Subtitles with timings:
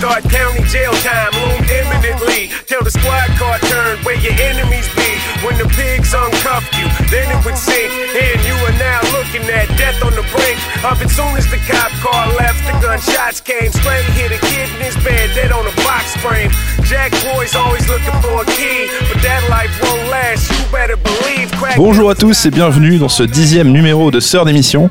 [0.00, 2.48] Thought county jail time loomed imminently.
[2.64, 5.10] Till the squad car turned where your enemies be.
[5.44, 7.92] When the pigs uncuffed you, then it would sink.
[8.16, 10.56] And you are now looking at death on the brink
[10.88, 11.12] of it.
[11.12, 14.08] Soon as the cop car left, the gunshots came straight.
[14.16, 16.48] Hit a kid in his bed, dead on a box frame.
[16.88, 20.48] Jack boys always looking for a key, but that life won't last.
[20.48, 21.52] You better believe.
[21.60, 24.88] Crack Bonjour à tous et bienvenue dans ce dixième numéro de Sœur d'émission.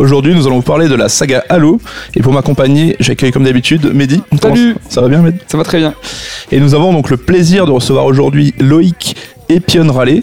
[0.00, 1.78] Aujourd'hui, nous allons vous parler de la saga Halo.
[2.14, 4.22] Et pour m'accompagner, j'accueille comme d'habitude Mehdi.
[4.40, 4.76] Comment Salut.
[4.88, 5.94] ça- va bien, Ça va très bien.
[6.52, 9.16] Et nous avons donc le plaisir de recevoir aujourd'hui Loïc
[9.48, 10.22] Epion Raleigh,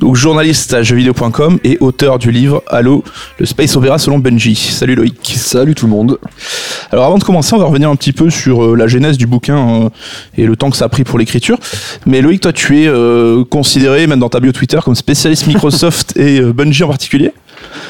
[0.00, 3.02] donc journaliste à jeuxvideo.com et auteur du livre Halo,
[3.38, 4.54] le space opéra selon Bungie.
[4.54, 5.34] Salut Loïc.
[5.34, 6.18] Salut tout le monde.
[6.92, 9.26] Alors avant de commencer, on va revenir un petit peu sur euh, la genèse du
[9.26, 9.88] bouquin euh,
[10.36, 11.58] et le temps que ça a pris pour l'écriture.
[12.04, 16.14] Mais Loïc, toi, tu es euh, considéré, même dans ta bio Twitter, comme spécialiste Microsoft
[16.18, 17.32] et Bungie en particulier?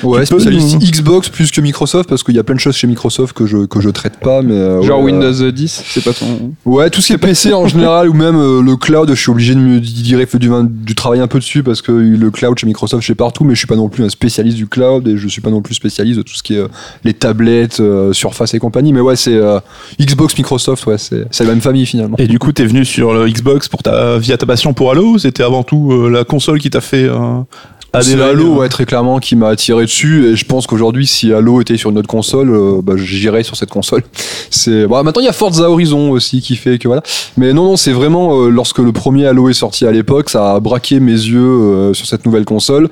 [0.03, 3.37] Ouais, spécialiste Xbox plus que Microsoft parce qu'il y a plein de choses chez Microsoft
[3.37, 6.53] que je que je traite pas, mais euh, Genre ouais, Windows 10, c'est pas ton.
[6.65, 9.31] Ouais, tout ce qui est PC en général ou même euh, le cloud, je suis
[9.31, 12.59] obligé de me dire fait du, du travail un peu dessus parce que le cloud
[12.59, 15.07] chez Microsoft, je sais partout, mais je suis pas non plus un spécialiste du cloud
[15.09, 16.69] et je suis pas non plus spécialiste de tout ce qui est euh,
[17.05, 18.93] les tablettes, euh, Surface et compagnie.
[18.93, 19.61] Mais ouais, c'est euh,
[20.01, 22.17] Xbox, Microsoft, ouais, c'est c'est la même famille finalement.
[22.19, 25.13] Et du coup, t'es venu sur le Xbox pour ta, via ta passion pour Halo
[25.13, 27.41] ou c'était avant tout euh, la console qui t'a fait euh,
[28.01, 30.27] C'est Halo, euh, ouais, très clairement, qui m'a attiré dessus.
[30.27, 33.57] Et je pense qu'aujourd'hui, si Halo était sur une autre console, euh, bah, j'irais sur
[33.57, 34.03] cette console.
[34.51, 37.03] C'est bon, maintenant il y a Forza Horizon aussi qui fait que voilà.
[37.37, 40.55] Mais non, non, c'est vraiment euh, lorsque le premier Halo est sorti à l'époque, ça
[40.55, 42.89] a braqué mes yeux euh, sur cette nouvelle console.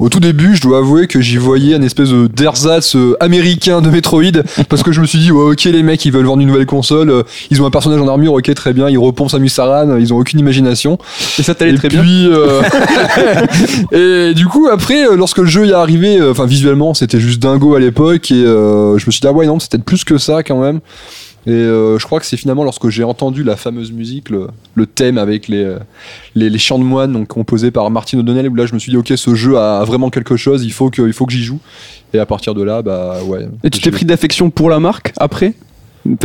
[0.00, 3.80] Au tout début, je dois avouer que j'y voyais un espèce de d'ersatz euh, américain
[3.80, 6.42] de Metroid, parce que je me suis dit, ouais, ok, les mecs, ils veulent vendre
[6.42, 9.30] une nouvelle console, euh, ils ont un personnage en armure, ok, très bien, ils repompent
[9.30, 10.98] Samus Aran, ils ont aucune imagination.
[11.38, 12.32] Et ça t'allait Et très puis, bien.
[12.32, 12.62] euh,
[14.30, 17.74] et du coup, après, lorsque le jeu y est arrivé, enfin visuellement, c'était juste dingo
[17.74, 20.42] à l'époque, et euh, je me suis dit ah ouais non, c'était plus que ça
[20.42, 20.80] quand même.
[21.46, 24.86] Et euh, je crois que c'est finalement lorsque j'ai entendu la fameuse musique, le, le
[24.86, 25.76] thème avec les,
[26.34, 28.90] les, les chants de moine, donc composé par Martin O'Donnell, où là je me suis
[28.90, 31.42] dit ok, ce jeu a vraiment quelque chose, il faut que, il faut que j'y
[31.42, 31.60] joue.
[32.12, 33.46] Et à partir de là, bah ouais.
[33.64, 35.54] Et tu t'es pris d'affection pour la marque après?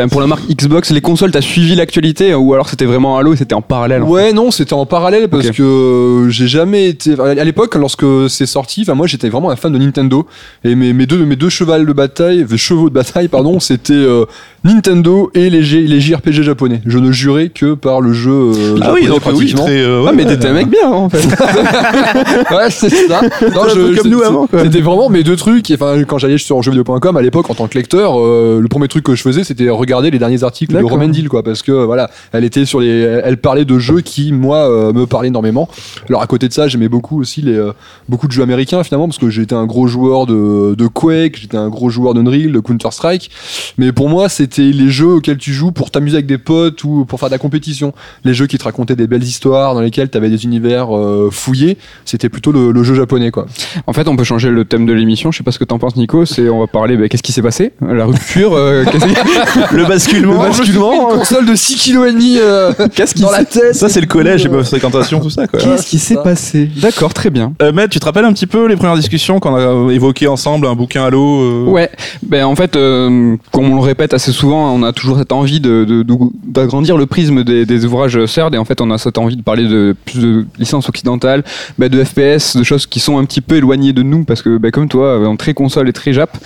[0.10, 3.38] Pour la marque Xbox, les consoles, t'as suivi l'actualité ou alors c'était vraiment Halo et
[3.38, 6.88] c'était en parallèle en fait Ouais, non, c'était en parallèle parce que euh, j'ai jamais
[6.90, 7.16] été.
[7.20, 10.26] À l'époque, lorsque c'est sorti, enfin moi j'étais vraiment un fan de Nintendo
[10.64, 14.26] et mes, mes deux mes deux chevals de bataille, chevaux de bataille, pardon, c'était euh,
[14.66, 16.82] Nintendo et les, G- les JRPG japonais.
[16.86, 18.32] Je ne jurais que par le jeu.
[18.32, 19.80] euh, Ah oui, donc oui, très.
[19.80, 20.30] euh, Ah, mais ouais.
[20.36, 21.26] t'étais un mec bien en fait.
[22.56, 23.22] ouais, c'est ça.
[23.56, 24.48] Non, un peu comme nous avant.
[24.64, 25.72] C'était vraiment mes deux trucs.
[25.72, 29.04] Enfin, quand j'allais sur jeuxvideo.com à l'époque en tant que lecteur, euh, le premier truc
[29.04, 30.84] que je faisais, c'était regarder les derniers articles de.
[30.84, 34.58] Romendil, quoi, parce que voilà, elle était sur les, elle parlait de jeux qui moi
[34.58, 35.70] euh, me parlaient énormément.
[36.08, 37.74] Alors à côté de ça, j'aimais beaucoup aussi les euh,
[38.08, 41.58] beaucoup de jeux américains finalement, parce que j'étais un gros joueur de, de Quake, j'étais
[41.58, 43.30] un gros joueur d'Unreal, de Counter Strike.
[43.78, 47.06] Mais pour moi, c'était les jeux auxquels tu joues pour t'amuser avec des potes ou
[47.06, 47.94] pour faire de la compétition.
[48.24, 51.30] Les jeux qui te racontaient des belles histoires, dans lesquels tu avais des univers euh,
[51.32, 53.46] fouillés, c'était plutôt le, le jeu japonais, quoi.
[53.88, 55.32] En fait, on peut changer le thème de l'émission.
[55.32, 56.26] Je sais pas ce que t'en penses, Nico.
[56.26, 56.98] C'est on va parler.
[56.98, 57.74] bah, qu'est-ce qui s'est passé?
[57.82, 58.52] La rupture.
[59.60, 60.44] euh, Le basculement.
[60.44, 63.76] Le basculement, une console de 6 kg et demi euh, Qu'est-ce qui dans la tête.
[63.76, 65.60] Ça, c'est le collège et ma fréquentation, tout ça, quoi.
[65.60, 66.22] Qu'est-ce qui s'est ça.
[66.22, 67.54] passé D'accord, très bien.
[67.62, 70.68] Euh, Matt, tu te rappelles un petit peu les premières discussions qu'on a évoquées ensemble,
[70.68, 71.90] un bouquin Halo euh, Ouais,
[72.24, 75.60] ben en fait, euh, comme on le répète assez souvent, on a toujours cette envie
[75.60, 76.16] de de- de-
[76.46, 79.42] d'agrandir le prisme des, des ouvrages CERD et en fait, on a cette envie de
[79.42, 81.44] parler de plus de licences occidentales,
[81.78, 84.58] ben, de FPS, de choses qui sont un petit peu éloignées de nous parce que
[84.58, 86.38] ben, comme toi, on est très console et très jap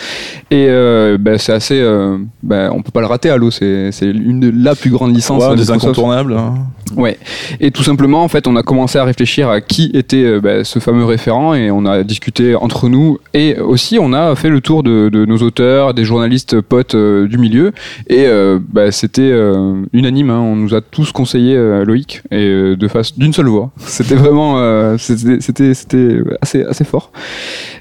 [0.51, 3.29] et euh, ben, c'est assez, euh, ben, on peut pas le rater.
[3.29, 6.33] Halo, c'est une de la plus grande licence ouais, de des incontournables.
[6.33, 6.55] hein.
[6.97, 7.17] Ouais.
[7.59, 10.63] Et tout simplement, en fait, on a commencé à réfléchir à qui était euh, bah,
[10.63, 14.61] ce fameux référent et on a discuté entre nous et aussi on a fait le
[14.61, 17.71] tour de, de nos auteurs, des journalistes potes euh, du milieu
[18.07, 20.29] et euh, bah, c'était euh, unanime.
[20.29, 20.39] hein.
[20.39, 21.55] on nous a tous conseillé
[21.85, 23.71] Loïc et de face d'une seule voix.
[23.77, 27.11] C'était vraiment, c'était c'était assez assez fort.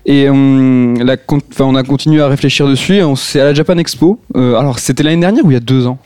[0.06, 3.02] Et on, la con- enfin, on a continué à réfléchir dessus.
[3.02, 4.18] on C'est à la Japan Expo.
[4.34, 5.98] Alors c'était l'année dernière ou il y a deux ans?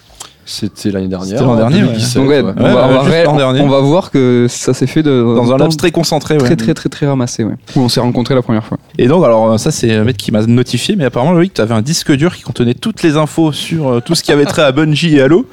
[0.49, 1.29] C'était l'année dernière.
[1.39, 1.87] C'était l'an dernier, ouais.
[1.89, 2.53] 2017, donc ouais, ouais.
[2.57, 3.61] on, va, on va juste ré- l'an dernier.
[3.63, 6.41] on va voir que ça s'est fait de, Dans un laps très concentré, ouais.
[6.45, 7.55] très très très très ramassé, ouais.
[7.75, 8.79] Où on s'est rencontrés la première fois.
[8.97, 11.75] Et donc, alors, ça, c'est un mec qui m'a notifié, mais apparemment, Loïc, tu avais
[11.75, 14.63] un disque dur qui contenait toutes les infos sur euh, tout ce qui avait trait
[14.63, 15.47] à Bungie et Halo.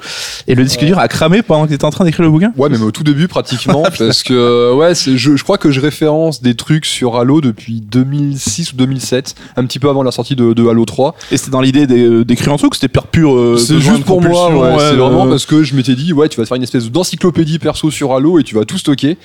[0.46, 2.52] Et le disque dur a cramé pendant que tu étais en train d'écrire le bouquin
[2.56, 5.70] Ouais, même au tout début pratiquement, parce que euh, ouais, c'est- je, je crois que
[5.72, 10.12] je référence des trucs sur Halo depuis 2006 ou 2007, un petit peu avant la
[10.12, 11.16] sortie de, de Halo 3.
[11.32, 13.34] Et c'était dans l'idée d'é- d'écrire un truc, c'était pure pure.
[13.34, 16.28] euh, c'est juste pour moi, ouais, c'est vraiment euh, parce que je m'étais dit, ouais,
[16.28, 19.16] tu vas te faire une espèce d'encyclopédie perso sur Halo et tu vas tout stocker.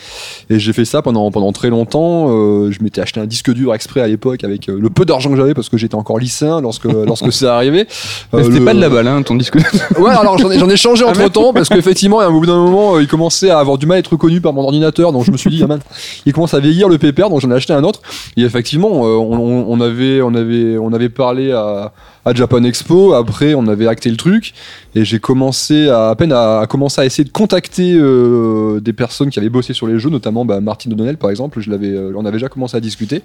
[0.50, 2.28] Et j'ai fait ça pendant, pendant très longtemps.
[2.30, 5.30] Euh, je m'étais acheté un disque dur exprès à l'époque avec euh, le peu d'argent
[5.30, 7.88] que j'avais parce que j'étais encore lycéen lorsque, lorsque c'est arrivé.
[8.34, 9.58] Euh, C'était le- pas de la balle, hein, ton disque.
[10.00, 12.96] Ouais, alors j'en ai, j'en ai changé entre temps parce qu'effectivement, au bout d'un moment,
[12.96, 15.12] euh, il commençait à avoir du mal à être reconnu par mon ordinateur.
[15.12, 15.80] Donc je me suis dit, ah man,
[16.26, 17.30] il commence à vieillir le pépère.
[17.30, 18.02] Donc j'en ai acheté un autre.
[18.38, 21.92] Et effectivement, on- on avait, on, avait, on avait parlé à,
[22.30, 23.14] à Japan Expo.
[23.14, 24.54] Après, on avait acté le truc.
[24.96, 28.94] Et j'ai commencé à, à peine à, à commencer à essayer de contacter euh, des
[28.94, 31.60] personnes qui avaient bossé sur les jeux, notamment bah, Martin O'Donnell par exemple.
[31.60, 33.22] Je l'avais, euh, on avait déjà commencé à discuter.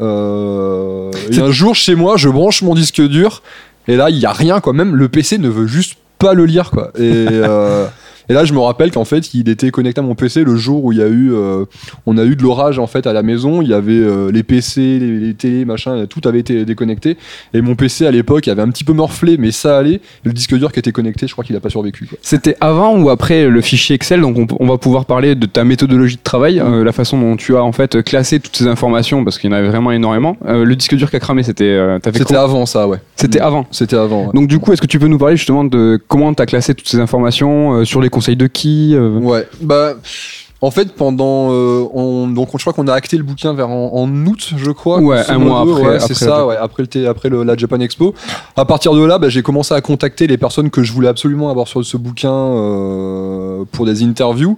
[0.00, 3.42] Euh, et un jour, chez moi, je branche mon disque dur.
[3.88, 4.72] Et là, il y a rien, quoi.
[4.72, 6.92] Même le PC ne veut juste pas le lire, quoi.
[6.98, 7.26] Et,
[8.28, 10.84] et là, je me rappelle qu'en fait, il était connecté à mon PC le jour
[10.84, 11.64] où il y a eu, euh,
[12.06, 13.62] on a eu de l'orage en fait à la maison.
[13.62, 17.16] Il y avait euh, les PC, les, les télés, machin, tout avait été déconnecté.
[17.54, 20.00] Et mon PC à l'époque avait un petit peu morflé, mais ça allait.
[20.24, 22.08] Le disque dur qui était connecté, je crois qu'il a pas survécu.
[22.22, 25.64] C'était avant ou après le fichier Excel, donc on, on va pouvoir parler de ta
[25.64, 29.24] méthodologie de travail, euh, la façon dont tu as en fait classé toutes ces informations,
[29.24, 30.36] parce qu'il y en avait vraiment énormément.
[30.46, 31.78] Le disque dur qui a cramé, c'était
[32.14, 32.98] C'était avant ça, ouais.
[33.16, 33.66] C'était avant.
[33.70, 34.26] C'était avant.
[34.26, 34.32] ouais.
[34.34, 36.74] Donc du coup, est-ce que tu peux nous parler justement de comment tu as classé
[36.74, 39.96] toutes ces informations, sur les conseils de qui euh, Ouais, bah.
[40.62, 41.48] En fait, pendant.
[41.52, 44.70] euh, on, donc, je crois qu'on a acté le bouquin vers en, en août, je
[44.70, 45.00] crois.
[45.00, 46.46] Ouais, un mois après- ouais, c'est ça, Japan.
[46.46, 48.14] ouais, après, le, après le- la Japan Expo.
[48.56, 51.50] À partir de là, bah, j'ai commencé à contacter les personnes que je voulais absolument
[51.50, 54.56] avoir sur ce bouquin euh, pour des interviews.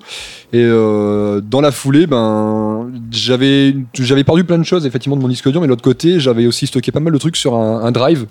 [0.53, 5.29] Et euh, dans la foulée, ben, j'avais j'avais perdu plein de choses effectivement de mon
[5.29, 7.83] disque dur, mais de l'autre côté, j'avais aussi stocké pas mal de trucs sur un,
[7.83, 8.27] un drive,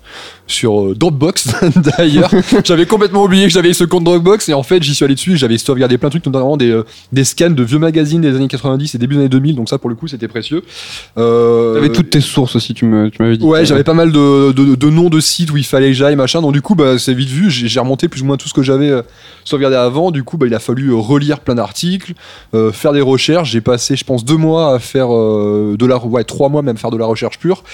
[0.46, 1.48] sur euh, Dropbox
[1.98, 2.30] d'ailleurs.
[2.64, 5.36] j'avais complètement oublié que j'avais ce compte Dropbox et en fait, j'y suis allé dessus
[5.36, 8.48] j'avais sauvegardé plein de trucs, notamment des, euh, des scans de vieux magazines des années
[8.48, 10.62] 90 et début des années 2000, donc ça pour le coup, c'était précieux.
[11.18, 13.44] Euh, T'avais toutes tes sources aussi, tu m'avais dit.
[13.44, 16.16] Ouais, j'avais pas mal de, de, de noms de sites où il fallait que j'aille,
[16.16, 16.40] machin.
[16.40, 17.50] Donc, du coup, bah, c'est vite vu.
[17.50, 19.02] J'ai remonté plus ou moins tout ce que j'avais euh,
[19.44, 20.10] sauvegardé avant.
[20.10, 22.14] Du coup, bah, il a fallu euh, relire plein d'articles,
[22.54, 23.50] euh, faire des recherches.
[23.50, 26.90] J'ai passé, je pense, deux mois à faire de la, ouais, trois mois même faire
[26.90, 27.64] de la recherche pure.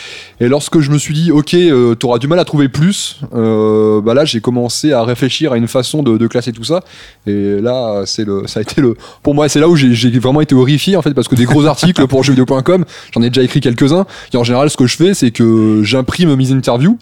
[0.41, 1.57] Et lorsque je me suis dit, ok,
[1.99, 6.03] t'auras du mal à trouver plus, bah là, j'ai commencé à réfléchir à une façon
[6.03, 6.83] de, de classer tout ça.
[7.27, 10.41] Et là, c'est le, ça a été le, pour moi, c'est là où j'ai vraiment
[10.41, 12.85] été horrifié en fait, parce que des gros articles pour jeuxvideo.com,
[13.15, 14.07] j'en ai déjà écrit quelques-uns.
[14.33, 16.99] Et en général, ce que je fais, c'est que j'imprime mes interviews,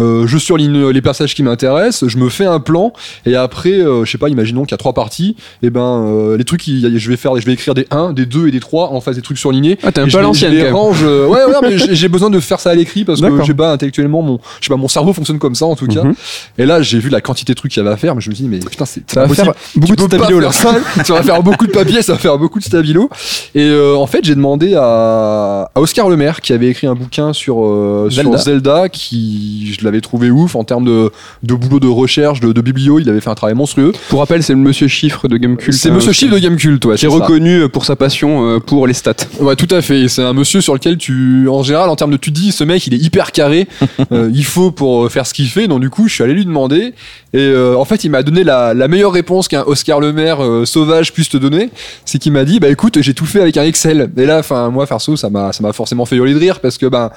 [0.00, 2.92] euh, je surligne les passages qui m'intéressent, je me fais un plan,
[3.26, 6.36] et après, euh, je sais pas, imaginons qu'il y a trois parties, et ben euh,
[6.36, 8.48] les trucs, il y a- je vais faire, je vais écrire des 1, des 2
[8.48, 9.78] et des 3 en face des trucs surlignés.
[9.82, 12.40] Ah, t'es un peu l'ancienne, je les range, euh, ouais, ouais, mais j'ai besoin de
[12.40, 14.88] faire ça à l'écrit parce que je sais pas intellectuellement mon, je sais pas, mon
[14.88, 16.02] cerveau fonctionne comme ça en tout cas.
[16.04, 16.14] Mhm.
[16.58, 18.30] Et là, j'ai vu la quantité de trucs qu'il y avait à faire, mais je
[18.30, 19.44] me suis dit, mais putain, c'est pas va possible.
[19.46, 20.52] faire beaucoup de Tu peux pas stabilo là.
[20.52, 20.74] ça,
[21.04, 23.10] ça va faire beaucoup de papier, faire beaucoup de stabilo.
[23.54, 27.32] Et euh, en fait, j'ai demandé à, à Oscar Lemaire, qui avait écrit un bouquin
[27.32, 28.30] sur, euh, Zelda.
[28.30, 31.10] sur Zelda, qui je l'avais trouvé ouf en termes de,
[31.42, 32.98] de boulot de recherche, de, de biblio.
[32.98, 33.92] Il avait fait un travail monstrueux.
[34.08, 35.72] Pour rappel, c'est le monsieur chiffre de Gamecult.
[35.72, 36.96] C'est hein, Monsieur Chiffre de Gamecult, ouais.
[36.96, 37.14] Qui est ça.
[37.14, 39.14] reconnu pour sa passion euh, pour les stats.
[39.40, 40.08] Ouais, tout à fait.
[40.08, 42.86] C'est un monsieur sur lequel tu, en général, en termes de, tu dis, ce mec,
[42.86, 43.66] il est hyper carré.
[44.12, 45.68] euh, il faut pour euh, faire ce qu'il fait.
[45.68, 46.94] Donc, du coup, je suis allé lui demander.
[47.32, 50.64] Et euh, en fait, il m'a donné la, la meilleure réponse qu'un Oscar Lemaire euh,
[50.64, 51.70] sauvage puisse te donner.
[52.04, 54.10] C'est qu'il m'a dit, bah écoute, j'ai tout fait avec un Excel.
[54.16, 56.78] Et là, enfin, moi, faire ça, m'a, ça m'a forcément fait hurler de rire parce
[56.78, 57.10] que, ben,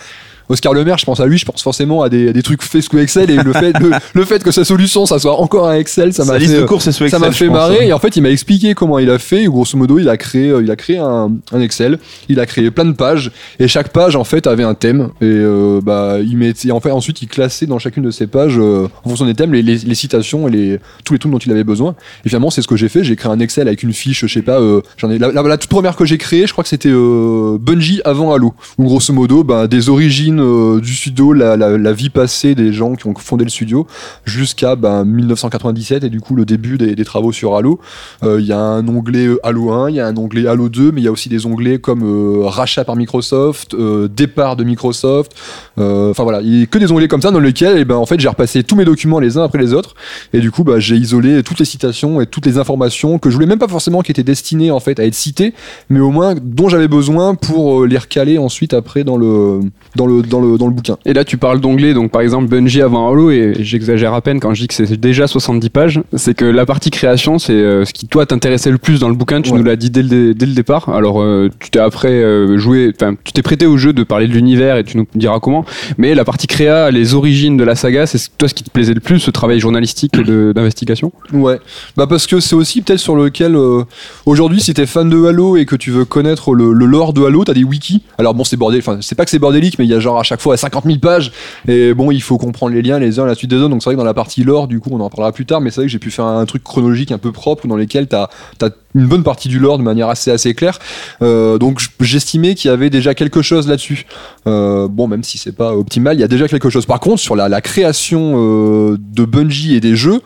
[0.50, 2.82] Oscar Lemaire, je pense à lui, je pense forcément à des, à des trucs faits
[2.82, 5.76] sous Excel et le fait, le, le fait que sa solution, ça soit encore un
[5.76, 6.68] Excel, ça m'a fait, de
[7.10, 7.58] ça m'a pense.
[7.58, 9.44] marrer et en fait il m'a expliqué comment il a fait.
[9.44, 11.98] Et grosso modo, il a créé, euh, il a créé un, un Excel.
[12.30, 15.26] Il a créé plein de pages et chaque page en fait avait un thème et
[15.26, 18.88] euh, bah il mettait en fait ensuite il classait dans chacune de ces pages euh,
[19.04, 21.52] en fonction des thèmes les, les- les citations et les tous les trucs dont il
[21.52, 21.96] avait besoin.
[22.26, 23.04] Et finalement c'est ce que j'ai fait.
[23.04, 24.60] J'ai créé un Excel avec une fiche, je sais pas.
[24.60, 26.90] euh, J'en ai la, la- la toute première que j'ai créée, je crois que c'était
[26.92, 28.54] euh, Bungie avant Halo.
[28.78, 33.08] Où grosso modo, bah, des origines euh, du studio, la, vie passée des gens qui
[33.08, 33.88] ont fondé le studio
[34.26, 37.80] jusqu'à ben, 1997 et du coup le début des, travaux sur Halo.
[38.24, 40.70] Euh, Il y a un onglet euh, Halo 1, il y a un onglet Halo
[40.70, 44.56] 2, mais il y a aussi des onglets comme euh, rachat par Microsoft, euh, départ
[44.56, 45.34] de Microsoft.
[45.78, 48.06] Euh, Enfin voilà, il a que des onglets comme ça dans lesquels et ben, en
[48.06, 49.96] fait j'ai repassé tous mes documents les uns après les autres
[50.32, 53.36] et du coup bah, j'ai isolé toutes les citations et toutes les informations que je
[53.36, 55.54] voulais même pas forcément qui étaient destinées en fait à être citées,
[55.90, 59.62] mais au moins dont j'avais besoin pour euh, les recaler ensuite après dans le
[59.96, 60.98] dans le dans le dans le bouquin.
[61.06, 64.40] Et là, tu parles d'onglets, donc par exemple Bungie avant Halo, et j'exagère à peine
[64.40, 66.02] quand je dis que c'est déjà 70 pages.
[66.16, 69.16] C'est que la partie création, c'est euh, ce qui toi t'intéressait le plus dans le
[69.16, 69.42] bouquin.
[69.42, 69.58] Tu Ouais.
[69.60, 70.90] nous l'as dit dès le, dès le départ.
[70.90, 74.28] Alors, euh, tu t'es après euh, joué, enfin, tu t'es prêté au jeu de parler
[74.28, 75.64] de l'univers et tu nous diras comment.
[75.98, 78.94] Mais la partie créa, les origines de la saga, c'est toi ce qui te plaisait
[78.94, 80.14] le plus, ce travail journalistique
[80.54, 81.12] d'investigation?
[81.34, 81.60] Ouais,
[81.98, 83.84] bah parce que c'est aussi peut-être sur lequel euh,
[84.26, 87.24] aujourd'hui si t'es fan de Halo et que tu veux connaître le, le lore de
[87.24, 88.02] Halo, t'as des wikis.
[88.18, 90.20] Alors bon c'est bordélique, enfin c'est pas que c'est bordélique, mais il y a genre
[90.20, 91.32] à chaque fois 50 000 pages.
[91.68, 93.70] Et bon, il faut comprendre les liens les uns à la suite des autres.
[93.70, 95.62] Donc c'est vrai que dans la partie lore, du coup, on en parlera plus tard,
[95.62, 98.08] mais c'est vrai que j'ai pu faire un truc chronologique un peu propre dans lequel
[98.08, 98.30] t'as
[98.62, 100.80] as une bonne partie du lore de manière assez assez claire.
[101.22, 104.06] Euh, donc j'estimais qu'il y avait déjà quelque chose là-dessus.
[104.48, 106.86] Euh, bon, même si c'est pas optimal, il y a déjà quelque chose.
[106.86, 110.22] Par contre, sur la, création euh, de Bungie et des jeux,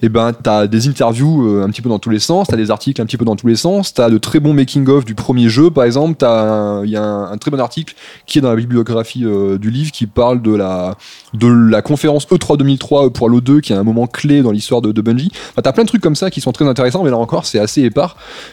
[0.00, 3.00] eh ben t'as des interviews un petit peu dans tous les sens, t'as des articles
[3.02, 5.48] un petit peu dans tous les sens, t'as de très bons making of du premier
[5.48, 7.94] jeu par exemple, t'as il y a un, très bon article
[8.26, 9.24] qui est dans la bibliographie
[9.60, 10.96] du livre qui parle de la
[11.34, 14.52] de la conférence E E3 2003 pour Halo 2 qui est un moment clé dans
[14.52, 15.30] l'histoire de, de Bungie.
[15.50, 17.58] Enfin, t'as plein de trucs comme ça qui sont très intéressants, mais là encore c'est
[17.58, 18.07] assez épars.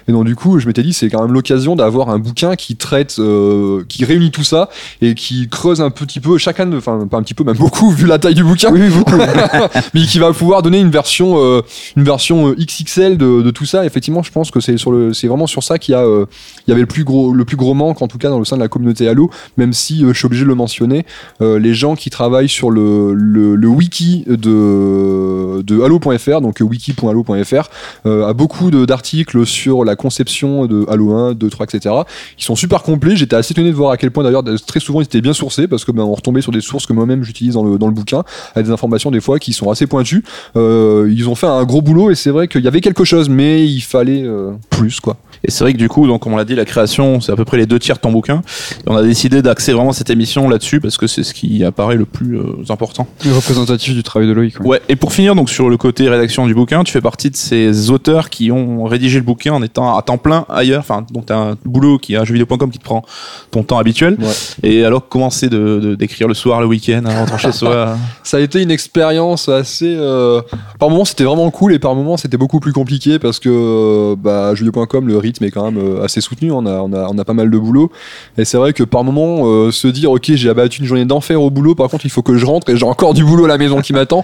[0.08, 2.76] Et donc du coup je m'étais dit c'est quand même l'occasion d'avoir un bouquin qui
[2.76, 4.70] traite, euh, qui réunit tout ça
[5.02, 7.92] et qui creuse un petit peu chacun, de- enfin pas un petit peu, même beaucoup
[7.92, 8.72] vu la taille du bouquin.
[8.72, 9.16] Oui, beaucoup.
[9.94, 11.62] mais qui va pouvoir donner une version euh,
[11.96, 13.86] une version euh, XXL de, de tout ça.
[13.86, 16.26] Effectivement je pense que c'est sur le c'est vraiment sur ça qu'il y a euh,
[16.68, 18.46] il y avait le plus gros le plus gros manque en tout cas dans le
[18.46, 21.06] sein de la communauté Halo même si je suis obligé de le mentionner.
[21.42, 27.70] Les gens qui travaillent sur le, le, le wiki de de halo.fr donc wiki.halo.fr
[28.06, 31.96] a beaucoup d'articles sur la conception de Halo 1 2 3 etc
[32.38, 35.02] qui sont super complets j'étais assez étonné de voir à quel point d'ailleurs très souvent
[35.02, 37.54] ils étaient bien sourcés parce que ben on retombait sur des sources que moi-même j'utilise
[37.54, 38.24] dans le dans le bouquin
[38.54, 40.24] avec des informations des fois qui sont assez pointues
[40.56, 43.30] euh, ils ont fait un gros boulot et c'est vrai qu'il y avait quelque chose,
[43.30, 45.18] mais il fallait euh, plus quoi.
[45.44, 47.36] Et c'est vrai que du coup, donc, comme on l'a dit, la création, c'est à
[47.36, 48.42] peu près les deux tiers de ton bouquin.
[48.80, 51.98] Et on a décidé d'axer vraiment cette émission là-dessus parce que c'est ce qui apparaît
[51.98, 53.08] le plus euh, important.
[53.24, 54.60] représentatif du travail de Loïc.
[54.62, 54.68] ouais.
[54.68, 54.82] Ouais.
[54.90, 57.92] Et pour finir, donc sur le côté rédaction du bouquin, tu fais partie de ces
[57.92, 60.80] auteurs qui ont rédigé le bouquin en étant à temps plein ailleurs.
[60.80, 63.04] Enfin, donc t'as un boulot qui est à jeuxvideo.com qui te prend
[63.52, 64.18] ton temps habituel.
[64.20, 64.28] Ouais.
[64.64, 67.98] Et alors, commencer de d'écrire le soir, le week-end, en rentrant chez soi.
[68.24, 69.96] Ça a été une expérience assez.
[69.98, 70.42] euh,
[70.80, 74.54] Par moments c'était vraiment cool et par moments c'était beaucoup plus compliqué parce que bah,
[74.56, 76.52] jeuxvideo.com le rythme est quand même euh, assez soutenu.
[76.52, 77.92] On a, on a, on a pas mal de boulot
[78.38, 81.42] et c'est vrai que par moments euh, se dire ok j'ai abattu une journée d'enfer
[81.42, 83.48] au boulot, par contre il faut que je rentre et j'ai encore du boulot à
[83.48, 84.24] la maison qui m'attend.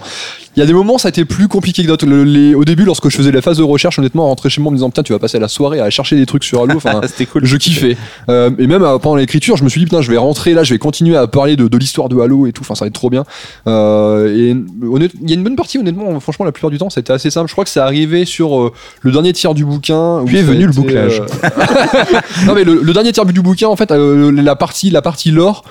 [0.56, 2.06] Il y a des moments ça a été plus compliqué que d'autres.
[2.06, 4.68] Le- les- Au début lorsque je faisais la phase de recherche, honnêtement rentrer chez moi
[4.68, 6.76] en me disant putain tu vas passer la soirée à chercher des trucs sur Halo.
[6.76, 7.44] Enfin, C'était cool.
[7.44, 7.96] je kiffais.
[8.28, 10.62] Euh, et même euh, pendant l'écriture, je me suis dit, putain, je vais rentrer là,
[10.64, 12.62] je vais continuer à parler de, de l'histoire de Halo et tout.
[12.62, 13.24] Enfin, ça va être trop bien.
[13.66, 17.12] Euh, et il y a une bonne partie, honnêtement, franchement, la plupart du temps, c'était
[17.12, 17.48] assez simple.
[17.48, 20.20] Je crois que c'est arrivé sur euh, le dernier tiers du bouquin.
[20.20, 21.20] où Puis est venu le bouclage.
[21.20, 21.48] euh,
[22.46, 25.30] non, mais le, le dernier tiers du bouquin, en fait, euh, la partie, la partie
[25.30, 25.64] lore,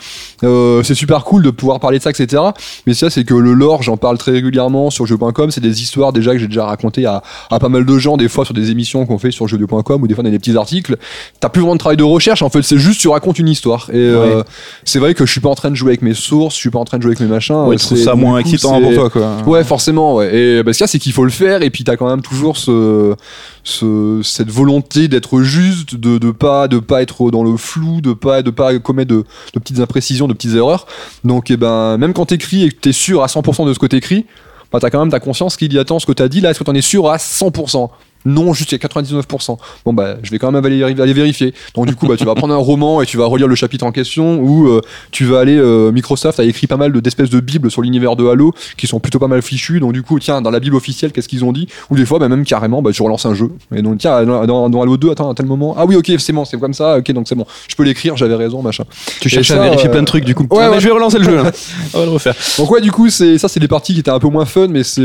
[0.44, 2.42] euh, c'est super cool de pouvoir parler de ça, etc.
[2.88, 5.52] Mais ça, c'est que le lore, j'en parle très régulièrement sur jeu.com.
[5.52, 8.28] C'est des histoires déjà que j'ai déjà racontées à, à pas mal de gens, des
[8.30, 10.98] fois sur des émissions qu'on fait sur jeu.com ou des fois dans des petits articles.
[11.40, 13.90] T'as plus vraiment de travail de recherche, en fait, c'est juste tu racontes une histoire.
[13.92, 14.44] Et euh,
[14.84, 16.70] c'est vrai que je suis pas en train de jouer avec mes sources, je suis
[16.70, 17.56] pas en train de jouer avec mes machins.
[17.56, 19.38] Ouais, tu trouves ça moins coup, excitant pour toi, quoi.
[19.46, 20.16] Ouais, forcément.
[20.16, 20.36] Ouais.
[20.36, 21.62] Et bah, ce qu'il y a, c'est qu'il faut le faire.
[21.62, 23.16] Et puis t'as quand même toujours ce,
[23.64, 28.14] ce, cette volonté d'être juste, de, de pas, de pas être dans le flou, de
[28.14, 29.24] pas, de pas commettre de,
[29.54, 30.88] de petites imprécisions, de petites erreurs.
[31.24, 33.86] Donc, eh ben, même quand t'écris et que t'es sûr à 100% de ce que
[33.86, 34.26] t'écris,
[34.72, 36.52] bah, t'as quand même ta conscience qu'il y attend ce que t'as dit là.
[36.52, 37.90] Est-ce que t'en es sûr à 100%
[38.26, 39.58] non, juste il y a 99%.
[39.86, 41.54] Bon bah, je vais quand même aller, aller vérifier.
[41.76, 43.86] Donc du coup, bah, tu vas prendre un roman et tu vas relire le chapitre
[43.86, 45.58] en question, ou euh, tu vas aller.
[45.58, 48.88] euh, Microsoft a écrit pas mal de- d'espèces de bibles sur l'univers de Halo qui
[48.88, 49.80] sont plutôt pas mal fichues.
[49.80, 51.68] Donc du coup, tiens, dans la bible officielle, qu'est-ce qu'ils ont dit?
[51.90, 53.50] Ou des fois, bah, même carrément, bah, tu relances un jeu.
[53.76, 55.76] Et donc tiens, dans, Halo 2, attends, à tel moment.
[55.78, 56.98] Ah oui, ok, c'est bon, c'est comme ça.
[56.98, 57.46] Ok, donc c'est bon.
[57.68, 58.84] Je peux l'écrire, j'avais raison, machin.
[59.20, 60.44] Tu Et cherches ça, à vérifier euh, plein de trucs du coup.
[60.44, 60.80] ouais, Ah, mais ouais.
[60.80, 61.36] Je vais relancer le jeu.
[61.36, 61.52] là.
[61.94, 62.36] On va le refaire.
[62.58, 64.68] Donc ouais, du coup, c'est ça, c'est des parties qui étaient un peu moins fun,
[64.70, 65.02] mais c'est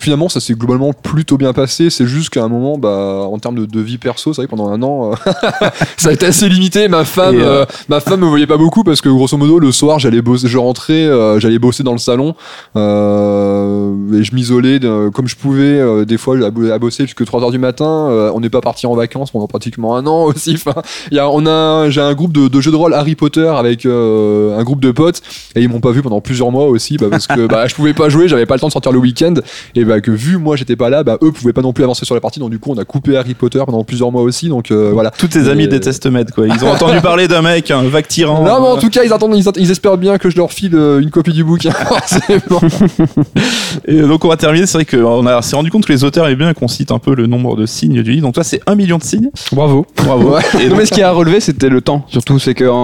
[0.00, 1.90] finalement ça s'est globalement plutôt bien passé.
[1.90, 4.50] C'est juste qu'à un moment, bah, en termes de, de vie perso, c'est vrai que
[4.50, 5.30] pendant un an, euh,
[5.96, 6.88] ça a été assez limité.
[6.88, 9.72] Ma femme, euh, euh, ma femme me voyait pas beaucoup parce que grosso modo, le
[9.72, 12.34] soir, j'allais bosser, je rentrais, euh, j'allais bosser dans le salon
[12.76, 14.80] et je m'isolais
[15.12, 16.04] comme je pouvais.
[16.04, 18.30] des fois, à, bo- à bosser jusque 3 heures du matin.
[18.34, 20.54] On n'est pas parti en vacances pendant pratiquement un an aussi.
[20.54, 23.14] Enfin, il y a, on a, j'ai un groupe de, de jeux de rôle Harry
[23.14, 25.22] Potter avec un groupe de potes
[25.54, 27.94] et ils m'ont pas vu pendant plusieurs mois aussi bah, parce que bah, je pouvais
[27.94, 29.34] pas jouer, j'avais pas le temps de sortir le week-end
[29.74, 32.04] et bah, que vu moi j'étais pas là, bah, eux pouvaient pas non plus avancer
[32.04, 34.48] sur la partie donc du coup on a coupé Harry Potter pendant plusieurs mois aussi
[34.48, 35.10] donc euh, voilà.
[35.10, 36.46] Tous tes amis Et- détestent Med, quoi.
[36.46, 38.42] Ils ont entendu parler d'un mec, un vague tyran.
[38.44, 40.52] Non mais en tout cas ils attendent, ils, att- ils espèrent bien que je leur
[40.52, 41.70] file euh, une copie du bouquin.
[43.86, 46.26] Et donc on va terminer, c'est vrai qu'on a- s'est rendu compte que les auteurs
[46.26, 48.22] aimaient bien qu'on cite un peu le nombre de signes du livre.
[48.26, 49.30] Donc toi c'est un million de signes.
[49.52, 49.86] Bravo.
[49.96, 50.34] Bravo.
[50.34, 50.40] Ouais.
[50.54, 52.04] Et Non, donc, mais ce qui a relevé, c'était le temps.
[52.08, 52.74] Surtout, c'est qu'il y a eu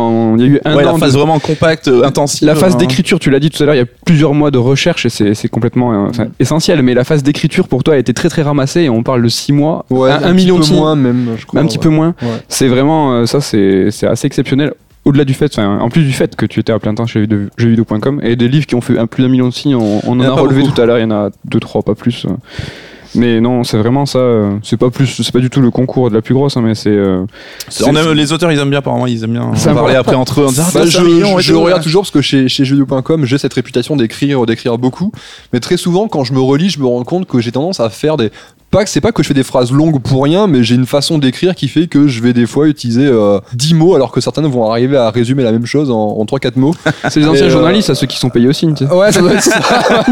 [0.64, 2.46] un ouais, an la de- phase vraiment compacte, euh, intensive.
[2.46, 2.78] La phase hein.
[2.78, 5.34] d'écriture, tu l'as dit tout à l'heure, il y a plusieurs mois de recherche et
[5.34, 6.82] c'est complètement euh, enfin, essentiel.
[6.82, 9.28] Mais la phase d'écriture pour toi a été très très ramassée et on parle de
[9.32, 11.60] six mois, Ouais, un, million de moins même je crois.
[11.60, 12.14] un petit peu moins.
[12.22, 12.28] Ouais.
[12.48, 14.74] C'est vraiment euh, ça, c'est c'est assez exceptionnel.
[15.04, 17.48] Au-delà du fait, en plus du fait que tu étais à plein temps chez jeuxvideo-
[17.56, 20.12] jeuxvideo.com et des livres qui ont fait un plus d'un million de signes, on, on
[20.12, 20.74] en a, a pas relevé beaucoup.
[20.74, 22.24] tout à l'heure, il y en a deux, trois, pas plus.
[23.14, 24.18] Mais non, c'est vraiment ça.
[24.20, 26.62] euh, C'est pas plus, c'est pas du tout le concours de la plus grosse, hein,
[26.64, 26.88] mais c'est.
[26.90, 27.24] euh,
[28.14, 30.46] les auteurs, ils aiment bien, apparemment, ils aiment bien Ça parler après entre eux.
[30.46, 33.52] en disant, Ah, Bah, je million regarde toujours parce que chez, chez jeuxvideo.com, j'ai cette
[33.54, 35.12] réputation d'écrire, d'écrire beaucoup.
[35.52, 37.90] Mais très souvent, quand je me relis, je me rends compte que j'ai tendance à
[37.90, 38.30] faire des.
[38.72, 40.86] Pas que c'est pas que je fais des phrases longues pour rien, mais j'ai une
[40.86, 44.20] façon d'écrire qui fait que je vais des fois utiliser euh, 10 mots alors que
[44.20, 46.74] certains vont arriver à résumer la même chose en, en 3-4 mots.
[47.10, 48.66] C'est les anciens euh, journalistes, à ceux qui sont payés aussi.
[48.74, 48.92] tu sais.
[48.92, 49.60] Ouais, ça doit être ça.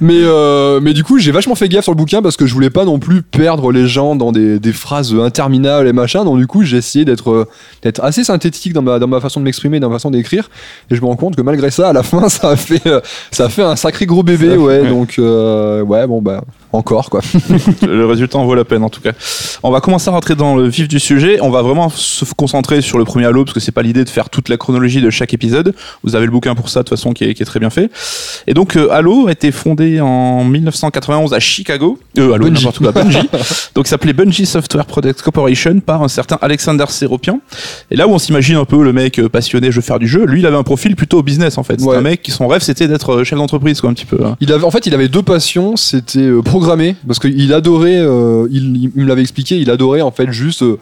[0.00, 2.54] mais, euh, mais du coup, j'ai vachement fait gaffe sur le bouquin parce que je
[2.54, 6.24] voulais pas non plus perdre les gens dans des, des phrases interminables et machin.
[6.24, 7.48] Donc, du coup, j'ai essayé d'être euh,
[7.82, 10.50] d'être assez synthétique dans ma, dans ma façon de m'exprimer, dans ma façon d'écrire.
[10.90, 13.00] Et je me rends compte que malgré ça, à la fin, ça a fait, euh,
[13.30, 14.56] ça a fait un sacré gros bébé.
[14.56, 17.20] Ouais, donc, euh, ouais, bon, bah, encore quoi.
[17.82, 19.12] le résultat en vaut la peine en tout cas.
[19.62, 21.38] On va commencer à rentrer dans le vif du sujet.
[21.40, 24.08] On va vraiment se concentrer sur le premier Halo parce que c'est pas l'idée de
[24.08, 25.74] faire toute la chronologie de chaque épisode.
[26.02, 27.70] Vous avez le bouquin pour ça de toute façon qui est, qui est très bien
[27.70, 27.90] fait.
[28.46, 31.98] Et donc euh, Halo a été fondé en 1991 à Chicago.
[32.18, 32.64] Euh, Halo Bungie.
[32.64, 33.28] n'importe quoi Bungie.
[33.74, 37.40] donc s'appelait Bungie Software Product Corporation par un certain Alexander Seropian.
[37.90, 40.08] Et là où on s'imagine un peu le mec euh, passionné, je veux faire du
[40.08, 41.80] jeu, lui il avait un profil plutôt business en fait.
[41.80, 41.96] C'est Ouais.
[41.96, 44.18] un mec qui son rêve c'était d'être euh, chef d'entreprise quoi un petit peu.
[44.24, 44.36] hein.
[44.40, 45.76] Il avait, en fait, il avait deux passions.
[45.76, 47.98] C'était euh, programmer parce qu'il adorait.
[48.00, 49.58] euh, il, il me l'avait expliqué.
[49.58, 50.78] Il adorait en fait juste euh,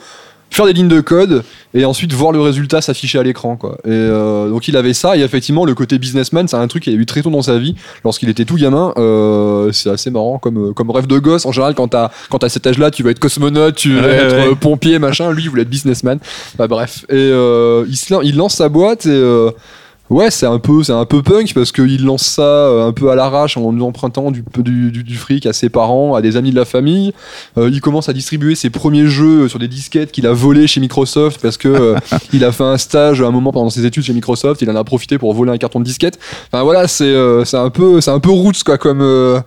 [0.51, 1.45] faire des lignes de code
[1.75, 3.79] et ensuite voir le résultat s'afficher à l'écran quoi.
[3.85, 6.93] Et euh, donc il avait ça et effectivement le côté businessman, c'est un truc qu'il
[6.93, 8.93] a eu très tôt dans sa vie lorsqu'il était tout gamin.
[8.97, 11.47] Euh, c'est assez marrant comme comme rêve de gosse.
[11.47, 14.15] En général, quand t'as quand t'as cet âge-là, tu vas être cosmonaute, tu vas Ouais,
[14.15, 14.57] être ouais.
[14.57, 15.31] pompier, machin.
[15.33, 16.19] Lui, il voulait être businessman.
[16.59, 17.05] Bah bref.
[17.09, 19.23] Et euh, il, se il lance sa boîte et
[20.11, 23.11] Ouais, c'est un peu, c'est un peu punk parce qu'il lance ça euh, un peu
[23.11, 26.51] à l'arrache en empruntant du, du, du, du fric à ses parents, à des amis
[26.51, 27.13] de la famille.
[27.57, 30.81] Euh, il commence à distribuer ses premiers jeux sur des disquettes qu'il a volés chez
[30.81, 31.97] Microsoft parce que euh,
[32.33, 34.61] il a fait un stage à un moment pendant ses études chez Microsoft.
[34.63, 36.19] Il en a profité pour voler un carton de disquette.
[36.53, 39.41] Enfin voilà, c'est, euh, c'est un peu, c'est un peu roots quoi comme, euh,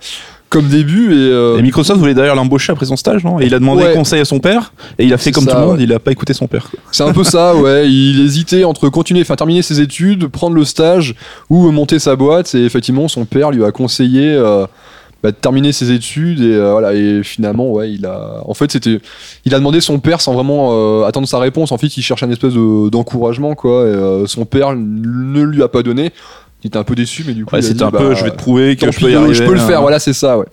[0.53, 3.39] comme début et, euh, Et Microsoft voulait d'ailleurs l'embaucher après son stage, non?
[3.41, 3.93] Et il a demandé Ouais.
[3.93, 5.83] conseil à son père, et il a fait comme ça, tout le monde, ouais.
[5.83, 6.67] il a pas écouté son père.
[6.91, 7.89] C'est un peu ça, ouais.
[7.89, 11.15] Il hésitait entre continuer, enfin terminer ses études, prendre le stage
[11.50, 12.53] ou monter sa boîte.
[12.55, 14.65] Et effectivement, son père lui a conseillé euh,
[15.24, 16.41] bah, de terminer ses études.
[16.41, 16.93] Et euh, voilà.
[16.93, 18.41] Et finalement, ouais, il a.
[18.45, 19.00] En fait, c'était.
[19.45, 21.72] Il a demandé son père sans vraiment euh, attendre sa réponse.
[21.72, 23.83] En fait, il cherchait un espèce de- d'encouragement, quoi.
[23.83, 26.12] Et euh, son père ne lui a pas donné.
[26.63, 28.32] Il était un peu déçu, mais du coup, Ouais, c'était un peu, bah, je vais
[28.32, 29.34] te prouver que je peux y arriver.
[29.34, 29.67] je peux le hein.
[29.67, 29.82] faire.
[29.82, 30.46] Voilà, c'est ça, ouais.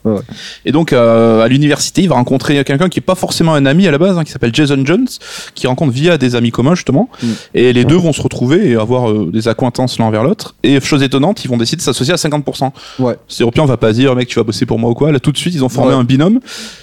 [0.64, 3.86] Et donc euh, à l'université, il va rencontrer quelqu'un qui est pas forcément un ami
[3.86, 5.06] à la base, hein, qui s'appelle Jason Jones,
[5.54, 7.08] qui rencontre via des amis communs justement.
[7.22, 7.26] Mm.
[7.54, 10.54] Et les deux vont se retrouver et avoir euh, des accointances l'un vers l'autre.
[10.62, 12.70] Et chose étonnante, ils vont décider de s'associer à 50%.
[12.98, 13.16] Ouais.
[13.28, 15.12] Séropian va pas dire mec tu vas bosser pour moi ou quoi.
[15.12, 15.96] Là tout de suite ils ont formé Ouais.
[15.96, 16.40] un binôme.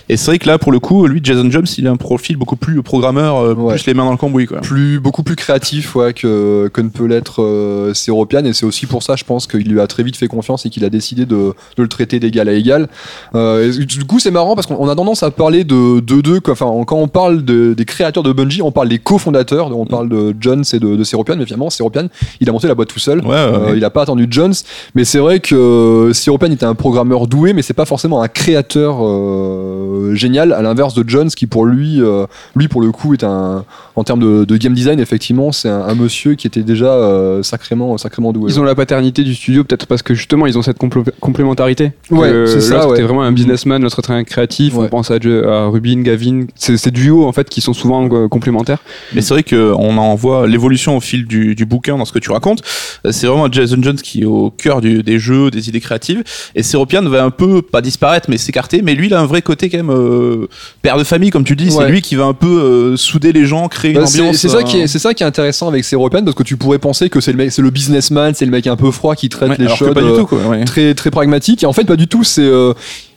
[0.10, 2.38] Et c'est vrai que là pour le coup, lui Jason Jones, il a un profil
[2.38, 4.62] beaucoup plus programmeur, euh, plus les mains dans le cambouis quoi.
[4.62, 8.86] plus beaucoup plus créatif ouais, que, que ne peut l'être euh, Séropian et c'est aussi
[8.86, 11.26] pour ça je pense qu'il lui a très vite fait confiance et qu'il a décidé
[11.26, 11.36] de,
[11.76, 12.88] de le traiter d'égal à égal.
[13.36, 16.40] Euh, et du coup c'est marrant parce qu'on a tendance à parler de de deux
[16.40, 16.54] quoi.
[16.54, 19.76] enfin quand on parle de- des créateurs de Bungie on parle des cofondateurs.
[19.78, 22.08] On parle de Jones et de, de Séropian mais finalement Séropian
[22.40, 23.20] il a monté la boîte tout seul.
[23.22, 23.78] Ouais, ouais, Euh, ouais.
[23.78, 24.54] il a pas attendu Jones.
[24.96, 28.98] Mais c'est vrai que Séropian était un programmeur doué mais c'est pas forcément un créateur
[29.04, 32.26] euh, génial à l'inverse de Jones qui pour lui euh,
[32.56, 35.82] lui pour le coup est un en termes de, de game design effectivement c'est un,
[35.82, 38.52] un monsieur qui était déjà euh, sacrément sacrément doué.
[38.52, 41.92] Ils ont la paternité du studio, peut-être parce que justement ils ont cette complé- complémentarité.
[42.12, 42.94] Ouais, c'est ça, l'autre ouais.
[42.96, 44.74] était vraiment un businessman, l'autre était un créatif.
[44.76, 44.86] Ouais.
[44.86, 46.46] On pense à, à Rubin, Gavin.
[46.56, 48.80] C'est ces duos en fait qui sont souvent euh, complémentaires.
[49.14, 52.20] Mais c'est vrai qu'on en voit l'évolution au fil du, du bouquin dans ce que
[52.20, 52.62] tu racontes.
[53.06, 56.24] Euh, C'est vraiment Jason Jones qui est au cœur du- des jeux, des idées créatives.
[56.56, 58.82] Et Seropian va un peu, pas disparaître, mais s'écarter.
[58.82, 60.48] Mais lui, il a un vrai côté quand même euh,
[60.82, 61.72] père de famille, comme tu dis.
[61.72, 64.38] C'est lui qui va un peu euh, souder les gens, créer une Bah, c'est ambiance.
[64.38, 66.58] c'est ça euh, qui est c'est ça qui est intéressant avec Séropian parce que tu
[66.58, 69.16] pourrais penser que c'est le mec c'est le businessman c'est le mec un peu froid
[69.16, 70.66] qui traite ouais, les choses euh, ouais.
[70.66, 71.64] très très pragmatique.
[71.64, 72.74] Et en fait pas du tout c'est euh,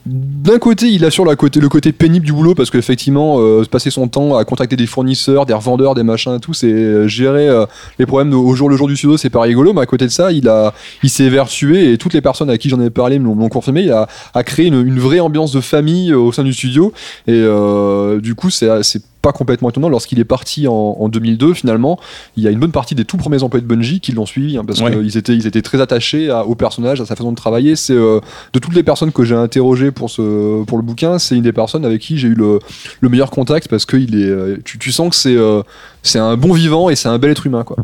[0.07, 3.91] d'un côté il assure la côté, le côté pénible du boulot parce qu'effectivement euh, passer
[3.91, 7.49] son temps à contacter des fournisseurs des revendeurs des machins et tout c'est euh, gérer
[7.49, 7.67] euh,
[7.99, 9.73] les problèmes de- au jour le jour du pseudo c'est pas rigolo.
[9.75, 12.57] Mais à côté de ça il a il s'est vertué et toutes les personnes à
[12.57, 13.83] qui j'en ai parlé me l'ont confirmé.
[13.83, 16.93] Il a, a créé une, une vraie ambiance de famille au sein du studio.
[17.27, 17.43] Et
[18.21, 18.69] du coup c'est
[19.23, 21.99] pas complètement étonnant lorsqu'il est parti en, en 2002 finalement
[22.37, 24.57] il y a une bonne partie des tout premiers employés de Bungie qui l'ont suivi
[24.57, 24.91] hein, parce Ouais.
[24.93, 27.93] qu'ils étaient ils étaient très attachés à- au personnage à sa façon de travailler c'est
[27.95, 28.21] euh,
[28.53, 31.53] de toutes les personnes que j'ai interrogées pour ce pour le bouquin c'est une des
[31.53, 32.59] personnes avec qui j'ai eu le,
[33.01, 35.63] le meilleur contact parce que il est euh, tu, tu sens que c'est euh,
[36.03, 37.77] c'est un bon vivant et c'est un bel être humain quoi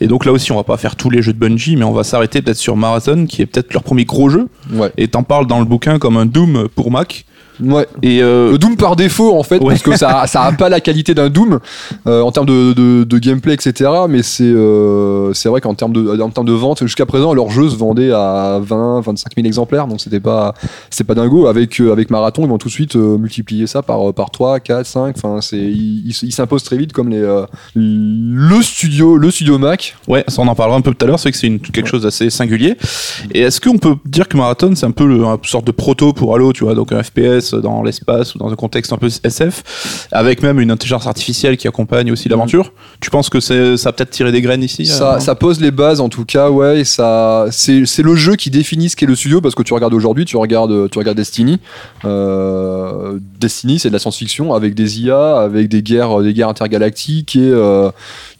[0.00, 1.92] Et donc là aussi, on va pas faire tous les jeux de Bungie, mais on
[1.92, 4.48] va s'arrêter peut-être sur Marathon, qui est peut-être leur premier gros jeu.
[4.72, 7.24] ouais Et t'en parles dans le bouquin comme un Doom pour Mac.
[7.60, 7.86] Ouais.
[8.02, 9.68] Et euh, Doom par défaut en fait Ouais.
[9.74, 11.58] parce que ça ça a pas la qualité d'un Doom
[12.06, 15.92] euh, en termes de, de, de gameplay etc mais c'est euh, c'est vrai qu'en termes
[15.92, 19.46] de en termes de vente jusqu'à présent leur jeu se vendait à 20 25 000
[19.46, 20.54] exemplaires donc c'était pas
[20.90, 23.82] c'est pas dingo avec euh, avec Marathon ils vont tout de suite euh, multiplier ça
[23.82, 27.22] par par 3 4 5 enfin c'est ils s'imposent très vite comme les
[27.74, 31.18] le studio le studio Mac Ouais, ça on en parlera un peu tout à l'heure,
[31.18, 32.76] c'est vrai que c'est quelque chose d'assez singulier.
[33.32, 36.12] Et est-ce qu'on peut dire que Marathon c'est un peu le, une sorte de proto
[36.12, 39.08] pour Halo, tu vois, donc un FPS dans l'espace ou dans un contexte un peu
[39.24, 43.54] SF, avec même une intelligence artificielle qui accompagne aussi l'aventure Tu penses que ça
[43.88, 46.50] a peut-être tiré des graines ici Ça, euh, ça pose les bases en tout cas,
[46.50, 46.80] ouais.
[46.80, 49.74] et Ça, c'est, c'est le jeu qui définit ce qu'est le studio parce que tu
[49.74, 51.58] regardes aujourd'hui, tu regardes, tu regardes Destiny.
[52.04, 57.36] Euh, Destiny, c'est de la science-fiction avec des IA, avec des guerres, des guerres intergalactiques
[57.36, 57.90] et euh,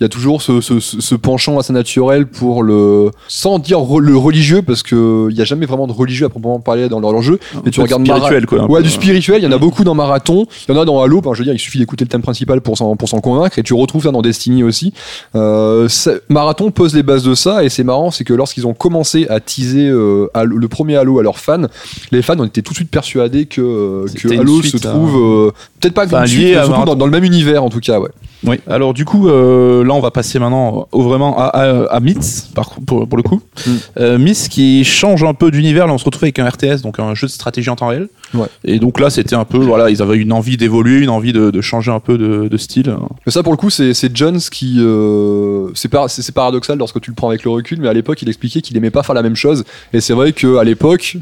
[0.01, 3.79] il y a toujours ce, ce- ce- ce penchant assez naturel pour le, sans dire
[3.79, 6.89] re- le religieux parce que il y a jamais vraiment de religieux à proprement parler
[6.89, 7.39] dans leur, jeu.
[7.65, 8.65] Mais tu regardes spirituel, quoi.
[8.71, 8.85] Ouais, peu.
[8.85, 11.21] du spirituel, il y en a beaucoup dans Marathon, il y en a dans Halo,
[11.21, 13.59] ben, je veux dire, il suffit d'écouter le thème principal pour s'en, pour s'en convaincre,
[13.59, 14.93] et tu retrouves ça dans Destiny aussi.
[15.35, 18.75] Euh, ça- Marathon pose les bases de ça, et c'est marrant, c'est que lorsqu'ils ont
[18.75, 21.63] commencé à teaser euh, Halo- le premier Halo à leurs fans,
[22.11, 24.91] les fans ont été tout de suite persuadés que, euh, que Halo suite se à-
[24.91, 26.93] trouve, peut-être pas Enfin, une suite, lié mais à surtout Marathon.
[26.93, 28.11] dans, dans le même univers en tout cas, ouais.
[28.45, 28.57] Oui.
[28.67, 32.49] Alors du coup, euh, là on va passer maintenant au vraiment à, à, à Myth,
[32.55, 33.41] par, pour, pour le coup.
[33.67, 33.71] Mm.
[33.99, 35.87] Euh, Myth qui change un peu d'univers.
[35.87, 38.09] Là on se retrouve avec un RTS, donc un jeu de stratégie en temps réel.
[38.35, 38.47] Ouais.
[38.65, 41.51] Et donc là c'était un peu, voilà, ils avaient une envie d'évoluer, une envie de,
[41.51, 42.95] de changer un peu de, de style.
[43.27, 44.77] Mais ça, pour le coup, c'est Jones qui.
[44.79, 47.93] euh, c'est par- c'est c'est paradoxal lorsque tu le prends avec le recul, mais à
[47.93, 49.65] l'époque, il expliquait qu'il aimait pas faire la même chose.
[49.93, 51.17] Et c'est vrai qu'à l'époque,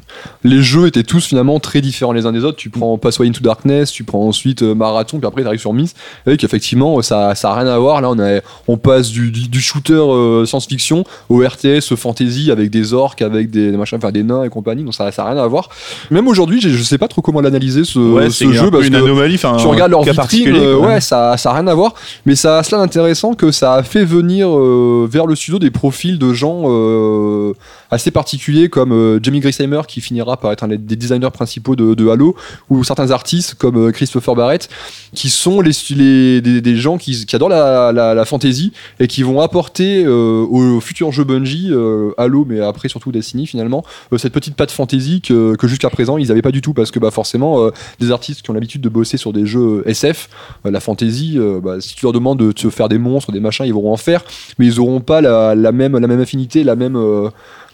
[0.45, 2.57] les jeux étaient tous finalement très différents les uns des autres.
[2.57, 5.73] Tu prends Passway into Darkness, tu prends ensuite euh, Marathon, puis après, tu arrives sur
[5.73, 5.95] Myth.
[6.27, 8.01] Et qu'effectivement, ça, ça a rien à voir.
[8.01, 12.71] Là, on, a, on passe du, du, du shooter euh, science-fiction au RTS fantasy avec
[12.71, 14.85] des orques, avec des, des machins, enfin des nains et compagnie.
[14.85, 15.69] Donc ça, ça a rien à voir.
[16.11, 18.93] Même aujourd'hui, je sais pas trop comment l'analyser ce, ouais, ce c'est jeu parce une
[18.93, 19.35] que anomalie.
[19.35, 21.95] enfin, tu regardes leur vitrine, euh, ouais, ça, ça a rien à voir,
[22.27, 25.71] mais ça a cela d'intéressant que ça a fait venir euh, vers le studio des
[25.71, 27.53] profils de gens euh,
[27.91, 32.09] assez particuliers comme Jamie Grisheimer qui finira par être un des designers principaux de, de
[32.09, 32.37] Halo,
[32.69, 34.69] ou certains artistes comme Christopher Barrett
[35.15, 39.41] qui sont les, les- des, des gens qui, adorent la, la, fantasy et qui vont
[39.41, 44.33] apporter euh, au futur jeu Bungie, euh, Halo, mais après surtout Destiny finalement, euh, cette
[44.33, 46.75] petite patte fantasy que, jusqu'à présent ils n'avaient pas du tout.
[46.75, 50.29] Parce que bah, forcément des artistes qui ont l'habitude de bosser sur des jeux SF,
[50.65, 53.75] la fantasy, bah, si tu leur demandes de te faire des monstres, des machins, ils
[53.75, 54.25] vont en faire,
[54.59, 56.99] mais ils auront pas la, même, affinité, la même,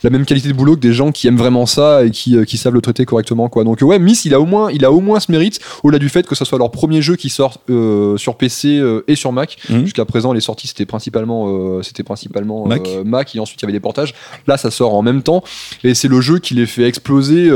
[0.02, 2.44] la même qualité de boulot que des gens qui aiment vraiment ça et qui, euh,
[2.44, 3.48] qui savent le traiter correctement.
[3.48, 3.64] Quoi.
[3.64, 6.09] Donc ouais, Miss, il a au moins, il a au moins ce mérite, au-delà du
[6.09, 9.32] fait que ce soit leur premier jeu qui sort euh, sur PC euh, et sur
[9.32, 9.56] Mac.
[9.70, 9.85] Mhm.
[9.85, 12.88] Jusqu'à présent, les sorties c'était principalement, euh, c'était principalement Mac.
[13.04, 14.14] Mac et ensuite il y avait des portages.
[14.46, 15.42] Là, ça sort en même temps
[15.85, 17.50] et c'est le jeu qui les fait exploser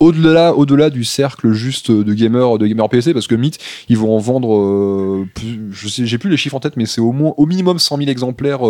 [0.00, 4.14] au-delà, au-delà du cercle juste de gamers, de gamers PC parce que Myth, ils vont
[4.16, 7.34] en vendre, plus- je sais, j'ai plus les chiffres en tête, mais c'est au moins,
[7.36, 8.60] au minimum 100 000 exemplaires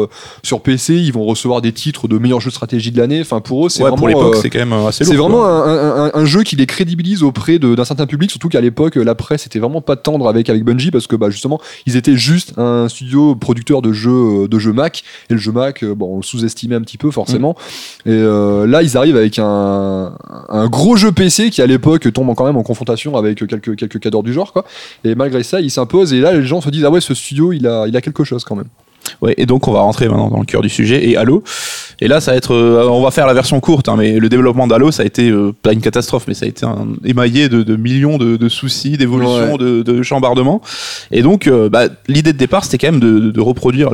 [0.42, 0.94] sur PC.
[0.96, 3.13] Ils vont recevoir des titres de meilleurs jeux de stratégie de l'année.
[3.20, 3.96] Enfin, pour eux, c'est Ouais, vraiment.
[3.98, 5.12] pour l'époque, euh, c'est quand même assez lourd.
[5.12, 8.31] c'est vraiment un, un- un- un jeu qui les crédibilise auprès de- d'un certain public,
[8.31, 11.31] surtout qu'à l'époque, la presse était vraiment pas tendre avec, avec Bungie parce que bah,
[11.31, 15.03] justement, ils étaient juste un studio producteur de jeux, de jeux Mac.
[15.31, 17.57] Et le jeu Mac, euh, bon, on le sous-estimait un petit peu forcément.
[18.07, 20.12] Et euh, là, ils arrivent avec un,
[20.48, 24.00] un gros jeu PC qui à l'époque tombe quand même en confrontation avec quelques, quelques
[24.00, 24.53] cadors du genre.
[24.53, 24.64] Quoi.
[25.05, 26.12] Et malgré ça, il s'impose.
[26.12, 28.24] Et là, les gens se disent, ah ouais, ce studio, il a, il a quelque
[28.24, 28.66] chose quand même.
[29.22, 31.42] Ouais, et donc on va rentrer maintenant dans le cœur du sujet et Halo.
[32.00, 34.29] Et là, ça va être, euh, on va faire la version courte, hein, mais le
[34.29, 37.48] développement d'Halo, ça a été euh, pas une catastrophe, mais ça a été un émaillé
[37.48, 39.59] de, de millions de, de soucis, d'évolutions, Ouais.
[39.59, 40.61] de, de chambardements.
[41.12, 43.90] Et donc, euh, bah, l'idée de départ, c'était quand même de, de reproduire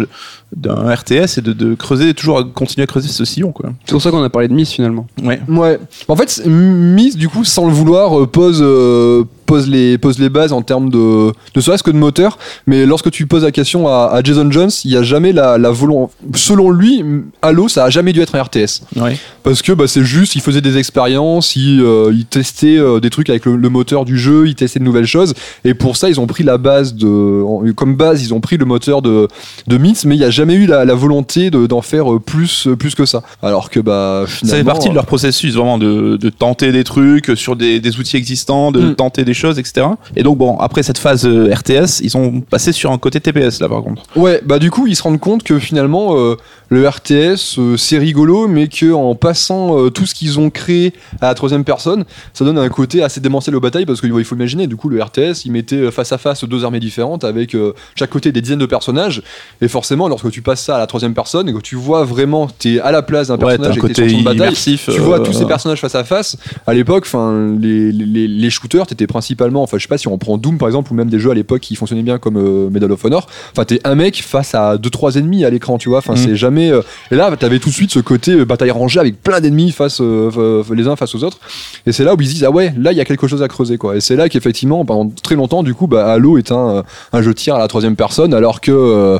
[0.57, 3.71] d'un RTS et de, de creuser, toujours à continuer à creuser ce sillon, quoi.
[3.85, 5.07] C'est pour ça qu'on a parlé de Miss finalement.
[5.23, 5.41] Ouais.
[5.49, 5.79] Ouais.
[6.09, 10.53] En fait, Miss, du coup, sans le vouloir, pose, euh, pose, les, pose les bases
[10.53, 11.33] en termes de.
[11.57, 12.39] Ne serait-ce que de moteur.
[12.67, 15.59] Mais lorsque tu poses la question à, à Jason Jones, il n'y a jamais la,
[15.59, 16.13] la volonté.
[16.35, 17.03] Selon lui,
[17.43, 18.83] Halo, ça a jamais dû être un RTS.
[18.97, 19.17] Ouais.
[19.43, 23.11] Parce que bah, c'est juste, il faisait des expériences, il, euh, il testait euh, des
[23.11, 25.35] trucs avec le, le moteur du jeu, il testait de nouvelles choses.
[25.65, 27.73] Et pour ça, ils ont pris la base de.
[27.73, 29.29] Comme base, ils ont pris le moteur de,
[29.67, 32.19] de Myth, mais il n'y a jamais eu la, la volonté de- d'en faire euh,
[32.21, 33.23] plus, plus que ça.
[33.43, 34.59] Alors que, bah, Ça finalement.
[34.59, 38.17] fait partie de leur processus, vraiment, de, de tenter des trucs sur des, des outils
[38.17, 38.95] existants, de Mm.
[38.95, 39.87] tenter des choses, etc.
[40.17, 43.61] Et donc, bon, après cette phase euh, RTS, ils ont passé sur un côté TPS,
[43.61, 44.03] là, par contre.
[44.17, 46.37] Ouais, bah du coup, ils se rendent compte que finalement, euh,
[46.69, 51.27] le RTS, euh, c'est rigolo, mais que en passant tout ce qu'ils ont créé à
[51.29, 54.67] la troisième personne, ça donne un côté assez démentiel aux batailles, parce qu'il faut imaginer,
[54.67, 57.57] du coup, le RTS, il mettait euh, face à face deux armées différentes, avec
[57.95, 59.23] chaque côté des dizaines de personnages,
[59.61, 62.49] et forcément, lorsque tu passes ça à la troisième personne, et que tu vois vraiment,
[62.59, 64.89] t'es à la place d'un Ouais, personnage et côté son bataille, immersif.
[64.93, 66.37] tu vois tous ces personnages face à face.
[66.67, 69.30] À l'époque, enfin, les, les, les shooters, t'étais principalement,
[69.63, 71.35] enfin je sais pas si on prend Doom par exemple ou même des jeux à
[71.35, 73.27] l'époque qui fonctionnaient bien comme euh, Medal of Honor.
[73.53, 75.99] Enfin t'es un mec face à deux trois ennemis à l'écran, tu vois.
[75.99, 76.17] Enfin Mm.
[76.17, 76.71] c'est jamais.
[76.73, 79.71] euh, Et là t'avais tout de suite ce côté euh, bataille rangée avec plein d'ennemis
[79.73, 81.39] face les uns face aux autres.
[81.87, 83.43] Et c'est là où ils se disent ah ouais là il y a quelque chose
[83.43, 83.97] à creuser quoi.
[83.97, 87.31] Et c'est là qu'effectivement pendant très longtemps du coup bah, Halo est un, un jeu
[87.31, 89.19] de tir à la troisième personne alors que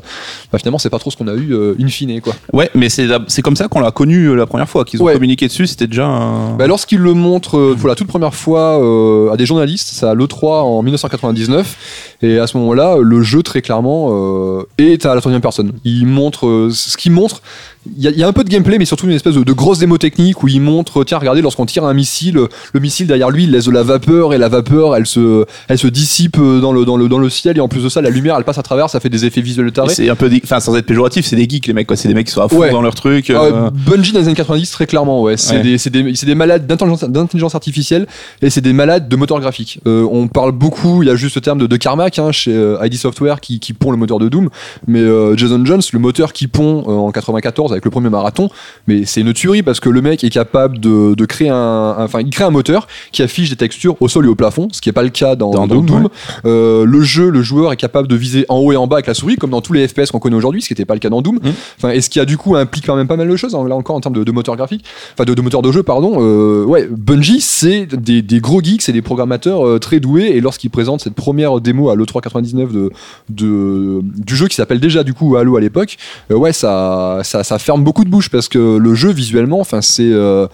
[0.53, 2.35] bah, finalement c'est pas trop ce qu'on a eu in fine quoi.
[2.53, 5.15] Ouais, mais c'est comme ça qu'on l'a connu la première fois, qu'ils ont Ouais.
[5.15, 6.55] communiqué dessus, c'était déjà un...
[6.57, 10.15] Bah, Lorsqu'il le montre euh, pour la toute première fois euh, à des journalistes, à
[10.15, 15.21] l'E3 en 1999, et à ce moment-là, le jeu très clairement euh, est à la
[15.21, 15.73] troisième personne.
[15.85, 17.43] Il montre euh, ce qu'il montre.
[17.87, 19.43] Il y, a- il y a un peu de gameplay, mais surtout une espèce de,
[19.43, 22.39] de grosse démo technique où il montre, tiens, regardez, lorsqu'on tire un missile,
[22.75, 25.79] le missile derrière lui, il laisse de la vapeur, et la vapeur, elle se, elle
[25.79, 28.03] se dissipe euh, dans le, dans, le, dans le ciel, et en plus de ça,
[28.03, 29.95] la lumière, elle passe à travers, ça fait des effets visuels tarés.
[29.95, 31.97] C'est un peu, des- enfin sans être péjoratif, c'est des geeks les mecs quoi.
[31.97, 32.71] C'est des mecs qui sont à fond Ouais.
[32.71, 33.31] dans leur truc.
[33.31, 35.63] Ah, euh, Bungie dans les années 90 très clairement ouais c'est Ouais.
[35.63, 38.07] des, c'est des, des malades d'intelligence artificielle
[38.43, 41.35] et c'est des malades de moteur graphique Euh, on parle beaucoup il y a juste
[41.35, 44.19] ce terme de, de Carmack hein, chez euh, ID Software qui, qui pond le moteur
[44.19, 44.51] de Doom
[44.87, 45.01] mais
[45.37, 48.49] Jason Jones le moteur qui pond en 94 avec le premier marathon
[48.87, 52.21] mais c'est une tuerie parce que le mec est capable de, de créer un enfin
[52.21, 54.89] il crée un moteur qui affiche des textures au sol et au plafond ce qui
[54.89, 56.09] est pas le cas dans, Dans dans Doom, Doom,
[56.47, 59.07] Euh, le jeu le joueur est capable de viser en haut et en bas avec
[59.07, 61.01] la souris comme dans tous les FPS qu'on connaît aujourd'hui ce qui n'était pas le
[61.01, 61.39] cas dans Doom.
[61.79, 63.67] Enfin, et ce qui a du coup implique quand même pas mal de choses, hein,
[63.69, 66.19] là encore en termes de, de moteur graphique, enfin de, de moteur de jeu, pardon.
[66.21, 70.41] Euh, ouais, Bungie, c'est des, des gros geeks, c'est des programmateurs euh, très doués, et
[70.41, 72.91] lorsqu'ils présentent cette première démo à l'E3 99 de,
[73.29, 75.97] de, du jeu qui s'appelle déjà du coup Halo à l'époque,
[76.31, 80.03] ouais, ça, ça, ça ferme beaucoup de bouche parce que le jeu visuellement, enfin, c'est.
[80.11, 80.47] euh,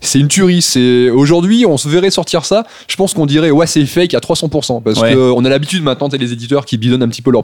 [0.00, 0.62] c'est une tuerie.
[0.62, 2.62] C'est aujourd'hui, on se verrait sortir ça.
[2.86, 5.12] Je pense qu'on dirait ouais, c'est fake à 300% parce Ouais.
[5.12, 7.42] que euh, on a l'habitude maintenant, t'as les éditeurs qui bidonnent un petit peu leur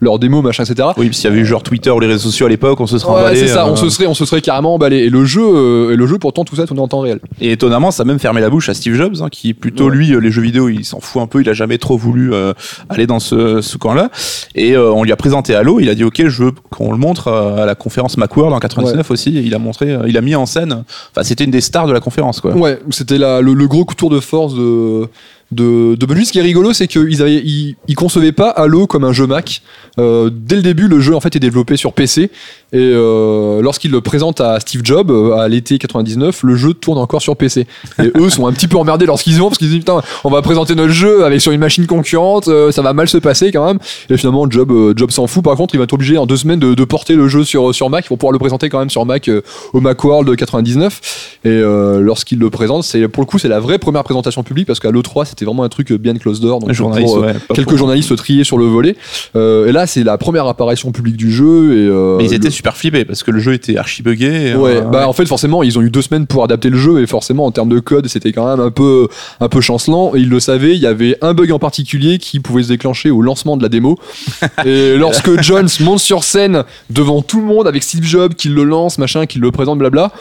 [0.00, 0.88] leur démo, machin, etc.
[0.96, 2.88] Oui, puis s'il y avait eu genre Twitter ou les réseaux sociaux à l'époque, on
[2.88, 3.38] se serait Ouais, emballé.
[3.38, 4.96] c'est ça, euh, on se serait, on se serait carrément emballé.
[4.98, 7.20] Et le jeu, euh, et le jeu, pourtant, tout ça, tourné en temps réel.
[7.40, 9.94] Et étonnamment, ça a même fermé la bouche à Steve Jobs, hein, qui plutôt Ouais.
[9.96, 12.34] lui, euh, les jeux vidéo, il s'en fout un peu, il a jamais trop voulu
[12.34, 12.52] euh,
[12.88, 14.10] aller dans ce, ce camp-là.
[14.56, 16.98] Et euh, on lui a présenté Halo, il a dit ok, je veux qu'on le
[16.98, 19.36] montre euh, à la conférence Macworld en 99 aussi.
[19.36, 20.84] Et il a montré, euh, il a mis en scène.
[21.10, 22.56] Enfin, c'était une des stars de la conférence, quoi.
[22.56, 25.08] Ouais, c'était le, le gros coup de tour de force de.
[25.50, 28.86] De, de Bungie, ce qui est rigolo, c'est qu'ils avaient, ils, ils concevaient pas Halo
[28.86, 29.60] comme un jeu Mac.
[29.98, 32.30] Euh, dès le début, le jeu en fait est développé sur PC.
[32.72, 36.96] Et euh, lorsqu'ils le présentent à Steve Jobs euh, à l'été 99, le jeu tourne
[36.98, 37.66] encore sur PC.
[38.02, 40.40] Et eux sont un petit peu emmerdés lorsqu'ils vont parce qu'ils disent putain, on va
[40.42, 43.66] présenter notre jeu avec sur une machine concurrente, euh, ça va mal se passer quand
[43.66, 43.78] même.
[44.08, 45.44] Et finalement, Job, euh, Job s'en fout.
[45.44, 47.74] Par contre, il va être obligé en deux semaines de, de porter le jeu sur
[47.74, 48.08] sur Mac.
[48.08, 49.42] Vont pouvoir le présenter quand même sur Mac euh,
[49.74, 51.38] au Macworld 99.
[51.44, 54.66] Et euh, lorsqu'il le présente, c'est pour le coup c'est la vraie première présentation publique
[54.66, 56.60] parce qu'à l'E3 c'était vraiment un truc bien closed door.
[56.60, 58.96] Donc pour, ouais, quelques pour- journalistes triés sur le volet.
[59.36, 61.72] Euh, et là c'est la première apparition publique du jeu.
[61.76, 64.50] Et euh, Mais ils étaient le- super flippés parce que le jeu était archi buggé.
[64.50, 66.78] et, Ouais, euh, bah en fait forcément ils ont eu deux semaines pour adapter le
[66.78, 69.08] jeu et forcément en termes de code c'était quand même un peu
[69.40, 72.38] un peu chancelant et ils le savaient il y avait un bug en particulier qui
[72.38, 73.98] pouvait se déclencher au lancement de la démo
[74.64, 78.62] et lorsque Jones monte sur scène devant tout le monde avec Steve Jobs qui le
[78.62, 80.12] lance machin qui le présente blabla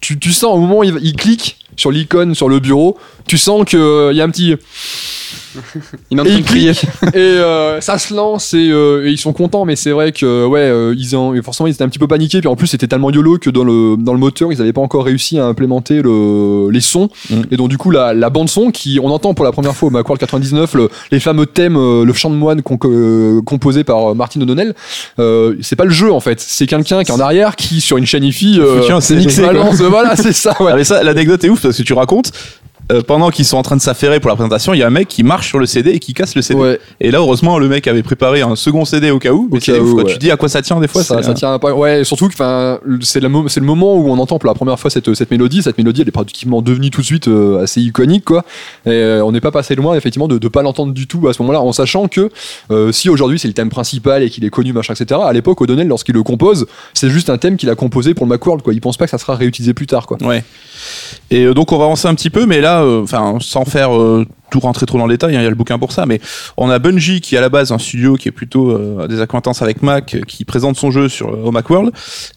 [0.00, 3.38] tu, tu sens au moment où il, il clique sur l'icône sur le bureau tu
[3.38, 4.54] sens que il y a un petit
[6.10, 6.72] Il et train de il crier.
[6.72, 10.12] clique, et euh, ça se lance et, euh, et ils sont contents mais c'est vrai
[10.12, 12.66] que ouais euh, ils ont forcément ils étaient un petit peu paniqués puis en plus
[12.66, 15.44] c'était tellement yolo que dans le dans le moteur ils n'avaient pas encore réussi à
[15.46, 17.42] implémenter le, les sons Mm.
[17.50, 19.88] et donc du coup la, la bande son qui on entend pour la première fois
[19.88, 23.84] au Macworld 99 le- les fameux thèmes euh, le chant de moine con- euh, composé
[23.84, 24.74] par euh, Martin O'Donnell
[25.18, 27.96] euh, c'est pas le jeu en fait c'est quelqu'un qui est en arrière qui sur
[27.98, 31.44] une chaîne IFI euh, c'est mixé, balance, voilà c'est ça ouais Ah, mais ça, l'anecdote
[31.44, 32.32] est ouf parce que tu racontes.
[32.90, 34.90] Euh, pendant qu'ils sont en train de s'affairer pour la présentation, il y a un
[34.90, 36.60] mec qui marche sur le CD et qui casse le CD.
[36.60, 36.80] Ouais.
[37.00, 39.48] Et là, heureusement, le mec avait préparé un second CD au cas où.
[39.52, 40.04] Mais cas ouf, où, quoi.
[40.04, 40.12] ouais.
[40.12, 41.02] Tu dis à quoi ça tient des fois.
[41.02, 41.72] ça, ça tient pas.
[41.72, 42.34] Ouais, surtout que
[43.00, 45.62] c'est le, moment où on entend pour la première fois cette, cette mélodie.
[45.62, 48.44] Cette mélodie, elle est pratiquement devenue tout de suite euh, assez iconique, quoi.
[48.86, 51.32] Et euh, on n'est pas passé loin, effectivement, de ne pas l'entendre du tout à
[51.32, 52.30] ce moment-là, en sachant que
[52.90, 55.20] si aujourd'hui c'est le thème principal et qu'il est connu, machin, etc.
[55.24, 58.30] À l'époque, O'Donnell, lorsqu'il le compose, c'est juste un thème qu'il a composé pour le
[58.30, 58.74] Macworld, quoi.
[58.74, 60.18] Il pense pas que ça sera réutilisé plus tard, quoi.
[60.22, 60.42] Ouais.
[61.30, 64.26] Et donc on va avancer un petit peu, mais là, euh, enfin, sans faire euh,
[64.52, 66.20] tout rentrer trop dans le détail, hein, il y a le bouquin pour ça, mais
[66.56, 69.20] on a Bungie qui est à la base un studio qui est plutôt euh, des
[69.20, 71.90] acquaintances avec Mac, euh, qui présente son jeu sur euh, au Macworld,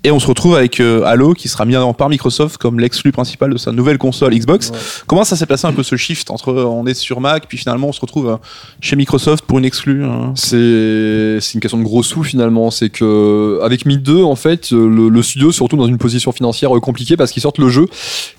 [0.04, 3.12] et on se retrouve avec euh, Halo qui sera mis en par Microsoft comme l'exclu
[3.12, 4.72] principal de sa nouvelle console Xbox.
[5.08, 7.88] Comment ça s'est passé un peu ce shift entre on est sur Mac, puis finalement
[7.90, 8.40] on se retrouve
[8.80, 10.32] chez Microsoft pour une exclu hein?
[10.36, 12.72] C'est c'est une question de gros sous finalement.
[12.72, 16.32] C'est que avec Mi 2, en fait, le, le studio se retrouve dans une position
[16.32, 17.88] financière compliquée parce qu'ils sortent le jeu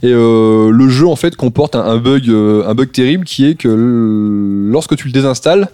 [0.03, 3.55] et euh, le jeu en fait comporte un, un bug, un bug terrible qui est
[3.55, 5.69] que lorsque tu le désinstalles,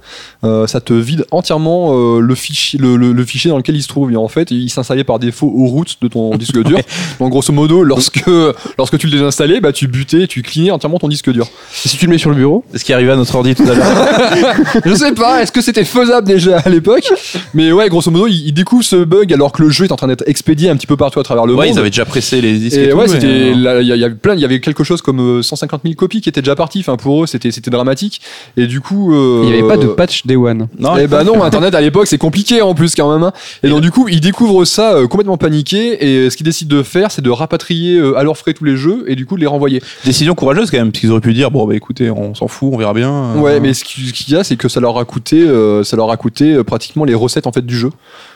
[0.45, 3.83] euh, ça te vide entièrement euh, le, fichier, le, le- le fichier dans lequel il
[3.83, 4.13] se trouve.
[4.13, 6.79] Et en fait, il s'installait par défaut aux routes de ton disque dur.
[7.21, 8.25] Donc grosso modo, lorsque,
[8.79, 11.47] lorsque tu le désinstallais, bah, tu butais, tu cleanais entièrement ton disque dur.
[11.85, 12.65] Et si tu le mets sur le bureau?
[12.73, 13.87] C'est ce qui arrivait à notre ordi tout à l'heure.
[14.85, 17.05] Je sais pas, est-ce que c'était faisable déjà à l'époque?
[17.55, 19.97] Mais ouais, grosso modo, il, il découvre ce bug alors que le jeu est en
[19.97, 21.77] train d'être expédié un petit peu partout à travers le ouais, monde.
[21.77, 22.77] ils avaient déjà pressé les disques.
[22.77, 25.21] Et et tout, ouais, euh, il y, avait plein, il y avait quelque chose comme
[25.39, 26.81] euh, 150 000 copies qui étaient déjà parties.
[26.81, 28.21] Enfin, pour eux, c'était, c'était dramatique.
[28.57, 30.69] Et du coup, euh, Il n'y avait pas de patch Day One.
[30.79, 33.23] Non, eh ben non, Internet à l'époque c'est compliqué en plus quand même.
[33.25, 33.33] hein.
[33.63, 36.83] Et donc du coup, ils découvrent ça euh, complètement paniqué et ce qu'ils décident de
[36.83, 39.41] faire, c'est de rapatrier euh, à leurs frais tous les jeux et du coup de
[39.41, 39.83] les renvoyer.
[40.05, 42.71] décision courageuse quand même, parce qu'ils auraient pu dire bon bah écoutez, on s'en fout,
[42.73, 43.11] on verra bien.
[43.13, 45.41] euh, Ouais, mais ce qui- ce qu'il y a, c'est que ça leur a coûté,
[45.43, 47.91] euh, ça leur a coûté euh, pratiquement les recettes en fait du jeu.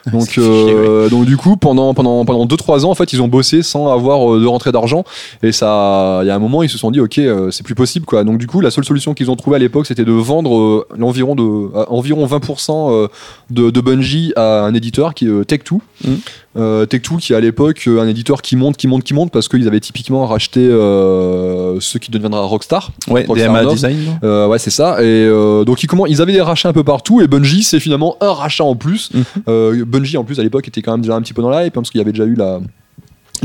[0.12, 3.20] Donc, chier, euh, donc du coup, pendant pendant pendant deux trois ans, en fait, ils
[3.20, 5.04] ont bossé sans avoir euh, de rentrée d'argent.
[5.42, 7.74] Et ça, il y a un moment, ils se sont dit, ok, euh, c'est plus
[7.74, 8.24] possible quoi.
[8.24, 11.34] Donc du coup, la seule solution qu'ils ont trouvée à l'époque, c'était de vendre l'environ
[11.34, 13.08] de environ 20% euh,
[13.50, 15.78] de, de Bungie à un éditeur qui est euh, Tech2.
[16.04, 16.14] Mm.
[16.56, 19.30] Euh, Tech2 qui est à l'époque euh, un éditeur qui monte, qui monte, qui monte
[19.30, 22.92] parce qu'ils avaient typiquement racheté euh, ce qui deviendra Rockstar.
[23.08, 23.74] Ouais, Rockstar DMA North.
[23.74, 24.18] Design.
[24.24, 25.02] Euh, ouais, c'est ça.
[25.02, 25.28] Et
[25.64, 28.32] donc ils, comment, ils avaient des rachats un peu partout et Bungie, c'est finalement un
[28.32, 29.10] rachat en plus.
[29.12, 29.84] Mhm.
[29.84, 31.76] Bungie en plus à l'époque était quand même déjà un petit peu dans la hype
[31.76, 32.60] hein, parce qu'il y avait déjà eu la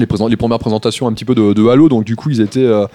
[0.01, 2.85] les, premières présentations un petit peu de, de Halo donc du coup ils étaient euh,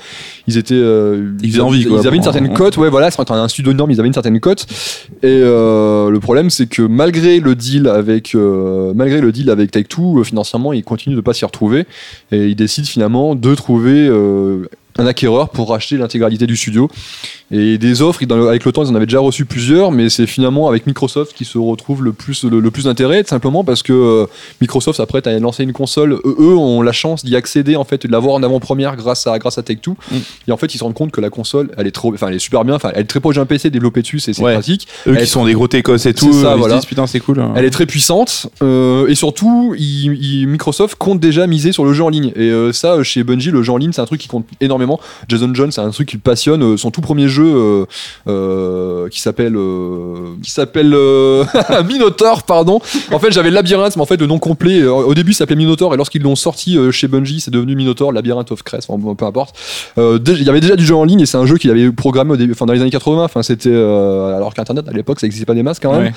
[0.47, 3.49] ils étaient euh, Ils envie, ils, quoi, avaient une certaine cote ouais voilà c'est un
[3.49, 4.67] studio énorme ils avaient une certaine cote.
[5.23, 10.21] Et euh, le problème c'est que malgré le deal avec malgré le deal avec Take-Two
[10.21, 11.87] euh, financièrement ils continuent de pas s'y retrouver.
[12.33, 14.09] Et ils décident finalement de trouver
[14.99, 16.89] un acquéreur pour racheter l'intégralité du studio
[17.53, 20.69] et des offres, avec le temps, ils en avaient déjà reçu plusieurs, mais c'est finalement
[20.69, 24.27] avec Microsoft qui se retrouve le plus, le, le plus d'intérêt, simplement parce que euh,
[24.61, 26.15] Microsoft s'apprête à lancer une console.
[26.25, 29.39] Eux, eux ont la chance d'y accéder, en fait, de l'avoir en avant-première grâce à,
[29.39, 29.97] grâce à Take-Two.
[30.11, 30.17] Mm.
[30.49, 32.35] Et en fait, ils se rendent compte que la console, elle est trop, enfin, elle
[32.35, 34.55] est super bien, enfin, elle est très proche d'un PC développé dessus, c'est Ouais.
[34.55, 34.89] pratique.
[35.07, 36.75] Eux Elle- qui sont des gros techos et tout, ça, ils se voilà.
[36.77, 37.41] disent putain c'est cool.
[37.41, 37.53] hein.
[37.55, 41.93] Elle est très puissante euh, et surtout, il- il- Microsoft compte déjà miser sur le
[41.93, 42.33] jeu en ligne.
[42.37, 44.86] Et euh, ça, chez Bungie, le jeu en ligne, c'est un truc qui compte énormément.
[45.29, 46.63] Jason John, c'est un truc qui le passionne.
[46.63, 47.85] Euh, Son tout premier jeu, euh,
[48.29, 49.57] euh, qui s'appelle,
[50.43, 50.91] qui s'appelle
[51.89, 52.81] Minotaur, pardon.
[53.13, 54.85] En fait, j'avais Labyrinthe, mais en fait, le nom complet.
[54.85, 58.51] au début, ça s'appelait Minotaur, et lorsqu'ils l'ont sorti chez Bungie, c'est devenu Minotaur, Labyrinth
[58.53, 58.89] of Crest.
[58.91, 59.57] Enfin, peu importe.
[59.97, 62.33] Il y avait déjà du jeu en ligne, et c'est un jeu qu'il avait programmé
[62.33, 63.25] au début, dans les années 80.
[63.25, 66.13] Enfin, c'était alors qu'Internet à l'époque, ça n'existait pas des masses quand même.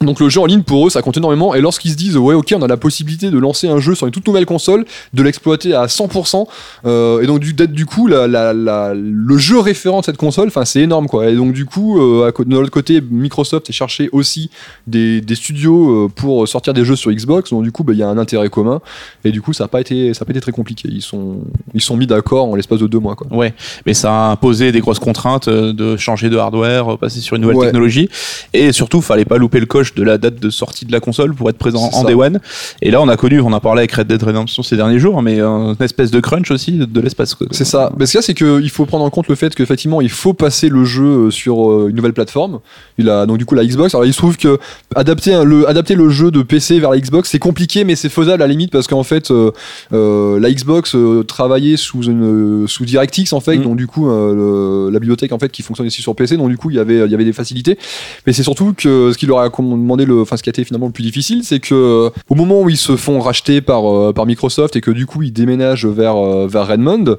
[0.00, 1.54] Donc le jeu en ligne pour eux ça compte énormément.
[1.54, 4.06] Et lorsqu'ils se disent ouais ok on a la possibilité de lancer un jeu sur
[4.06, 6.46] une toute nouvelle console, de l'exploiter à 100%
[6.86, 10.16] euh, et donc du, d'être du coup la, la- la- le jeu référent de cette
[10.16, 11.28] console, enfin c'est énorme quoi.
[11.30, 14.50] Et donc du coup euh, de l'autre côté Microsoft a cherché aussi
[14.86, 17.50] des, des studios euh, pour sortir des jeux sur Xbox.
[17.50, 18.80] Donc du coup bah, il y a un intérêt commun.
[19.24, 20.88] Et du coup ça n'a pas été ça a pas été très compliqué.
[20.92, 21.38] Ils sont
[21.72, 23.26] ils sont mis d'accord en l'espace de deux mois quoi.
[23.30, 23.54] Ouais,
[23.86, 27.36] mais ça a imposé des grosses contraintes euh, de changer de hardware, euh, passer sur
[27.36, 27.66] une nouvelle Ouais.
[27.66, 28.08] technologie,
[28.52, 31.34] et surtout, fallait pas louper le coche de la date de sortie de la console
[31.34, 32.06] pour être présent en ça.
[32.06, 32.40] Day One.
[32.82, 35.20] Et là, on a connu, on a parlé avec Red Dead Redemption ces derniers jours,
[35.22, 37.36] mais une espèce de crunch aussi de, l'espace.
[37.50, 37.92] C'est ça.
[37.98, 40.10] Mais ce qu'il y a, c'est qu'il faut prendre en compte le fait qu'effectivement, il
[40.10, 42.60] faut passer le jeu euh, sur euh, une nouvelle plateforme.
[42.98, 43.94] Il a donc du coup la Xbox.
[43.94, 44.58] Alors il se trouve que
[44.94, 48.42] adapter le adapter le jeu de PC vers la Xbox, c'est compliqué, mais c'est faisable
[48.42, 49.50] à la limite parce qu'en fait, euh,
[49.92, 53.62] euh, la Xbox euh, travaillait sous une sous DirectX en fait, Mm.
[53.62, 56.56] donc du coup le- la bibliothèque en fait qui fonctionne aussi sur PC, donc du
[56.56, 57.78] coup il y avait il y avait des facilités.
[58.26, 60.64] Mais c'est surtout que ce qui leur a demandé le, enfin ce qui a été
[60.64, 63.90] finalement le plus difficile, c'est que euh, au moment où ils se font racheter par
[63.90, 67.16] euh, par Microsoft et que du coup ils déménagent vers euh, vers Redmond,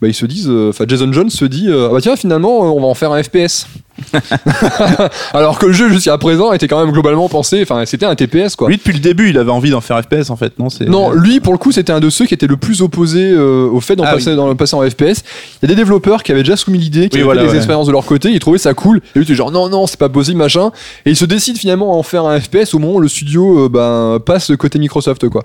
[0.00, 2.86] bah, ils se disent, enfin Jason Jones se dit, ah bah tiens finalement on va
[2.86, 3.66] en faire un FPS.
[5.32, 8.56] Alors que le jeu jusqu'à présent était quand même globalement pensé, enfin c'était un TPS
[8.56, 8.68] quoi.
[8.68, 11.12] Lui, depuis le début, il avait envie d'en faire FPS en fait, non c'est- Non,
[11.12, 13.80] lui pour le coup c'était un de ceux qui était le plus opposé euh, au
[13.80, 14.34] fait d'en Ah passer,
[14.76, 15.22] en FPS.
[15.62, 17.46] Il y a des développeurs qui avaient déjà soumis l'idée, qui Oui, avaient voilà, fait
[17.48, 17.56] des ouais.
[17.58, 18.98] expériences de leur côté, ils trouvaient ça cool.
[19.14, 20.70] Et lui était genre non non c'est pas possible machin.
[21.04, 23.64] Et ils se décident finalement à en faire un FPS au moment où le studio
[23.64, 25.42] euh, ben, passe côté Microsoft quoi.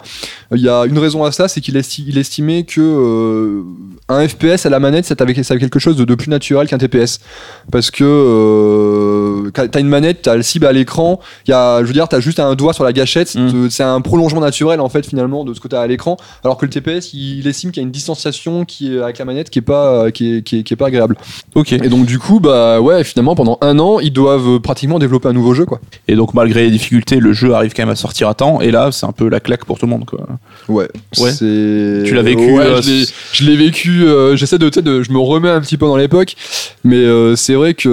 [0.55, 3.61] Il y a une raison à ça, c'est qu'il esti- il estimait que euh,
[4.09, 6.67] un FPS à la manette ça avait, ça avait quelque chose de, de plus naturel
[6.67, 7.19] qu'un TPS
[7.71, 8.03] parce que
[8.41, 12.07] euh, t'as une manette, t'as le cible à l'écran, il y a, je veux dire,
[12.07, 13.51] t'as juste un doigt sur la gâchette, Mm.
[13.51, 16.57] te- c'est un prolongement naturel en fait finalement de ce que t'as à l'écran, alors
[16.57, 19.49] que le TPS il estime qu'il y a une distanciation qui est avec la manette
[19.49, 21.15] qui est pas qui est, qui est, qui est pas agréable.
[21.55, 21.73] Ok.
[21.73, 25.33] Et donc du coup bah ouais finalement pendant un an ils doivent pratiquement développer un
[25.33, 25.79] nouveau jeu quoi.
[26.07, 28.59] Et donc, malgré les difficultés, le jeu arrive quand même à sortir à temps.
[28.61, 30.05] Et là, c'est un peu la claque pour tout le monde.
[30.05, 30.19] Quoi.
[30.67, 30.87] Ouais.
[31.19, 31.31] Ouais.
[31.37, 32.81] Tu l'as vécu, Ouais, euh,
[33.33, 34.03] je l'ai- vécu.
[34.03, 36.35] euh, J'essaie de, de, je me remets un petit peu dans l'époque,
[36.83, 37.87] mais euh, c'est vrai que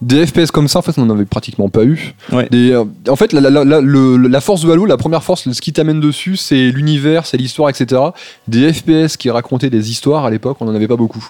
[0.00, 2.14] des FPS comme ça, en fait, on n'en avait pratiquement pas eu.
[2.32, 2.48] Ouais.
[2.50, 5.50] Des, euh, en fait, la, la, la, le- la force de Halo, la première force,
[5.50, 8.00] ce qui t'amène dessus, c'est l'univers, c'est l'histoire, etc.
[8.48, 11.24] Des FPS qui racontaient des histoires à l'époque, on n'en avait pas beaucoup.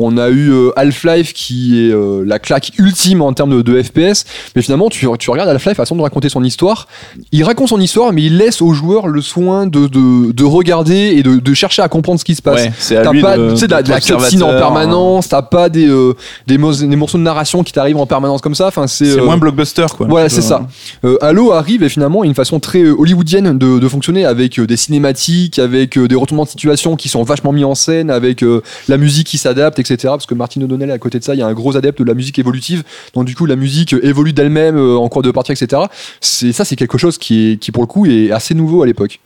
[0.00, 3.82] On a eu euh, Half-Life qui est euh, la claque ultime en termes de, de
[3.82, 4.24] FPS.
[4.56, 6.88] Mais finalement, tu, tu regardes Half-Life, façon de raconter son histoire.
[7.32, 11.12] Il raconte son histoire, mais il laisse aux joueurs le soin de, de, de regarder
[11.16, 12.62] et de, de chercher à comprendre ce qui se passe.
[12.64, 12.72] Ouais,
[13.02, 16.14] T'as pas de- de la, la cutscene en permanence, t'as pas des, euh,
[16.46, 18.68] des, mo- des morceaux de narration qui t'arrivent en permanence comme ça.
[18.68, 20.06] Enfin, c'est euh, moins blockbuster quoi.
[20.08, 20.66] voilà, c'est ça.
[21.04, 25.98] Euh, Halo arrive et finalement une façon très hollywoodienne de, fonctionner avec des cinématiques, avec
[25.98, 28.44] des retournements de situation qui sont vachement mis en scène, avec
[28.88, 29.89] la musique qui s'adapte, etc.
[29.96, 32.04] Parce que Martin O'Donnell, à côté de ça, il y a un gros adepte de
[32.04, 32.82] la musique évolutive.
[33.14, 35.82] Donc du coup, la musique évolue d'elle-même euh, en cours de partie, etc.
[36.20, 38.86] C'est ça, c'est quelque chose qui est qui pour le coup est assez nouveau à
[38.86, 39.20] l'époque.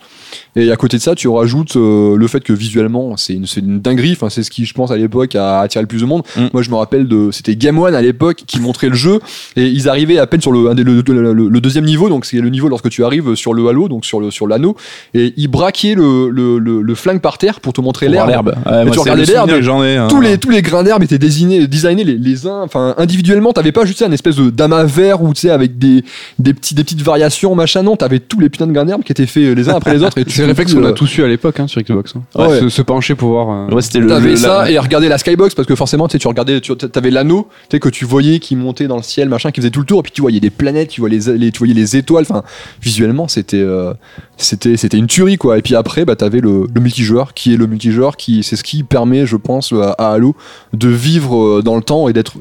[0.57, 3.61] Et à côté de ça, tu rajoutes euh, le fait que visuellement, c'est une, c'est
[3.61, 4.13] une dinguerie.
[4.13, 6.23] Enfin, c'est ce qui, je pense, à l'époque a attiré le plus de monde.
[6.37, 6.47] Mm.
[6.53, 9.21] Moi, je me rappelle de, c'était Game One à l'époque qui montrait le jeu
[9.57, 12.09] et ils arrivaient à peine sur le, le, le- le- le deuxième niveau.
[12.09, 14.77] Donc, c'est le niveau lorsque tu arrives sur le Halo, donc sur le, sur l'anneau,
[15.13, 18.29] et ils braquaient le, le, le, le flingue par terre pour te montrer l'herbe.
[18.29, 18.55] l'herbe.
[18.67, 19.97] Ouais, tu regardais l'herbe, j'en ai.
[19.97, 20.09] hein.
[20.09, 23.73] Tous les, tous les grains d'herbe étaient désignés, designés les, les uns, enfin individuellement, t'avais
[23.73, 26.05] pas juste un espèce de d'amas vert ou tu sais avec des,
[26.39, 29.13] des, petits, des petites variations, machin, non, t'avais tous les putains de grains d'herbe qui
[29.13, 30.19] étaient faits les uns après les autres.
[30.19, 32.15] et C'est le réflexe qu'on a euh, tous eu à l'époque hein, sur Xbox.
[32.17, 32.23] hein.
[32.49, 32.61] Ouais.
[32.61, 33.69] Se, se pencher pour voir.
[33.71, 34.09] euh, Ouais, c'était le.
[34.09, 36.61] T'avais le- ça la- et regarder la skybox parce que forcément tu sais, tu regardais
[36.61, 39.61] tu avais l'anneau tu sais que tu voyais qui montait dans le ciel machin qui
[39.61, 41.59] faisait tout le tour et puis tu voyais des planètes tu voyais les, les- tu
[41.59, 42.43] voyais les étoiles enfin
[42.83, 43.93] visuellement c'était euh,
[44.37, 47.57] c'était c'était une tuerie quoi et puis après bah t'avais le, le multijoueur qui est
[47.57, 50.34] le multijoueur qui c'est ce qui permet je pense à, à Halo
[50.73, 52.33] de vivre euh, dans le temps et d'être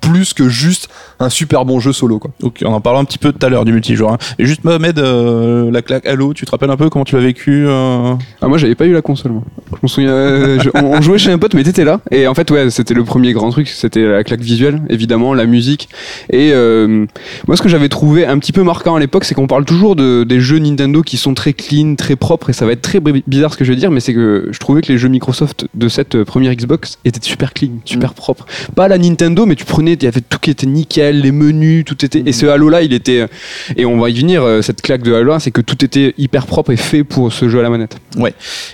[0.00, 0.88] plus que juste
[1.20, 3.48] un super bon jeu solo quoi Ok, on en parlera un petit peu tout à
[3.48, 4.12] l'heure du multijoueur.
[4.12, 4.18] hein.
[4.38, 7.22] Et juste Mohamed, euh, la claque Halo, tu te rappelles un peu comment tu l'as
[7.22, 9.42] vécu euh Ah moi j'avais pas eu la console moi.
[9.72, 12.26] Je me souviens, euh, je- on, on jouait chez un pote mais t'étais là et
[12.26, 15.88] en fait ouais c'était le premier grand truc c'était la claque visuelle évidemment la musique
[16.30, 17.06] et euh,
[17.46, 19.96] moi ce que j'avais trouvé un petit peu marquant à l'époque c'est qu'on parle toujours
[19.96, 23.00] de, des jeux Nintendo qui sont très clean très propres et ça va être très
[23.00, 25.08] bi- bizarre ce que je vais dire mais c'est que je trouvais que les jeux
[25.08, 29.64] Microsoft de cette première Xbox étaient super clean super propres pas la Nintendo mais tu
[29.64, 32.68] prenais il y avait tout qui était nickel les menus tout était et ce Halo
[32.68, 33.26] là il était
[33.76, 36.14] et on va y venir euh, cette claque de Halo 1 c'est que tout était
[36.18, 37.98] hyper propre et fait pour ce jeu à la manette.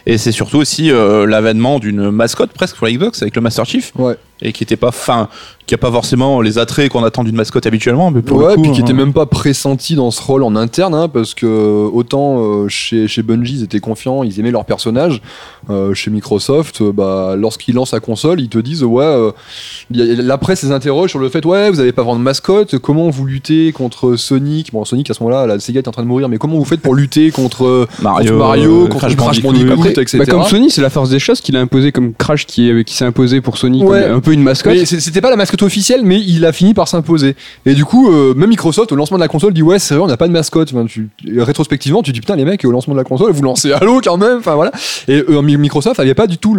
[0.07, 3.65] Et c'est surtout aussi euh, l'avènement d'une mascotte presque pour la Xbox avec le Master
[3.65, 3.93] Chief.
[3.97, 4.17] Ouais.
[4.41, 5.29] Et qui était pas fin,
[5.67, 8.55] qui a pas forcément les attraits qu'on attend d'une mascotte habituellement, mais pour ouais, le
[8.57, 8.85] coup, puis qui hein.
[8.85, 12.69] était même pas pressenti dans ce rôle en interne, hein, parce que euh, autant euh,
[12.69, 15.23] chez, chez Bungie ils étaient confiants, ils aimaient leur personnage,
[15.71, 19.31] euh, chez Microsoft, euh, bah, lorsqu'ils lancent la console, ils te disent ouais, euh,
[19.91, 22.19] il y a- la presse les interroge sur le fait ouais, vous avez pas vraiment
[22.19, 24.73] de mascotte, comment vous luttez contre Sonic?
[24.73, 26.65] Bon, Sonic à ce moment-là, la Sega est en train de mourir, mais comment vous
[26.65, 29.87] faites pour lutter contre Mario, contre, Mario, euh, contre Crash Crash, Bandicoot.
[29.87, 30.19] Etc.
[30.19, 32.85] bah, comme Sony, c'est la force des choses qu'il a imposé comme Crash qui, est-
[32.85, 34.03] qui s'est imposé pour Sony Ouais.
[34.03, 34.77] comme un peu une mascotte.
[34.85, 37.37] C'était pas la mascotte officielle, mais il a fini par s'imposer.
[37.67, 40.05] Et du coup, euh, même Microsoft, au lancement de la console, dit ouais, c'est vrai,
[40.05, 40.71] on n'a pas de mascotte.
[40.73, 43.73] Enfin, tu- rétrospectivement, tu dis putain, les mecs, au lancement de la console, vous lancez
[43.73, 44.39] Halo quand même.
[44.39, 44.73] Enfin voilà.
[45.09, 46.55] Et euh, Mi- Microsoft avait pas du tout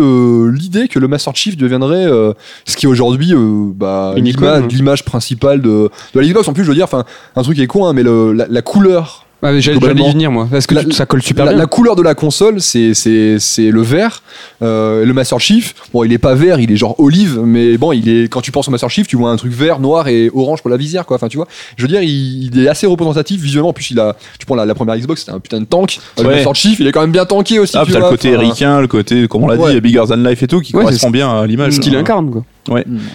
[0.51, 2.33] l'idée que le Master Chief deviendrait euh,
[2.65, 3.33] ce qui est aujourd'hui
[3.75, 5.03] bah, l'image hein.
[5.05, 6.47] principale de, de la Xbox.
[6.47, 8.45] En plus, je veux dire, enfin, un truc qui est con, hein, mais le- la,
[8.49, 10.47] la couleur Ah, J'allais y venir moi.
[10.49, 11.59] Parce que la- tu- ça colle super la, bien.
[11.59, 14.23] la couleur de la console, c'est c'est c'est le vert.
[14.61, 17.91] Euh, le Master Chief, bon, il est pas vert, il est genre olive, mais bon,
[17.91, 20.31] il est quand tu penses au Master Chief, tu vois un truc vert, noir et
[20.33, 21.17] orange pour la visière, quoi.
[21.17, 21.47] Enfin, tu vois.
[21.75, 23.69] Je veux dire, il, il est assez représentatif visuellement.
[23.69, 25.99] En plus, il a, tu prends la, la première Xbox, c'était un putain de tank.
[26.17, 26.35] Le Ouais.
[26.35, 27.73] Master Chief, il est quand même bien tanké aussi.
[27.75, 28.11] Ah, tu puis t'as le vois.
[28.11, 29.73] côté ricain, le côté, comme on l'a Ouais.
[29.73, 31.73] dit, bigger than life et tout, qui Ouais, correspond bien à l'image.
[31.73, 32.43] ce qu'il incarne quoi.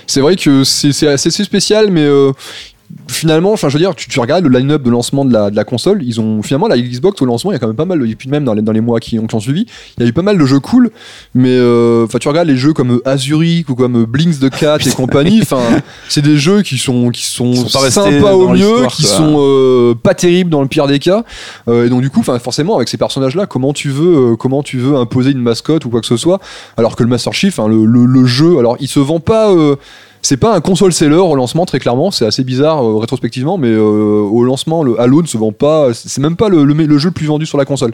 [0.06, 2.32] C'est vrai que c'est c'est assez assez spécial, mais euh,
[3.06, 5.56] finalement, enfin, je veux dire, tu, tu regardes le line-up de lancement de la, de
[5.56, 7.84] la console, ils ont finalement la Xbox au lancement, il y a quand même pas
[7.84, 9.66] mal, et puis même dans les, dans les mois qui ont, qui ont suivi,
[9.96, 10.90] il y a eu pas mal de jeux cool,
[11.34, 14.90] mais euh, enfin, tu regardes les jeux comme Azuric ou comme Blinks de Cat et
[14.90, 15.60] compagnie, enfin,
[16.08, 17.54] c'est des jeux qui sont qui sont,
[17.90, 19.10] sympas au mieux, qui quoi.
[19.16, 21.24] sont euh, pas terribles dans le pire des cas,
[21.68, 24.78] Euh, et donc du coup, enfin, forcément, avec ces personnages-là, comment tu veux, comment tu
[24.78, 26.40] veux imposer une mascotte ou quoi que ce soit,
[26.76, 29.52] alors que le Master Chief, hein, le, le- le jeu, alors il se vend pas.
[30.22, 33.68] C'est pas un console seller au lancement très clairement, c'est assez bizarre euh, rétrospectivement, mais
[33.68, 36.58] euh, au lancement le Halo ne se vend pas, c'est même pas le,
[36.98, 37.92] jeu le plus vendu sur la console.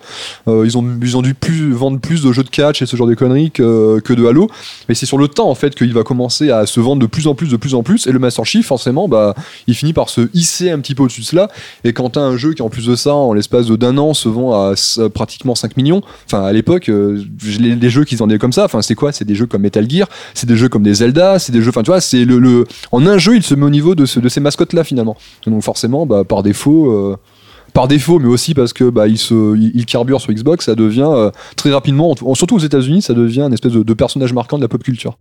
[0.48, 0.76] Euh, ils
[1.16, 4.00] ont dû plus vendre plus de jeux de catch et ce genre de conneries que,
[4.14, 4.48] de Halo,
[4.88, 7.26] mais c'est sur le temps en fait qu'il va commencer à se vendre de plus
[7.26, 9.34] en plus de plus en plus et le Master Chief forcément bah
[9.66, 11.48] il finit par se hisser un petit peu au-dessus de cela
[11.82, 14.28] et quand t'as un jeu qui en plus de ça en l'espace d'un an se
[14.28, 14.74] vend à
[15.12, 18.94] pratiquement 5 millions, enfin à l'époque les, les jeux qu'ils vendaient comme ça, enfin c'est
[18.94, 19.12] quoi?
[19.12, 21.70] C'est des jeux comme Metal Gear, c'est des jeux comme des Zelda, c'est des jeux,
[21.70, 24.28] enfin tu vois, c'est en un jeu il se met au niveau de, ce, de
[24.28, 25.16] ces mascottes là finalement.
[25.46, 26.90] Donc forcément, bah, par défaut.
[26.92, 27.16] euh,
[27.72, 31.72] par défaut, mais aussi parce que bah, il, carbure sur Xbox, ça devient euh, très
[31.72, 34.68] rapidement, en tout- surtout aux États-Unis, ça devient un espèce de personnage marquant de la
[34.68, 35.18] pop culture.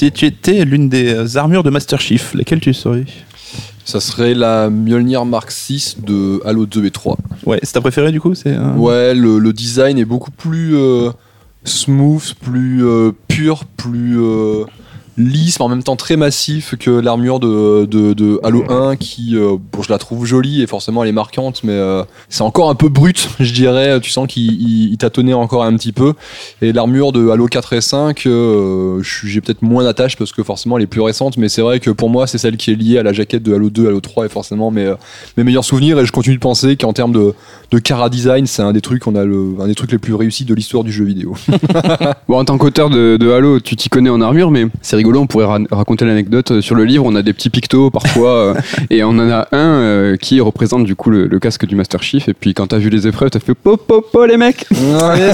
[0.00, 3.04] Si tu étais l'une des armures de Master Chief, laquelle tu serais
[3.84, 7.18] Ça serait la Mjolnir Mark 6 de Halo 2 et 3.
[7.44, 10.74] Ouais, c'est ta préférée du coup c'est, euh, Ouais, le, le design est beaucoup plus
[10.74, 11.10] euh,
[11.64, 14.64] smooth, plus euh, pur, plus euh,
[15.28, 19.36] lisse, mais en même temps très massif que l'armure de, de, de Halo 1 qui,
[19.36, 22.70] euh, bon, je la trouve jolie et forcément elle est marquante, mais euh, c'est encore
[22.70, 24.00] un peu brut, je dirais.
[24.00, 26.14] Tu sens qu'il il, il tâtonnait encore un petit peu.
[26.62, 30.76] Et l'armure de Halo 4 et 5, euh, j'ai peut-être moins d'attache parce que forcément
[30.76, 32.98] elle est plus récente, mais c'est vrai que pour moi c'est celle qui est liée
[32.98, 34.92] à la jaquette de Halo 2, Halo 3 et forcément mes,
[35.36, 35.98] mes meilleurs souvenirs.
[35.98, 37.34] Et je continue de penser qu'en termes de,
[37.70, 40.14] de cara design, c'est un des trucs qu'on a le, un des trucs les plus
[40.14, 41.34] réussis de l'histoire du jeu vidéo.
[42.28, 45.09] Bon, en tant qu'auteur de, de Halo, tu t'y connais en armure, mais c'est rigolo,
[45.18, 46.50] on pourrait ra- raconter l'anecdote.
[46.52, 48.54] Euh, Sur le livre, on a des petits pictos parfois, euh,
[48.90, 52.02] et on en a un euh, qui représente du coup le, le casque du Master
[52.02, 54.66] Chief, et puis quand t'as vu les épreuves, t'as fait po po po les mecs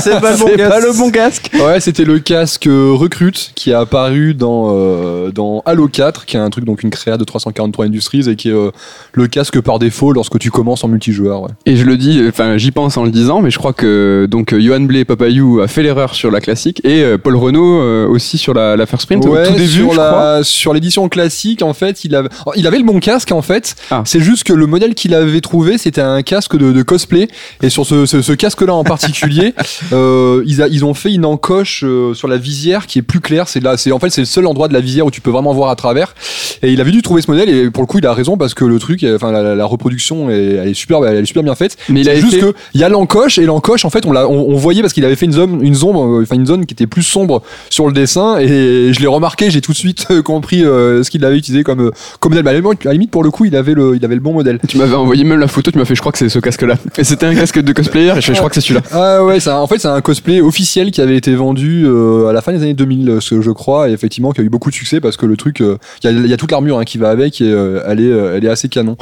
[0.01, 0.71] c'est pas le bon C'est casque.
[0.71, 5.63] pas le bon casque Ouais, c'était le casque recrute qui est apparu dans, euh, dans
[5.67, 8.53] Halo 4, qui est un truc, donc une créa de 343 Industries et qui est
[8.53, 8.71] euh,
[9.13, 11.43] le casque par défaut lorsque tu commences en multijoueur.
[11.43, 11.49] Ouais.
[11.67, 14.55] Et je le dis, enfin j'y pense en le disant, mais je crois que donc
[14.59, 18.55] Johan Blé Papayou a fait l'erreur sur la classique, et Paul Renault euh, aussi sur
[18.55, 22.29] la, la First Sprint, Ouais, début, sur la sur l'édition classique, en fait, il avait
[22.47, 23.75] oh, il avait le bon casque en fait.
[23.91, 24.03] Ah.
[24.05, 27.29] C'est juste que le modèle qu'il avait trouvé, c'était un casque de, de cosplay.
[27.63, 29.55] Et sur ce, ce, ce casque-là en particulier,
[29.93, 33.21] euh, ils, a- ils ont fait une encoche euh, sur la visière qui est plus
[33.21, 33.49] claire.
[33.49, 35.31] C'est là, c'est en fait c'est le seul endroit de la visière où tu peux
[35.31, 36.15] vraiment voir à travers.
[36.63, 38.55] Et il avait dû trouver ce modèle et pour le coup, il a raison parce
[38.55, 41.43] que le truc, enfin la, la- la reproduction, est, elle est super, elle est super
[41.43, 41.77] bien faite.
[41.89, 44.13] Mais il C'est a juste que il y a l'encoche et l'encoche en fait on,
[44.13, 46.47] l'a, on, on voyait parce qu'il avait fait une zone une zone euh, enfin une
[46.47, 49.77] zone qui était plus sombre sur le dessin et je l'ai remarqué j'ai tout de
[49.77, 51.91] suite euh, compris euh, ce qu'il avait utilisé comme euh,
[52.21, 53.97] comme modèle Mais à la limite- à la limite pour le coup il avait le
[53.97, 56.01] il avait le bon modèle Tu m'avais envoyé même la photo, tu m'as fait, je
[56.01, 56.77] crois que c'est ce casque-là.
[56.99, 58.83] Et c'était un casque de cosplayer, et je, fais, je crois que c'est celui-là.
[58.93, 62.43] ah ouais en fait c'est un cosplay officiel qui avait été vendu euh, à la
[62.43, 64.75] fin des années 2000 euh, ce- je crois et effectivement qui a eu beaucoup de
[64.75, 65.67] succès parce que le truc il
[66.05, 67.49] y, a, il y a toute l'armure hein, qui va avec et
[67.87, 68.97] elle est elle est assez canon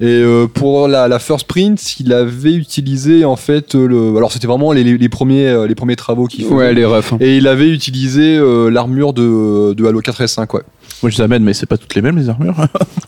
[0.00, 0.22] et
[0.54, 4.84] pour la, la first print il avait utilisé en fait le alors c'était vraiment les,
[4.84, 6.54] les, les premiers les premiers travaux qu'il faisait.
[6.54, 7.12] Ouais, les refs.
[7.12, 7.18] hein.
[7.20, 8.38] Et il avait utilisé
[8.70, 10.62] l'armure de, de Halo 4 et 5, ouais.
[11.02, 12.56] Moi je les amène, mais c'est pas toutes les mêmes les armures.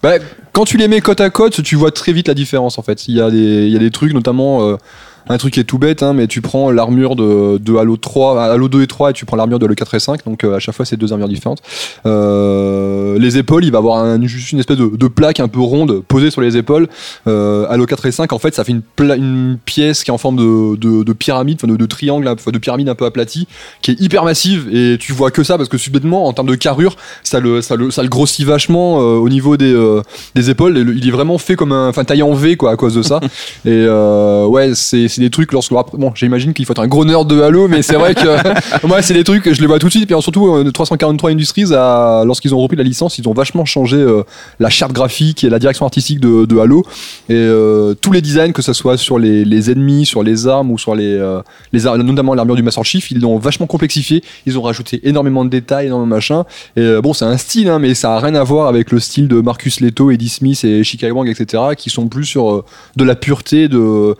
[0.02, 0.14] Bah,
[0.52, 3.08] quand tu les mets côte à côte, tu vois très vite la différence en fait.
[3.08, 4.76] Il y a des, il y a des trucs, notamment euh,
[5.28, 8.42] un truc qui est tout bête, hein, mais tu prends l'armure de, de Halo 3,
[8.42, 10.56] Halo 2 et 3, et tu prends l'armure de Halo 4 et 5, donc euh,
[10.56, 11.60] à chaque fois c'est deux armures différentes.
[12.06, 15.60] Euh, les épaules, il va avoir un- juste une espèce de, de plaque un peu
[15.60, 16.88] ronde posée sur les épaules.
[17.26, 20.14] Euh, Halo 4 et 5, en fait, ça fait une, pla- une pièce qui est
[20.14, 23.04] en forme de, de, de pyramide, enfin de, de triangle, enfin, de pyramide un peu
[23.04, 23.46] aplatie,
[23.82, 26.54] qui est hyper massive, et tu vois que ça parce que subitement, en termes de
[26.54, 30.02] carrure, ça le, ça le, ça le grossit vachement euh, au niveau des, euh,
[30.34, 30.76] des épaules.
[30.96, 33.20] Il est vraiment fait comme un, enfin taillé en V quoi à cause de ça.
[33.64, 37.04] et euh, ouais, c'est c'est des trucs lorsque bon, j'imagine qu'il faut être un gros
[37.04, 39.80] nerd de Halo, mais c'est vrai que moi c'est des trucs que je les vois
[39.80, 40.04] tout de suite.
[40.04, 43.64] Et puis surtout euh, 343 Industries, a- lorsqu'ils ont repris la licence, ils ont vachement
[43.64, 44.22] changé euh,
[44.60, 46.84] la charte graphique et la direction artistique de, de Halo.
[47.28, 50.70] Et euh, tous les designs, que ce soit sur les, les ennemis, sur les armes
[50.70, 51.40] ou sur les, euh,
[51.72, 54.22] les ar- notamment l'armure du Master Chief, ils l'ont vachement complexifié.
[54.46, 56.44] Ils ont rajouté énormément de détails, énormément de machin.
[56.76, 59.00] Et euh, bon, c'est un style, hein, mais ça a rien à voir avec le
[59.00, 62.64] style de Marcus Leto, Eddie Smith et Chicago Wang, etc., qui sont plus sur euh,
[62.96, 64.14] de la pureté, de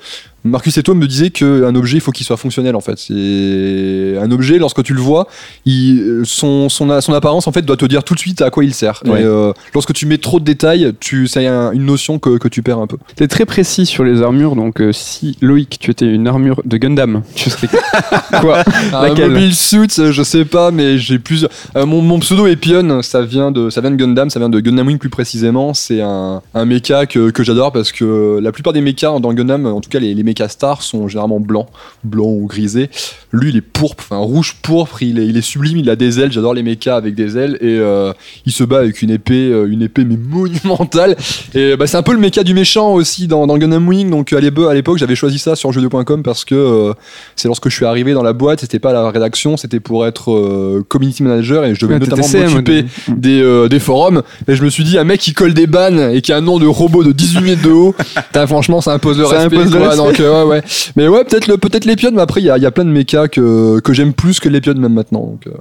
[0.45, 2.97] Marcus Leto me disait qu'un objet, il faut qu'il soit fonctionnel en fait.
[2.99, 5.27] C'est un objet, lorsque tu le vois,
[5.67, 8.65] il, son, son, son apparence en fait doit te dire tout de suite à quoi
[8.65, 9.03] il sert.
[9.07, 9.21] Ouais.
[9.21, 12.49] Et euh, lorsque tu mets trop de détails, tu, c'est un- une notion que, que
[12.49, 12.97] tu perds un peu.
[13.17, 16.77] T'es très précis sur les armures, donc euh, si Loïc, tu étais une armure de
[16.77, 17.69] Gundam, tu serais
[18.41, 18.63] quoi?
[18.93, 21.51] Un mobile suit, euh, je sais pas, mais j'ai plusieurs.
[21.77, 24.49] euh, mon, mon pseudo est Pion, ça vient de, ça vient de Gundam, ça vient
[24.49, 25.75] de Gundam Wing plus précisément.
[25.75, 29.67] C'est un, un mecha que, que j'adore parce que la plupart des mechas dans Gundam,
[29.67, 31.69] en tout cas les, les mechas stars, sont généralement blancs,
[32.05, 32.91] blancs ou grisés.
[33.31, 36.19] Lui, il est pourpre, enfin rouge pourpre, il est, il est sublime, il a des
[36.21, 36.33] ailes.
[36.33, 38.13] J'adore les mechas avec des ailes et euh,
[38.47, 41.15] il se bat avec une épée, euh, une épée mais monumentale.
[41.55, 44.11] Et bah, c'est un peu le mecha du méchant aussi dans, dans Gundam Wing.
[44.11, 46.93] Donc à l'époque, j'avais choisi ça sur jeux2.com parce que euh,
[47.37, 50.33] c'est lorsque je suis arrivé dans la boîte, c'était pas la rédaction, c'était pour être
[50.33, 54.23] euh, community manager et je devais Ouais, notamment m'occuper de- des, euh, des forums.
[54.49, 56.41] Et je me suis dit, un mec qui colle des bannes et qui a un
[56.41, 57.95] nom de robot de 18 mètres de haut,
[58.47, 59.57] franchement, ça impose le Ça respect.
[59.59, 59.89] impose le quoi.
[59.91, 60.05] respect.
[60.07, 60.63] Donc, euh, ouais, ouais.
[60.97, 62.91] Mais ouais, peut-être le, peut-être mais après, il y a, il y a plein de
[62.91, 65.21] mechas que, que j'aime plus que les pionnes même maintenant.
[65.21, 65.53] Donc, euh.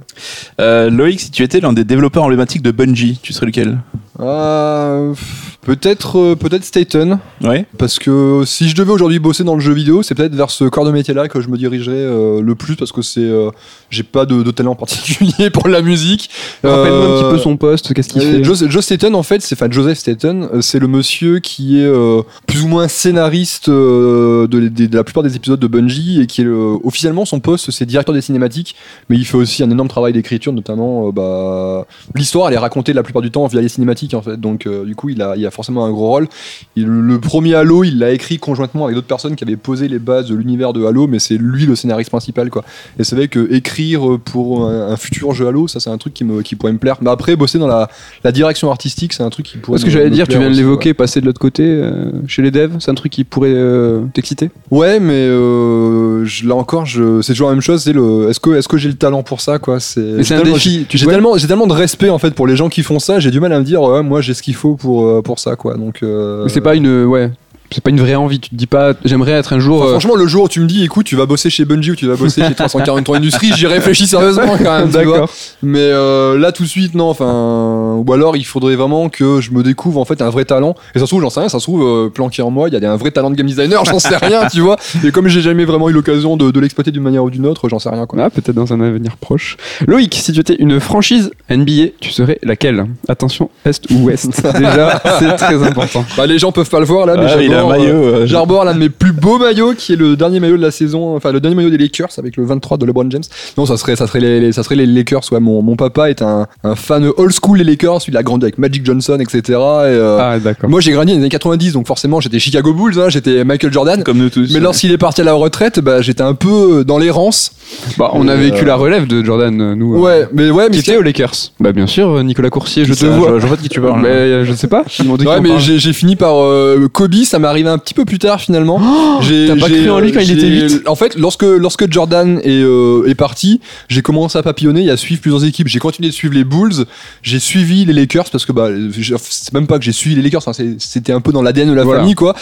[0.60, 3.78] Euh, Loïc, si tu étais l'un des développeurs emblématiques de Bungie, tu serais lequel?
[4.16, 5.47] Pff.
[5.62, 7.66] Peut-être euh, peut-être Staten, Ouais.
[7.76, 10.64] parce que si je devais aujourd'hui bosser dans le jeu vidéo, c'est peut-être vers ce
[10.64, 13.50] corps de métier-là que je me dirigerais euh, le plus, parce que c'est euh,
[13.90, 16.30] j'ai pas de, de talent particulier pour la musique.
[16.62, 19.22] Rappelle-moi un Euh, petit peu son poste, qu'est-ce qu'il euh, fait Joe, Joe Staten, en
[19.22, 22.88] fait, c'est enfin Joseph Staten, euh, c'est le monsieur qui est euh, plus ou moins
[22.88, 26.78] scénariste euh, de, de- de la plupart des épisodes de Bungie et qui est le-
[26.84, 28.74] officiellement son poste, c'est directeur des cinématiques,
[29.10, 32.92] mais il fait aussi un énorme travail d'écriture, notamment euh, bah, l'histoire, elle est racontée
[32.94, 35.34] la plupart du temps via les cinématiques en fait, donc euh, du coup il a,
[35.36, 36.28] il a forcément un gros rôle.
[36.76, 39.98] Il- le premier Halo, il l'a écrit conjointement avec d'autres personnes qui avaient posé les
[39.98, 42.64] bases de l'univers de Halo, mais c'est lui le scénariste principal quoi.
[42.98, 46.14] Et c'est vrai que écrire pour un, un futur jeu Halo, ça c'est un truc
[46.14, 46.96] qui, me, qui pourrait me plaire.
[47.00, 47.88] Mais après, bosser dans la,
[48.24, 49.76] la direction artistique, c'est un truc qui pourrait.
[49.76, 52.50] Parce que j'allais dire, tu viens de l'évoquer, passer de l'autre côté, euh, chez les
[52.50, 54.50] devs, c'est un truc qui pourrait euh, t'exciter?
[54.70, 57.82] Ouais, mais euh, je- là encore, c'est toujours la même chose.
[57.82, 59.80] C'est le, est-ce que, est-ce que j'ai le talent pour ça, quoi?
[59.80, 60.00] C'est.
[60.18, 62.82] Un tellement- défi, J'ai tellement, j'ai tellement de respect en fait pour les gens qui
[62.82, 63.18] font ça.
[63.20, 65.50] J'ai du mal à me dire, ouais, moi j'ai ce qu'il faut pour euh, pour
[65.52, 65.74] ça, quoi.
[65.74, 66.02] Donc.
[66.02, 67.30] euh, C'est pas une, ouais,
[67.70, 68.40] c'est pas une vraie envie.
[68.40, 69.78] Tu te dis pas, j'aimerais être un jour.
[69.78, 71.90] Enfin, euh, franchement, le jour où tu me dis, écoute, tu vas bosser chez Bungie
[71.92, 74.88] ou tu vas bosser chez 343 Industries, j'y réfléchis sérieusement quand même.
[74.90, 75.28] D'accord.
[75.62, 77.10] Mais euh, là, tout de suite, non.
[77.10, 80.74] Enfin, ou alors, il faudrait vraiment que je me découvre en fait un vrai talent.
[80.94, 81.48] Et ça se trouve, j'en sais rien.
[81.48, 83.46] Ça se trouve, euh, planqué en moi, il y a un vrai talent de game
[83.46, 83.84] designer.
[83.84, 84.76] J'en sais rien, tu vois.
[85.04, 87.68] Et comme j'ai jamais vraiment eu l'occasion de, de l'exploiter d'une manière ou d'une autre,
[87.68, 88.06] j'en sais rien.
[88.06, 88.24] Quoi.
[88.24, 89.56] Ah, peut-être dans un avenir proche.
[89.86, 92.86] Loïc, si tu étais une franchise NBA, tu serais laquelle?
[93.08, 94.42] Attention, Est ou Ouest?
[94.58, 96.04] Déjà, c'est très important.
[96.16, 98.26] Bah, les gens peuvent pas le voir là, mais Ah, un j'arbore, maillot.
[98.26, 101.16] J'arbore l'un de mes plus beaux maillots qui est le dernier maillot de la saison,
[101.16, 103.22] enfin le dernier maillot des Lakers avec le 23 de LeBron James.
[103.56, 105.20] Non, ça serait, ça serait les, les- ça serait les Lakers.
[105.32, 108.00] Ouais, mon, mon papa est un, un fan old school des Lakers.
[108.08, 109.40] Il a grandi avec Magic Johnson, etc.
[109.48, 110.68] Et, euh, Ah, d'accord.
[110.70, 113.72] Moi, j'ai grandi dans les années 90, donc forcément, j'étais Chicago Bulls, hein, j'étais Michael
[113.72, 114.02] Jordan.
[114.04, 114.52] Comme nous tous.
[114.52, 117.52] Mais lorsqu'il est parti à la retraite, bah, j'étais un peu dans l'errance.
[117.98, 119.94] Bah, on a Euh, vécu la relève de Jordan, euh, nous.
[119.94, 122.84] euh, Ouais, mais ouais, mais Qui était aux Lakers Bah, bien sûr, euh, Nicolas Coursier,
[122.84, 123.38] je te vois.
[123.40, 124.00] je- vois de qui tu parles.
[124.02, 124.84] Mais euh, je sais pas.
[125.00, 128.18] Ouais, mais j'ai j'ai fini par euh, Kobe, ça m'est arrivé un petit peu plus
[128.18, 128.80] tard finalement.
[129.20, 131.16] J'ai- Oh, t'as pas j'ai- cru en lui quand il j'ai- était vite En fait,
[131.16, 135.44] lorsque, lorsque Jordan est, euh, est parti, j'ai commencé à papillonner et à suivre plusieurs
[135.44, 135.68] équipes.
[135.68, 136.84] J'ai continué de suivre les Bulls,
[137.22, 140.22] j'ai suivi les Lakers parce que bah, j'ai- c'est même pas que j'ai suivi les
[140.22, 142.00] Lakers, hein, c'était un peu dans l'ADN de la Voilà.
[142.00, 142.34] famille quoi.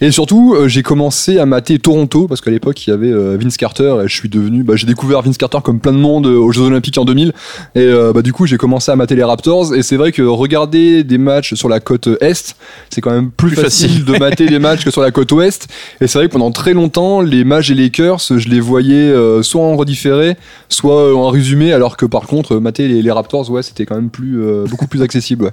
[0.00, 3.36] Et surtout, euh, j'ai commencé à mater Toronto parce qu'à l'époque il y avait euh,
[3.40, 6.26] Vince Carter et je suis devenu, bah, j'ai découvert Vince Carter comme plein de monde
[6.26, 7.28] euh, aux Jeux Olympiques en 2000
[7.74, 10.22] et euh, bah, du coup j'ai commencé à mater les Raptors et c'est vrai que
[10.22, 12.54] regarder des matchs sur la côte est,
[12.90, 14.04] c'est quand même plus, Plus facile, facile.
[14.04, 15.68] de mater des matchs que sur la côte ouest.
[16.00, 19.42] Et c'est vrai que pendant très longtemps, les matchs des Lakers, je les voyais euh,
[19.42, 20.36] soit en redifféré,
[20.68, 24.10] soit en résumé, alors que par contre, mater les, les Raptors, ouais, c'était quand même
[24.10, 25.44] plus, euh, beaucoup plus accessible.
[25.44, 25.50] ouais.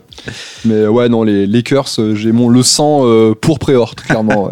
[0.66, 3.06] Mais ouais, non, les Lakers, j'ai mon le sang
[3.42, 4.50] pour Préhort, clairement.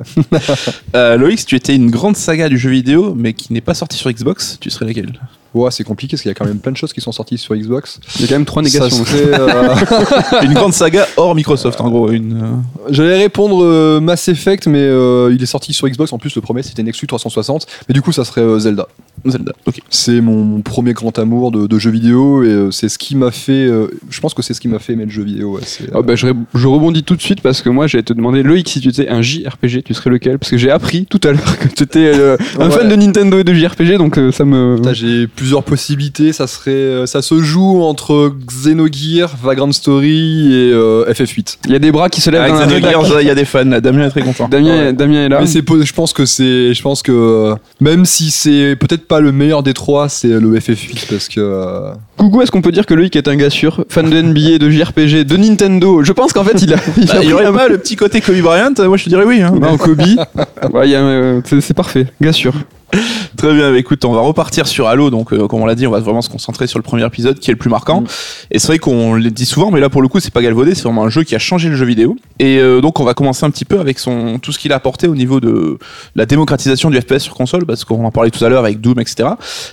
[0.93, 1.17] ouais.
[1.17, 4.11] Loïc, tu étais une grande saga du jeu vidéo, mais qui n'est pas sortie sur
[4.11, 5.19] Xbox, tu serais laquelle
[5.55, 7.39] Ouais, c'est compliqué parce qu'il y a quand même plein de choses qui sont sorties
[7.39, 7.99] sur Xbox.
[8.15, 9.03] Il y a quand même trois négations.
[9.03, 9.73] Serait, euh,
[10.43, 12.11] Une grande saga hors Microsoft, en gros.
[12.11, 16.13] Une, euh, J'allais répondre euh, Mass Effect, mais euh, il est sorti sur Xbox.
[16.13, 17.65] En plus, le premier c'était Nexus 360.
[17.87, 18.87] Mais du coup, ça serait euh, Zelda.
[19.25, 19.51] Zelda.
[19.65, 19.79] Ok.
[19.89, 23.31] C'est mon, premier grand amour de, de jeux vidéo et euh, c'est ce qui m'a
[23.31, 23.51] fait.
[23.65, 25.53] euh, je pense que c'est ce qui m'a fait aimer le jeu vidéo.
[25.55, 28.03] ouais, c'est, Ah bah, je, ré- je rebondis tout de suite parce que moi j'allais
[28.03, 30.37] te demander Loïc si tu étais un JRPG tu serais lequel?
[30.39, 32.71] Parce que j'ai appris tout à l'heure que tu étais euh, un Ouais.
[32.75, 36.33] fan de Nintendo et de JRPG donc euh, ça me Putain, J'ai plusieurs possibilités.
[36.33, 41.57] Ça serait, euh, ça se joue entre Xenogears, Vagrant Story et euh, FF8.
[41.65, 43.35] il y a des bras qui se lèvent Avec dans la Xenogears, il y a
[43.35, 43.63] des fans.
[43.65, 43.81] là.
[43.81, 44.47] Damien est très content.
[44.49, 44.93] Damien, Ouais.
[44.93, 48.05] Damien est là Mais c'est, po- je pense que c'est, je pense que euh, même
[48.05, 51.41] si c'est peut-être pas le meilleur des trois, c'est le FF8 parce que.
[51.41, 54.57] euh, Coucou est-ce qu'on peut dire que Loïc est un gars sûr fan de NBA
[54.59, 57.25] de JRPG de Nintendo je pense qu'en fait il a, il a Bah, il y
[57.25, 59.41] pris aurait un- pas le petit côté Kobe Bryant Moi, je te dirais oui.
[59.41, 59.51] hein.
[59.59, 59.99] Non, Kobe
[60.73, 62.53] Ouais, il y a, euh, c'est c'est parfait gars sûr
[63.37, 65.87] Très bien, bah, écoute, on va repartir sur Halo, donc euh, comme on l'a dit,
[65.87, 68.01] on va vraiment se concentrer sur le premier épisode qui est le plus marquant.
[68.01, 68.07] Mm.
[68.51, 70.75] Et c'est vrai qu'on le dit souvent, mais là pour le coup c'est pas galvaudé,
[70.75, 72.15] c'est vraiment un jeu qui a changé le jeu vidéo.
[72.39, 74.75] Et euh, donc on va commencer un petit peu avec son tout ce qu'il a
[74.75, 75.77] apporté au niveau de
[76.15, 78.99] la démocratisation du FPS sur console, parce qu'on en parlait tout à l'heure avec Doom,
[78.99, 79.29] etc.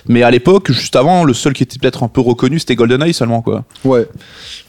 [0.07, 3.13] Mais à l'époque, juste avant, le seul qui était peut-être un peu reconnu, c'était GoldenEye
[3.13, 3.63] seulement, quoi.
[3.83, 4.07] Ouais.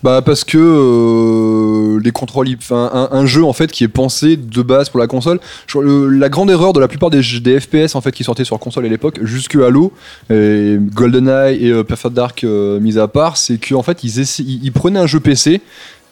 [0.03, 4.37] Bah parce que euh, les contrôles, enfin un, un jeu en fait qui est pensé
[4.37, 5.41] de base pour la console.
[5.75, 8.87] La grande erreur de la plupart des, des FPS en fait qui sortaient sur console
[8.87, 9.93] à l'époque, jusque Halo,
[10.31, 14.65] et GoldenEye et euh, Perfect Dark euh, mis à part, c'est qu'en fait ils, ils,
[14.65, 15.61] ils prenaient un jeu PC.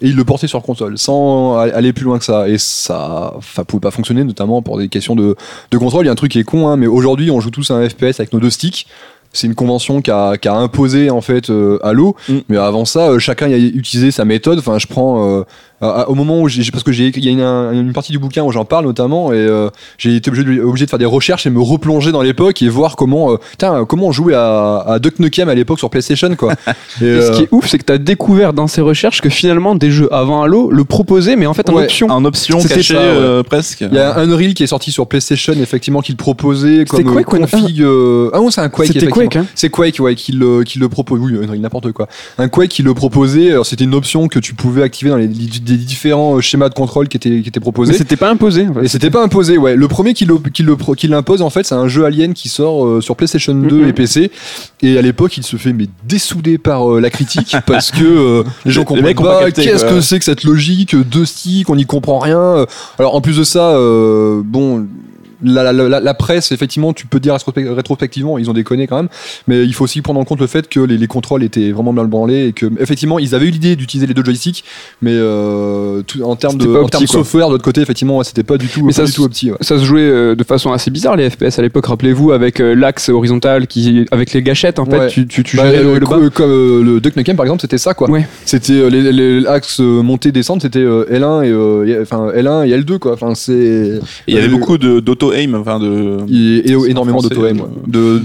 [0.03, 2.51] Et ils le portaient sur console sans aller plus loin que ça.
[2.51, 5.37] Et ça, ça pouvait pas fonctionner, notamment pour des questions de,
[5.71, 6.05] de contrôle.
[6.05, 7.77] Il y a un truc qui est con, hein, mais aujourd'hui on joue tous à
[7.77, 8.87] un FPS avec nos deux sticks.
[9.33, 12.17] C'est une convention qui a, imposé en fait euh, Halo.
[12.29, 12.39] Mm.
[12.49, 14.59] Mais avant ça, euh, chacun y a utilisé sa méthode.
[14.59, 15.45] Enfin, je prends euh,
[15.81, 18.13] à- au moment où j'ai parce que j'ai il y a une, un- une partie
[18.13, 19.69] du bouquin où j'en parle notamment et euh,
[19.99, 22.69] j'ai été obligé de, obligé de faire des recherches et me replonger dans l'époque et
[22.69, 26.35] voir comment euh, putain, comment on jouait à, à Duck Nukem à l'époque sur PlayStation
[26.37, 26.55] quoi.
[27.03, 29.21] Et, Et ce euh, qui est ouf, c'est que tu as découvert dans ces recherches
[29.21, 31.85] que finalement des jeux avant Halo le proposaient, mais en fait en Ouais.
[31.85, 32.07] option.
[32.09, 33.07] En option C'était cachée ça, ouais.
[33.07, 33.83] euh, presque.
[33.83, 37.03] il y a un Unreal qui est sorti sur PlayStation effectivement qui le proposait comme
[37.05, 39.07] Quake euh, un- config euh, ah non c'est un Quake C'était.
[39.09, 39.47] Quake, hein.
[39.55, 41.21] C'est Quake, ouais, qui le, qui le propose.
[41.21, 42.09] Oui, Unreal, n'importe quoi.
[42.39, 43.51] Un Quake qui le proposait.
[43.53, 46.75] Alors, c'était une option que tu pouvais activer dans les, les différents euh, schémas de
[46.75, 47.93] contrôle qui étaient, qui étaient Mais proposés.
[47.95, 48.67] c'était pas imposé.
[48.69, 48.85] en fait.
[48.85, 49.75] Et c'était pas imposé, ouais.
[49.77, 52.49] Le premier qui le- qui le qui l'impose, en fait, c'est un jeu Alien qui
[52.49, 53.89] sort euh, sur PlayStation 2 Mhm.
[53.89, 54.31] et PC.
[54.83, 58.43] Et à l'époque, il se fait mais dessoudé par euh, la critique parce que euh,
[58.65, 61.77] les gens comprennent pas pas capté, qu'est-ce que c'est que cette logique deux sticks, on
[61.77, 62.67] n'y comprend rien.
[62.99, 63.77] Alors en plus de ça,
[64.45, 64.87] bon.
[65.45, 68.97] La, la, la, la presse, effectivement, tu peux dire rétrospect- rétrospectivement, ils ont déconné quand
[68.97, 69.09] même,
[69.47, 71.93] mais il faut aussi prendre en compte le fait que les, les contrôles étaient vraiment
[71.93, 74.65] bien branlés et que, effectivement, ils avaient eu l'idée d'utiliser les deux joysticks,
[75.03, 78.43] mais euh, tout- en termes de, en termes software, de l'autre côté, effectivement, ouais, c'était
[78.45, 79.51] pas du tout, Mais pas ça du se- tout opti.
[79.51, 79.57] ouais.
[79.61, 81.87] Ça se jouait euh, de façon assez bizarre les FPS à l'époque.
[81.87, 85.07] Rappelez-vous avec euh, l'axe horizontal qui, avec les gâchettes en fait, Ouais.
[85.09, 86.19] tu, tu, tu Bah, gérais le le bas.
[86.33, 88.27] comme euh, le Duck Nukem par exemple c'était ça quoi Ouais.
[88.45, 92.79] c'était euh, l'axe euh, montée descente c'était euh, L1 et euh, et- enfin L1 et
[92.79, 96.19] L2 quoi enfin c'est Il y avait Euh, beaucoup de- d'auto-aim, enfin de.
[96.31, 98.19] et, et C'est énormément en français, d'auto aim euh, de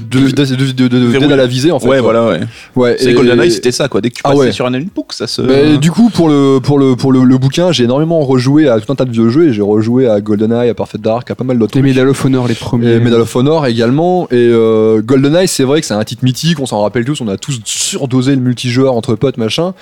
[1.24, 2.12] de à la visée en fait ouais, quoi.
[2.14, 2.40] voilà, ouais.
[2.76, 4.02] ouais C'est et- GoldenEye, c'était ça, quoi.
[4.02, 4.52] Dès que tu Ah passais ouais.
[4.52, 5.42] sur un ennemi, pouc, ça se.
[5.42, 8.80] Mais du coup, pour le, pour le, pour le, le bouquin, j'ai énormément rejoué à
[8.80, 11.36] tout un tas de vieux jeux et j'ai rejoué à GoldenEye, à Perfect Dark, à
[11.36, 11.82] pas mal d'autres Les.
[11.82, 12.94] Medal of Honor, les premiers.
[12.94, 14.28] Et Medal of Honor également.
[14.32, 17.28] Et euh, GoldenEye, c'est vrai que c'est un titre mythique, on s'en rappelle tous, on
[17.28, 19.74] a tous surdosé le multijoueur entre potes, machin.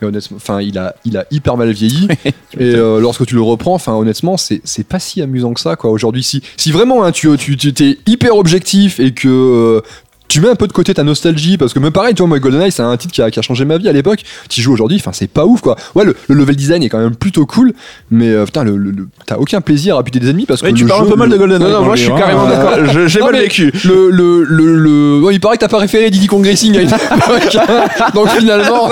[0.00, 2.08] Mais honnêtement, enfin, il a, il a hyper mal vieilli.
[2.24, 5.76] et euh, lorsque tu le reprends, enfin, honnêtement, c'est, c'est pas si amusant que ça,
[5.76, 5.90] quoi.
[5.90, 9.80] Aujourd'hui, si, si vraiment hein, tu, tu, tu t'es hyper objectif et que euh,
[10.28, 12.38] tu mets un peu de côté ta nostalgie parce que même pareil tu vois moi
[12.38, 14.72] GoldenEye c'est un titre qui a, qui a changé ma vie à l'époque tu joues
[14.72, 17.46] aujourd'hui enfin c'est pas ouf quoi ouais le, le level design est quand même plutôt
[17.46, 17.72] cool
[18.10, 20.72] mais euh, putain le, le- le- t'as aucun plaisir à buter des ennemis parce Ouais,
[20.72, 21.60] que tu le parles un peu mal de GoldenEye.
[21.72, 22.84] Non, non, moi, je suis carrément d'accord.
[22.86, 23.72] Je- J'ai Non, mal vécu.
[23.84, 26.80] le, le, le, le- bon, il paraît que t'as pas référé Diddy Kong Racing à
[26.82, 27.56] une époque,
[28.14, 28.88] donc finalement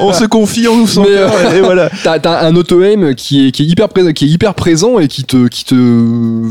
[0.00, 1.90] on se confie, on nous sent Mais, cœur, et voilà.
[2.02, 4.98] t'as t'as un auto aim qui est, qui est hyper présent qui est hyper présent
[4.98, 5.74] et qui te qui te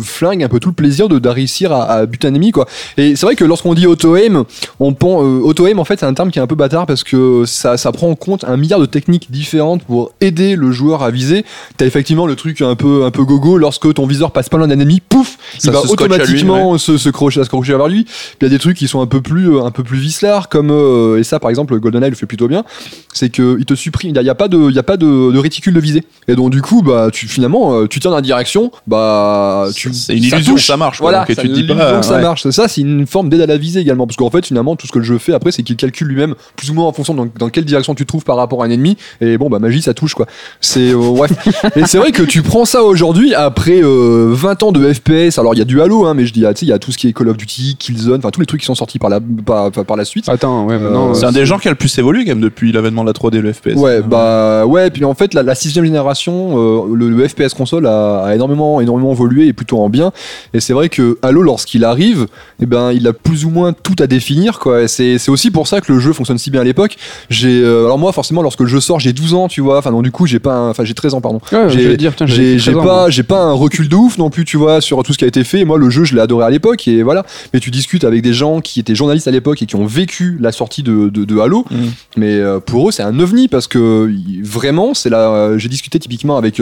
[0.03, 2.67] flingue un peu tout le plaisir de, de réussir à, à buter un ennemi quoi
[2.97, 4.45] et c'est vrai que lorsqu'on dit auto aim
[4.79, 6.85] on pense euh, auto aim en fait c'est un terme qui est un peu bâtard
[6.85, 10.71] parce que ça ça prend en compte un milliard de techniques différentes pour aider le
[10.71, 11.45] joueur à viser
[11.77, 14.67] t'as effectivement le truc un peu un peu gogo lorsque ton viseur passe pas loin
[14.67, 18.03] d'un ennemi pouf Ça il va lui, automatiquement se, se crocher, se crocher vers lui.
[18.03, 19.97] Puis il y a des trucs qui sont un peu plus, euh, un peu plus
[19.97, 22.63] vicelards, comme euh, et ça par exemple GoldenEye le fait plutôt bien.
[23.13, 25.31] C'est que il te supprime, il y a, pas de, il y a pas de,
[25.31, 26.03] de réticule de visée.
[26.27, 30.15] Et donc du coup bah tu finalement tu tires dans la direction, bah tu C'est
[30.15, 30.99] une illusion que ça marche.
[30.99, 32.47] Voilà, Donc, ça- tu te dis pas, ça marche.
[32.49, 34.91] Ça c'est une forme d'aide à la visée également, parce qu'en fait finalement tout ce
[34.91, 37.17] que le jeu fait après c'est qu'il calcule lui-même plus ou moins en fonction de
[37.17, 38.97] dans, dans quelle direction tu te trouves par rapport à un ennemi.
[39.21, 40.27] Et bon bah magie ça touche quoi.
[40.61, 41.27] C'est euh, ouais.
[41.75, 45.37] Et c'est vrai que tu prends ça aujourd'hui après euh, 20 ans de FPS.
[45.37, 46.73] Alors il y a du Halo, hein, mais je dis, ah, tu sais, il y
[46.73, 48.75] a tout ce qui est Call of Duty, Killzone, enfin tous les trucs qui sont
[48.75, 50.29] sortis par la, par, la suite.
[50.29, 51.09] Attends, ouais, maintenant.
[51.09, 53.09] Euh, C'est un des gens qui a le plus évolué quand même depuis l'avènement de
[53.09, 53.75] la 3D, le FPS.
[53.75, 57.87] Ouais, bah ouais, puis en fait la, la sixième génération, euh, le, le FPS console
[57.87, 60.11] a, a énormément, énormément évolué et plutôt en bien.
[60.53, 62.27] Et c'est vrai que Halo, lorsqu'il arrive,
[62.61, 64.87] eh ben il a plus ou moins tout à définir quoi.
[64.87, 66.97] C'est c'est aussi pour ça que le jeu fonctionne si bien à l'époque.
[67.29, 69.77] J'ai, euh, alors moi forcément lorsque le jeu sort, j'ai 12 ans, tu vois.
[69.79, 71.39] Enfin donc du coup j'ai pas, enfin j'ai 13 ans pardon.
[71.51, 73.53] Ouais, j'ai- j'allais dire, putain, j'avais J'ai fait j'ai 13 ans, pas, j'ai pas un
[73.53, 75.63] recul de ouf non plus, tu vois, sur tout ce qui a été fait.
[75.65, 77.25] Moi, le jeu, je l'ai adoré à l'époque et voilà.
[77.53, 80.37] Mais tu discutes avec des gens qui étaient journalistes à l'époque et qui ont vécu
[80.39, 81.65] la sortie de, de, de Halo.
[81.71, 81.91] Mhm.
[82.17, 84.11] Mais euh, pour eux, c'est un ovni parce que
[84.43, 85.29] vraiment, c'est là.
[85.31, 86.61] euh, J'ai discuté typiquement avec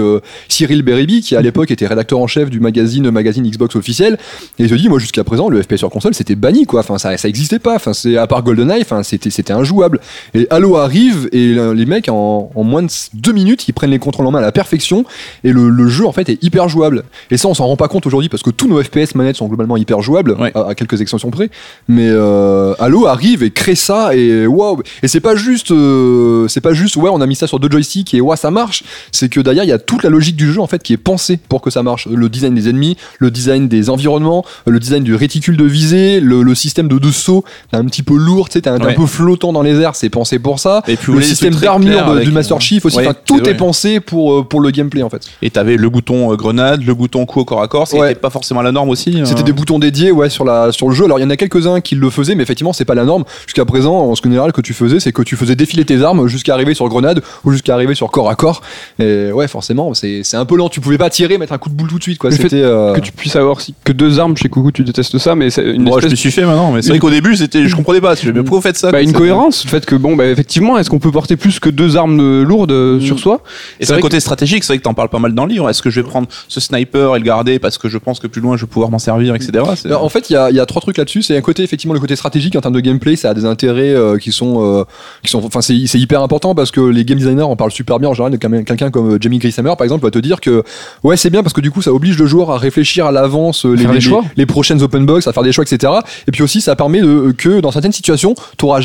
[0.49, 4.17] Cyril Beribi, qui à l'époque était rédacteur en chef du magazine magazine Xbox officiel,
[4.59, 6.82] et il se dit, moi, jusqu'à présent, le FPS sur console, c'était banni, quoi.
[6.82, 7.76] Enfin, ça, ça existait pas.
[7.76, 9.99] Enfin, c'est à part GoldenEye, enfin, c'était, c'était injouable.
[10.34, 13.99] Et Halo arrive et les mecs en, en moins de deux minutes, ils prennent les
[13.99, 15.05] contrôles en main à la perfection
[15.43, 17.03] et le, le jeu en fait est hyper jouable.
[17.32, 19.47] Et ça, on s'en rend pas compte aujourd'hui parce que tous nos FPS manettes sont
[19.47, 20.51] globalement hyper jouables, Ouais.
[20.55, 21.49] à, à quelques exceptions près.
[21.88, 24.82] Mais euh, Halo arrive et crée ça et waouh.
[25.03, 27.70] Et c'est pas juste, euh, c'est pas juste ouais, on a mis ça sur deux
[27.70, 28.84] joysticks et ouais, ça marche.
[29.11, 30.97] C'est que derrière, il y a toute la logique du jeu en fait qui est
[30.97, 32.07] pensée pour que ça marche.
[32.07, 36.43] Le design des ennemis, le design des environnements, le design du réticule de visée, le,
[36.43, 38.93] le système de, de saut, t'es un petit peu lourd, tu sais, t'es un, un
[38.93, 40.83] peu flottant dans les airs, c'est pensé pour ça.
[40.87, 44.33] Et puis, Le système d'armure du Master Chief aussi, Ouais, enfin, tout est pensé pour,
[44.39, 45.21] euh, pour le gameplay en fait.
[45.41, 48.09] Et t'avais le bouton euh, grenade, le bouton coup au corps à corps, Ouais.
[48.09, 49.21] n'était pas forcément la norme aussi.
[49.21, 49.25] euh.
[49.25, 51.05] C'était des boutons dédiés ouais sur la sur le jeu.
[51.05, 53.23] Alors il y en a quelques-uns qui le faisaient, mais effectivement c'est pas la norme.
[53.45, 56.27] Jusqu'à présent, en ce général que tu faisais, c'est que tu faisais défiler tes armes
[56.27, 58.61] jusqu'à arriver sur grenade ou jusqu'à arriver sur corps à corps.
[58.99, 60.69] Et ouais, forcément, c'est c'est un peu lent.
[60.69, 62.29] Tu pouvais pas tirer, mettre un coup de boule tout de suite quoi.
[62.29, 65.17] Le fait C'était euh, Que tu puisses avoir que deux armes chez Coucou, tu détestes
[65.17, 67.09] ça, mais c'est une Moi, je espèce me suis fait maintenant, mais C'est vrai qu'au
[67.09, 68.15] début, c'était, je comprenais pas.
[68.15, 70.25] Je me mais pourquoi vous faites ça Bah, une cohérence, le fait que bon, bah,
[70.27, 73.41] effectivement, est-ce qu'on peut porter plus que deux armes euh, lourdes euh, sur soi?
[73.79, 75.69] Et C'est vrai côté stratégique, c'est vrai que t'en parles pas mal dans le livre.
[75.69, 78.27] Est-ce que je vais prendre ce sniper et le garder parce que je pense que
[78.27, 79.63] plus loin je vais pouvoir m'en servir, etc.
[80.01, 81.21] En fait, il y a, il y a trois trucs là-dessus.
[81.23, 83.93] C'est un côté, effectivement, le côté stratégique en termes de gameplay, ça a des intérêts
[83.93, 84.83] euh, qui sont, euh,
[85.23, 87.99] qui sont, enfin, c'est c'est hyper important parce que les game designers en parlent super
[87.99, 88.09] bien.
[88.09, 90.63] En général, quelqu'un quelqu'un comme euh, Jamie Grishammer, par exemple, va te dire que
[91.03, 93.65] ouais, c'est bien parce que du coup, ça oblige le joueur à réfléchir à l'avance
[93.65, 94.23] les, les- choix.
[94.38, 95.93] les prochaines open box, à faire des choix, etc.
[96.27, 98.82] Et puis aussi, ça permet de, que dans certaines situations, t'auras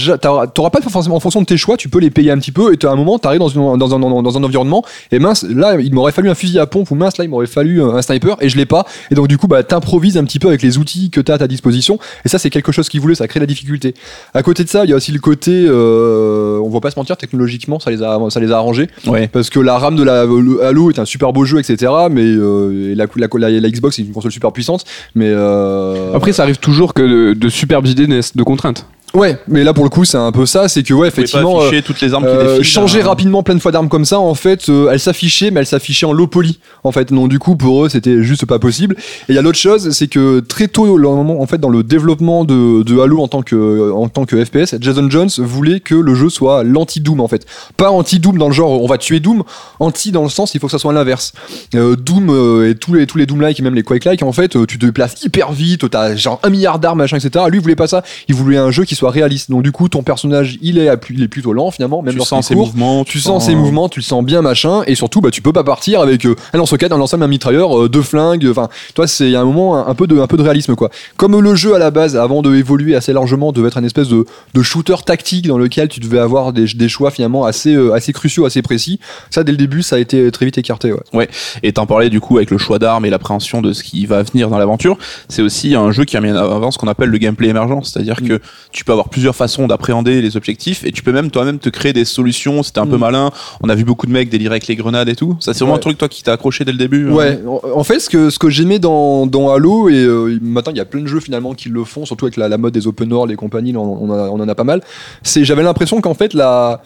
[0.54, 2.72] t'auras pas forcément en fonction de tes choix, tu peux les payer un petit peu.
[2.72, 5.78] Et t'as un moment, t'arrives dans, une, dans, un, dans, un environnement et mince, là,
[5.80, 8.36] il m'aurait fallu un fusil à pompe ou mince, là, il m'aurait fallu un sniper
[8.40, 8.84] et je l'ai pas.
[9.10, 11.38] Et donc du coup, bah, t'improvises un petit peu avec les outils que t'as à
[11.38, 11.98] ta disposition.
[12.24, 13.94] Et ça, c'est quelque chose qui voulait, ça crée la difficulté.
[14.34, 16.98] À côté de ça, il y a aussi le côté, euh, on va pas se
[16.98, 18.88] mentir, technologiquement, ça les a, ça les a arrangés.
[19.06, 19.28] Ouais.
[19.28, 21.92] Parce que la RAM de la le Halo est un super beau jeu, etc.
[22.10, 24.84] Mais euh, et la, la, la, la Xbox est une console super puissante.
[25.14, 28.86] Mais euh, Après, ça arrive toujours que de, de superbes idées naissent de contraintes.
[29.14, 31.56] Ouais, mais là pour le coup, c'est un peu ça, c'est que ouais, effectivement.
[31.56, 32.64] pas euh, afficher toutes les armes qui défilent.
[32.64, 33.06] changer hein.
[33.06, 36.06] rapidement plein de fois d'armes comme ça, en fait, euh, elles s'affichaient, mais elles s'affichaient
[36.06, 36.58] en low poly.
[36.84, 38.96] En fait, non, du coup, pour eux, c'était juste pas possible.
[38.98, 42.44] Et il y a l'autre chose, c'est que très tôt, en fait, dans le développement
[42.44, 46.14] de, de Halo en tant que en tant que FPS, Jason Jones voulait que le
[46.14, 47.46] jeu soit l'anti-Doom, en fait.
[47.76, 49.42] Pas anti-Doom dans le genre, on va tuer Doom.
[49.78, 51.32] Anti dans le sens, il faut que ça soit l'inverse.
[51.74, 54.50] Euh, Doom euh, et tous les tous les Doom-like et même les Quake-like, en fait,
[54.66, 57.44] tu te déplaces hyper vite, t'as genre un milliard d'armes, machin, etc.
[57.48, 58.02] Lui, il voulait pas ça.
[58.28, 59.50] Il voulait un jeu qui soit réaliste.
[59.50, 62.46] Donc du coup, ton personnage, il est, il est plutôt lent finalement, même Tu sens
[62.46, 62.66] ses court.
[62.66, 65.52] mouvements, Tu sens ses mouvements, tu le sens bien machin, et surtout bah tu peux
[65.52, 68.46] pas partir avec euh, un lance-roquette, un lance-flamme, un mitrailleur, euh, deux flingues.
[68.50, 70.90] Enfin, toi c'est un moment un, un peu de un peu de réalisme quoi.
[71.16, 74.08] Comme le jeu à la base, avant de évoluer assez largement, devait être une espèce
[74.08, 74.24] de,
[74.54, 78.12] de shooter tactique dans lequel tu devais avoir des, des choix finalement assez euh, assez
[78.12, 79.00] cruciaux, assez précis.
[79.30, 80.92] Ça dès le début, ça a été très vite écarté.
[81.12, 81.28] Ouais.
[81.62, 84.22] Et t'en parlais du coup avec le choix d'armes et l'appréhension de ce qui va
[84.22, 84.98] venir dans l'aventure.
[85.28, 87.80] C'est aussi un jeu qui a mis en avant ce qu'on appelle le gameplay émergent,
[87.84, 88.28] c'est-à-dire Mm.
[88.28, 88.40] que
[88.72, 91.92] tu peux avoir plusieurs façons d'appréhender les objectifs et tu peux même toi-même te créer
[91.92, 92.62] des solutions.
[92.62, 93.00] C'était un peu Mm.
[93.00, 93.30] malin.
[93.62, 95.36] On a vu beaucoup de mecs délirer avec les grenades et tout.
[95.40, 95.78] Ça, c'est vraiment Ouais.
[95.78, 97.08] un truc toi qui t'a accroché dès le début.
[97.08, 100.38] hein Ouais, en en fait, ce que, ce que j'aimais dans, dans Halo, et euh,
[100.42, 102.58] maintenant il y a plein de jeux finalement qui le font, surtout avec la, la
[102.58, 104.82] mode des open world et compagnie, on, on, a- on en a pas mal,
[105.22, 106.82] c'est j'avais l'impression qu'en fait, la,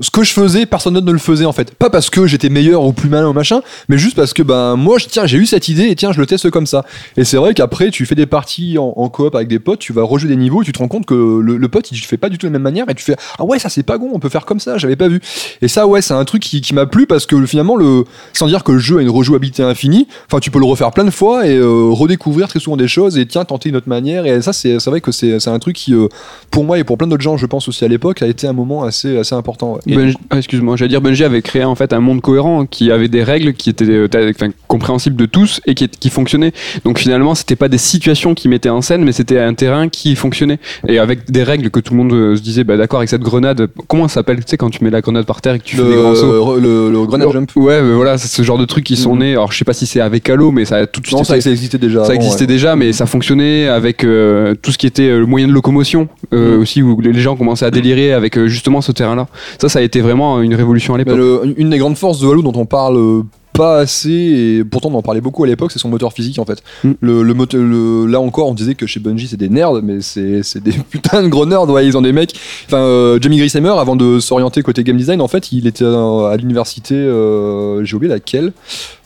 [0.00, 1.74] ce que je faisais, personne d'autre ne le faisait en fait.
[1.74, 4.76] Pas parce que j'étais meilleur ou plus malin ou machin, mais juste parce que ben
[4.76, 6.84] moi, je- tiens, j'ai eu cette idée et tiens, je le teste comme ça.
[7.16, 10.02] Et c'est vrai qu'après, tu fais des parties en, coop avec des potes, tu vas
[10.02, 12.38] rejouer des niveaux, et tu te rends compte que le, pote, il fait pas du
[12.38, 14.18] tout de la même manière, et tu fais ah ouais, ça c'est pas bon, on
[14.18, 15.20] peut faire comme ça, j'avais pas vu.
[15.60, 18.62] Et ça, ouais, c'est un truc qui, m'a plu parce que finalement, le, sans dire
[18.62, 21.46] que le jeu a une rejouabilité infinie, enfin, tu peux le refaire plein de fois
[21.46, 24.24] et euh, redécouvrir très souvent des choses et tiens, tenter une autre manière.
[24.24, 26.06] Et ça, c'est vrai que c'est un truc qui, euh,
[26.50, 28.52] pour moi et pour plein d'autres gens, je pense aussi à l'époque, a été un
[28.52, 29.59] moment assez important.
[29.62, 30.12] Ouais.
[30.30, 33.22] Ah, excuse-moi, j'allais dire Bungie avait créé en fait un monde cohérent qui avait des
[33.22, 36.52] règles qui étaient euh, enfin, compréhensibles de tous et qui, qui fonctionnaient.
[36.84, 40.16] Donc finalement, c'était pas des situations qui mettaient en scène, mais c'était un terrain qui
[40.16, 40.58] fonctionnait
[40.88, 43.22] et avec des règles que tout le monde euh, se disait bah d'accord avec cette
[43.22, 43.68] grenade.
[43.88, 44.36] Comment ça s'appelle?
[44.38, 46.14] Tu sais quand tu mets la grenade par terre et que tu fais des grands
[46.14, 46.56] sauts.
[46.56, 47.50] le, le, le grenade jump.
[47.56, 49.18] Ouais, mais voilà, c'est ce genre de trucs qui sont Mhm.
[49.20, 49.32] nés.
[49.32, 51.24] Alors je sais pas si c'est avec Halo, mais ça a tout de suite Non,
[51.24, 52.00] ça, existait déjà.
[52.04, 52.46] ça avant, existait ouais.
[52.46, 56.56] déjà, mais ça fonctionnait avec euh, tout ce qui était le moyen de locomotion euh,
[56.56, 56.60] Mm.
[56.60, 59.26] aussi, où les gens commençaient à délirer avec justement ce terrain-là.
[59.58, 61.18] Ça, ça a été vraiment une révolution à l'époque.
[61.56, 63.22] une des grandes forces de Halo dont on parle euh,
[63.52, 66.44] pas assez et pourtant on en parlait beaucoup à l'époque, c'est son moteur physique en
[66.44, 66.62] fait.
[66.84, 66.92] Mm.
[67.00, 70.00] Le, le moteur, le- là encore, on disait que chez Bungie c'est des nerds, mais
[70.00, 71.68] c'est des putains de gros nerds.
[71.68, 72.32] Ouais, ils ont des mecs.
[72.66, 76.26] Enfin, euh, Jamie Grishammer, avant de s'orienter côté game design, en fait, il était euh,
[76.26, 78.52] à l'université, euh, j'ai oublié laquelle,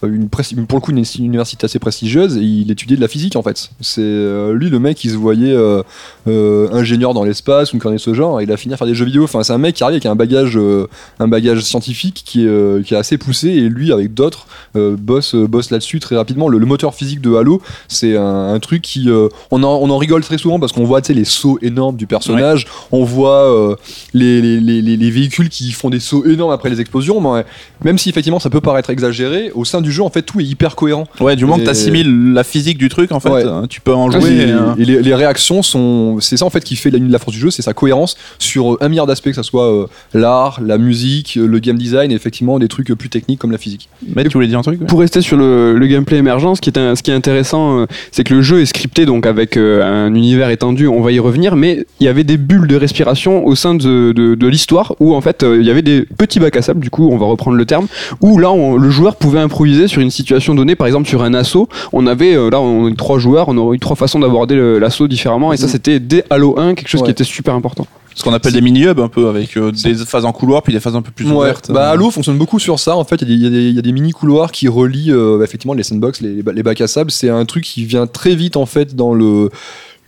[0.06, 3.08] une presti- pour le coup une, une université assez prestigieuse, et il étudiait de la
[3.08, 3.70] physique en fait.
[3.80, 5.82] C'est euh, lui le mec qui se voyait euh,
[6.28, 8.86] euh, ingénieur dans l'espace ou une de ce genre, et il a fini à faire
[8.86, 9.24] des jeux vidéo.
[9.24, 10.86] Enfin, c'est un mec qui arrive avec un bagage, euh,
[11.18, 14.46] un bagage scientifique qui est, euh, qui est assez poussé, et lui avec d'autres
[14.76, 16.48] euh, bosse, euh, bosse là-dessus très rapidement.
[16.48, 19.90] Le, le moteur physique de Halo, c'est un, un truc qui, euh, on, en, on
[19.90, 23.04] en rigole très souvent parce qu'on voit tu sais, les sauts énormes du personnage, on
[23.04, 23.76] voit euh,
[24.14, 27.20] les, les, les, les- les véhicules qui font des sauts énormes après les explosions.
[27.20, 27.44] Mais
[27.84, 30.44] même si effectivement ça peut paraître exagéré, au sein du jeu en fait tout est
[30.44, 31.06] hyper cohérent.
[31.20, 33.44] Ouais, du moment que Et- t'assimiles la physique du truc, en fait, Ouais.
[33.46, 34.30] euh, tu peux en jouer.
[34.34, 37.18] Et, euh, et les, les réactions sont, c'est ça en fait qui fait la, la
[37.18, 40.60] force du jeu, c'est sa cohérence sur un milliard d'aspects, que ce soit euh, l'art,
[40.62, 43.88] la musique, le game design, et effectivement des trucs plus techniques comme la physique.
[44.14, 46.60] Mais tu voulais dire un truc ouais Pour rester sur le, le gameplay émergent, ce
[46.60, 49.26] qui est, un- ce qui est intéressant, euh, c'est que le jeu est scripté donc
[49.26, 52.66] avec euh, un univers étendu, on va y revenir, mais il y avait des bulles
[52.66, 55.82] de respiration au sein de, de, de l'histoire où en fait euh, il y avait
[55.82, 57.86] des petits bacs à sable, du coup on va reprendre le terme,
[58.20, 61.34] où là on- le joueur pouvait improviser sur une situation donnée, par exemple sur un
[61.34, 64.18] assaut, on avait euh, là on a eu trois joueurs, on aurait eu trois façons
[64.18, 65.72] d'aborder l'assaut différemment, et ça Mhm.
[65.72, 67.86] c'était dès Halo 1, quelque chose qui était super important.
[68.16, 70.78] Ce qu'on appelle des mini-hubs un peu, avec euh, des phases en couloir, puis des
[70.78, 71.32] phases un peu plus Ouais.
[71.32, 71.72] ouvertes.
[71.72, 72.96] Bah, Halo fonctionne beaucoup sur ça.
[72.96, 74.12] En fait, il y, a des- il y a des- il y a des mini
[74.12, 77.10] couloirs qui relient euh, effectivement les sandbox, les, les bacs à sable.
[77.10, 79.50] C'est un truc qui vient très vite en fait dans le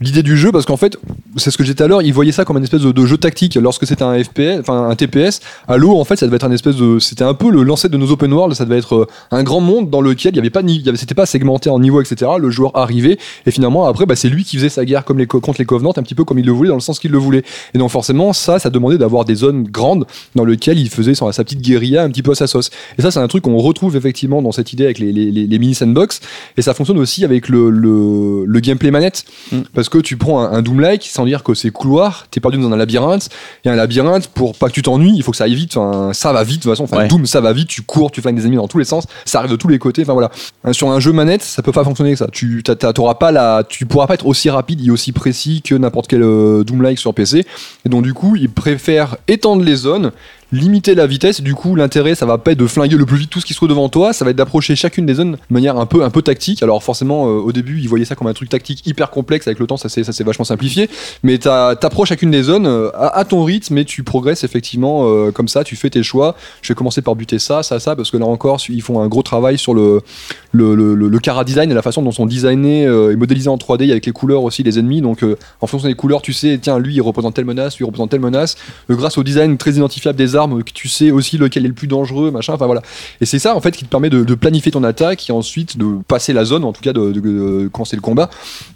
[0.01, 0.97] l'idée du jeu parce qu'en fait
[1.37, 3.17] c'est ce que j'étais à l'heure ils voyaient ça comme une espèce de, de jeu
[3.17, 3.55] tactique.
[3.55, 6.77] Lorsque c'était un FPS enfin un TPS Halo en fait ça devait être un espèce
[6.77, 9.43] de c'était un peu le lancer de nos open world ça devait être euh, un
[9.43, 10.63] grand monde dans lequel il y avait pas
[10.97, 14.45] c'était pas segmenté en niveau etc le joueur arrivait et finalement après bah, c'est lui
[14.45, 16.47] qui faisait sa guerre comme les co- contre les Covenants un petit peu comme il
[16.47, 17.43] le voulait dans le sens qu'il le voulait.
[17.75, 21.33] Et donc forcément ça ça demandait d'avoir des zones grandes dans lesquelles il faisait sa
[21.45, 22.71] petite guérilla un petit peu à sa sauce.
[22.99, 25.47] Et ça c'est un truc qu'on retrouve effectivement dans cette idée avec les, les, les,
[25.47, 26.21] les mini sandbox.
[26.57, 29.25] Et ça fonctionne aussi avec le, le, le gameplay manette.
[29.75, 32.73] Parce que tu prends un, un Doom-like sans dire que c'est couloir, t'es perdu dans
[32.73, 33.29] un labyrinthe,
[33.65, 36.13] et un labyrinthe, pour pas que tu t'ennuies, il faut que ça aille vite, enfin,
[36.13, 37.09] ça va vite de toute façon, enfin, Ouais.
[37.09, 39.39] Doom ça va vite, tu cours, tu flingues des ennemis dans tous les sens, ça
[39.39, 40.31] arrive de tous les côtés, enfin voilà.
[40.65, 43.65] Hein, Sur un jeu manette, ça peut pas fonctionner que ça, tu t'auras pas la,
[43.69, 47.13] tu pourras pas être aussi rapide et aussi précis que n'importe quel euh, Doom-like sur
[47.15, 47.45] PC,
[47.85, 50.13] et donc du coup, ils préfèrent étendre les zones,
[50.53, 51.41] limiter la vitesse.
[51.41, 53.53] Du coup, l'intérêt, ça va pas être de flinguer le plus vite tout ce qui
[53.53, 56.05] se trouve devant toi, ça va être d'approcher chacune des zones de manière un peu,
[56.05, 56.63] un peu tactique.
[56.63, 59.47] Alors forcément, euh, au début, ils voyaient ça comme un truc tactique hyper complexe.
[59.47, 60.89] Avec le temps, ça s'est, ça vachement simplifié.
[61.23, 65.49] Mais t'approches chacune des zones euh, à, ton rythme, et tu progresses effectivement euh, comme
[65.49, 65.65] ça.
[65.65, 66.37] Tu fais tes choix.
[66.63, 69.09] Je vais commencer par buter ça, ça, ça, parce que là encore, ils font un
[69.09, 70.01] gros travail sur le
[70.53, 73.91] le, le, le, cara design et la façon dont sont designés et modélisés en 3D
[73.91, 75.03] avec les couleurs aussi les ennemis.
[75.03, 75.23] Donc
[75.61, 78.11] en fonction des couleurs, tu sais, tiens, lui il représente telle menace, lui il représente
[78.11, 78.57] telle menace.
[78.89, 82.31] Grâce au design très identifiable des que tu sais aussi lequel est le plus dangereux,
[82.31, 82.55] machin.
[82.55, 82.83] Enfin voilà.
[83.21, 85.87] Et c'est ça en fait qui te permet de, planifier ton attaque et ensuite de
[86.07, 88.29] passer la zone, en tout cas de, de, le combat.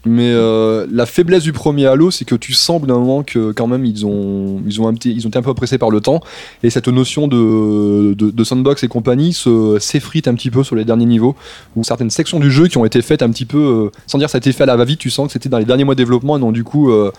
[0.07, 3.67] Mais euh, la faiblesse du premier Halo, c'est que tu bout d'un moment que quand
[3.67, 6.21] même ils ont ils ont ils ont été un peu pressés par le temps
[6.63, 10.85] et cette notion de, de, sandbox et compagnie se s'effrite un petit peu sur les
[10.85, 11.35] derniers niveaux
[11.77, 14.31] ou certaines sections du jeu qui ont été faites un petit peu euh, sans dire
[14.31, 15.95] ça a été fait à la va-vite tu sens que c'était dans les derniers mois
[15.95, 17.11] de développement et donc du coup euh,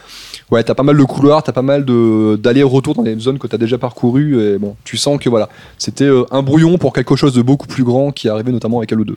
[0.51, 3.47] ouais t'as pas mal de couloirs t'as pas mal de d'aller-retour dans des zones que
[3.47, 7.15] t'as déjà parcourues et bon tu sens que voilà c'était euh, un brouillon pour quelque
[7.15, 9.15] chose de beaucoup plus grand qui arrivé notamment avec Halo 2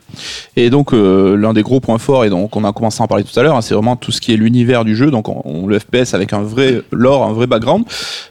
[0.57, 3.07] Et donc euh, l'un des gros points forts, et donc on a commencé à en
[3.07, 5.29] parler tout à l'heure, hein, c'est vraiment tout ce qui est l'univers du jeu, donc
[5.29, 7.85] on, on- le FPS avec un vrai lore, un vrai background.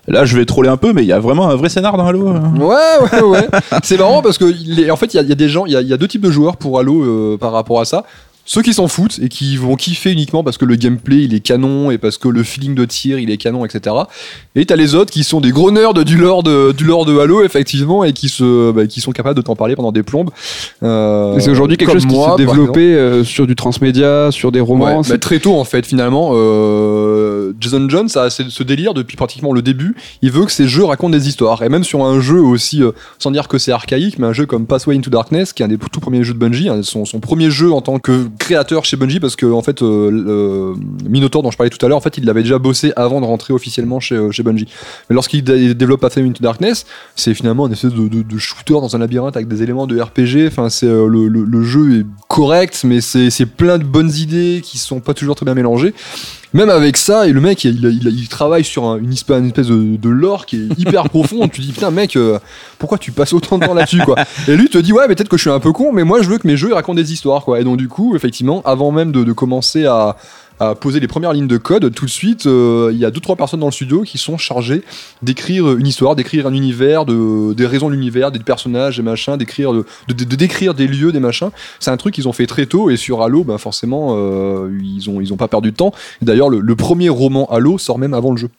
[0.07, 2.05] Là je vais troller un peu, mais il y a vraiment un vrai scénar dans
[2.07, 2.27] Halo.
[2.29, 2.53] hein.
[2.59, 3.47] Ouais, ouais, ouais.
[3.83, 4.45] c'est marrant parce que
[4.91, 5.93] en fait, il y, a- il y a des gens, il y a, il y
[5.93, 8.03] a deux types de joueurs pour Halo euh, par rapport à ça.
[8.45, 11.39] Ceux qui s'en foutent et qui vont kiffer uniquement parce que le gameplay il est
[11.39, 13.95] canon et parce que le feeling de tir il est canon, etc.
[14.55, 17.17] Et t'as les autres qui sont des gros nerds du lore de, du lore de
[17.17, 20.29] Halo effectivement et qui se, bah, qui sont capables de t'en parler pendant des plombes.
[20.83, 24.51] Euh, c'est aujourd'hui quelque chose qui moi, s'est par développé euh, sur du transmédia, sur
[24.51, 25.01] des Ouais, romans.
[25.07, 29.61] bah, très tôt en fait finalement euh, Jason Jones a ce, délire depuis pratiquement le
[29.61, 32.81] début il veut que ses jeux racontent des histoires et même sur un jeu aussi
[32.81, 35.65] euh, sans dire que c'est archaïque mais un jeu comme Pathway into Darkness qui est
[35.65, 38.27] un des tout premiers jeux de Bungie hein, son, son premier jeu en tant que
[38.39, 41.89] créateur chez Bungie parce que en fait euh, le Minotaur dont je parlais tout à
[41.89, 44.67] l'heure en fait il l'avait déjà bossé avant de rentrer officiellement chez, euh, chez Bungie.
[45.09, 48.99] Mais lorsqu'il dé- développe Pathway into Darkness c'est finalement une espèce de, shooter dans un
[48.99, 52.81] labyrinthe avec des éléments de RPG enfin c'est euh, le, le- le jeu est correct
[52.83, 55.93] mais c'est plein de bonnes idées qui sont pas toujours très bien mélangées
[56.53, 59.47] même avec ça, et le mec, il, il- il travaille sur un- une espèce, une
[59.47, 61.47] espèce de, de lore qui est hyper profond.
[61.47, 62.39] Tu dis, putain, mec, euh,
[62.79, 64.15] pourquoi tu passes autant de temps là-dessus, quoi
[64.47, 66.21] Et lui te dit, ouais, mais peut-être que je suis un peu con, mais moi,
[66.21, 67.59] je veux que mes jeux ils racontent des histoires, quoi.
[67.59, 70.15] Et donc, du coup, effectivement, avant même de, de commencer à,
[70.59, 73.19] à poser les premières lignes de code, tout de suite, euh, il y a deux,
[73.19, 74.83] trois personnes dans le studio qui sont chargées
[75.21, 79.37] d'écrire une histoire, d'écrire un univers, de, des raisons de l'univers, des personnages, des machins,
[79.37, 81.49] d'écrire, de, de, décrire des lieux, des machins.
[81.79, 85.09] C'est un truc qu'ils ont fait très tôt, et sur Halo, ben forcément, euh, ils
[85.09, 85.93] ont, ils ont pas perdu de temps.
[86.21, 88.49] D'ailleurs, le, le premier roman Halo sort même avant le jeu.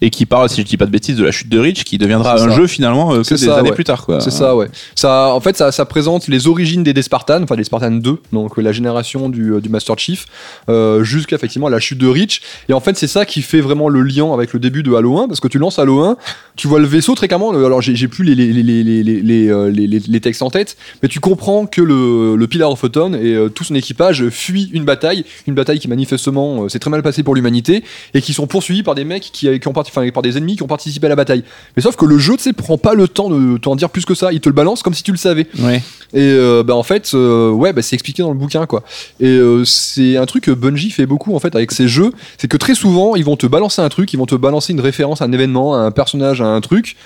[0.00, 1.98] Et qui parle, si je dis pas de bêtises, de la chute de Reach, qui
[1.98, 2.50] deviendra un ça.
[2.50, 3.74] jeu finalement euh, que des ça, années ouais.
[3.74, 4.06] plus tard.
[4.20, 4.68] C'est ça, ouais.
[4.94, 8.18] Ça, en fait, ça, ça présente les origines des, des Spartans, enfin des Spartans 2,
[8.32, 10.26] donc euh, la génération du, euh, du Master Chief,
[10.68, 12.40] euh, jusqu'à effectivement la chute de Reach.
[12.68, 15.18] Et en fait, c'est ça qui fait vraiment le lien avec le début de Halo
[15.18, 16.16] 1, parce que tu lances Halo 1,
[16.56, 17.52] tu vois le vaisseau très clairement.
[17.52, 20.50] le- alors, j'ai plus les, les, les, les, les, les, les- les- les textes en
[20.50, 24.28] tête, mais tu comprends que le, le Pillar of Autumn et euh, tout son équipage
[24.28, 27.82] fuit une bataille, une bataille qui manifestement s'est très mal passée pour l'humanité,
[28.14, 30.56] et qui sont poursuivis par des mecs qui, qui ont parti, enfin, par des ennemis
[30.56, 31.44] qui ont participé à la bataille.
[31.76, 34.04] Mais sauf que le jeu, tu sais, prend pas le temps de t'en dire plus
[34.04, 34.32] que ça.
[34.32, 35.46] Il te le balance comme si tu le savais.
[35.58, 35.82] Ouais.
[36.14, 38.82] Et euh, bah, en fait, euh, ouais, bah, c'est expliqué dans le bouquin, quoi.
[39.20, 42.48] Et euh, c'est un truc que Bungie fait beaucoup en fait avec ses jeux, c'est
[42.48, 45.22] que très souvent, ils vont te balancer un truc, ils vont te balancer une référence
[45.22, 46.96] à un événement, à un personnage, à un truc.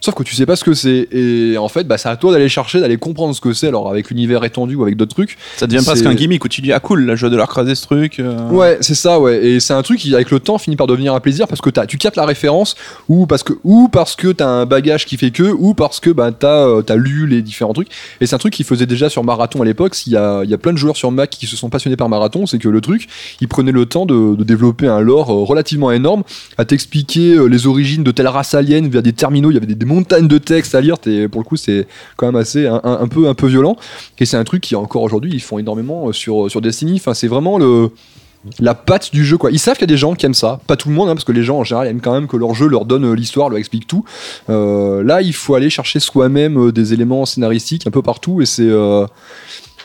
[0.00, 1.08] Sauf que tu sais pas ce que c'est.
[1.10, 3.90] Et en fait, bah, c'est à toi d'aller chercher, d'aller comprendre ce que c'est, alors
[3.90, 5.36] avec l'univers étendu ou avec d'autres trucs.
[5.56, 7.48] Ça devient presque un gimmick où tu dis ah cool, là je vais de leur
[7.48, 8.20] craser ce truc.
[8.20, 8.48] euh.
[8.50, 9.44] Ouais, c'est ça, ouais.
[9.44, 11.70] Et c'est un truc qui, avec le temps, finit par devenir un plaisir parce que
[11.80, 12.76] as, tu captes la référence
[13.08, 16.10] ou parce que ou parce que t'as un bagage qui fait que ou parce que
[16.10, 17.88] bah t'as euh, lu les différents trucs.
[18.20, 19.94] Et c'est un truc qu'ils faisait déjà sur Marathon à l'époque.
[19.96, 21.96] S'il y a, il y a plein de joueurs sur Mac qui se sont passionnés
[21.96, 23.08] par Marathon, c'est que le truc,
[23.40, 26.22] ils prenaient le temps de, de développer un lore euh, relativement énorme,
[26.56, 29.50] à t'expliquer les origines de telle race alien via des terminaux.
[29.50, 30.98] Il y avait des montagnes de textes à lire.
[30.98, 31.86] Pour le coup, c'est
[32.16, 33.76] quand même assez un, un- un peu un peu violent.
[34.18, 36.94] Et c'est un truc qui encore aujourd'hui ils font énormément euh, sur sur Destiny.
[36.96, 37.90] Enfin, c'est vraiment le
[38.60, 39.50] la patte du jeu quoi.
[39.50, 41.14] Ils savent qu'il y a des gens qui aiment ça, pas tout le monde hein,
[41.14, 43.12] parce que les gens en général aiment quand même que leur jeu leur donne euh,
[43.14, 44.04] l'histoire, leur explique tout.
[44.48, 48.46] Euh, là, il faut aller chercher soi-même euh, des éléments scénaristiques un peu partout et
[48.46, 49.06] c'est euh,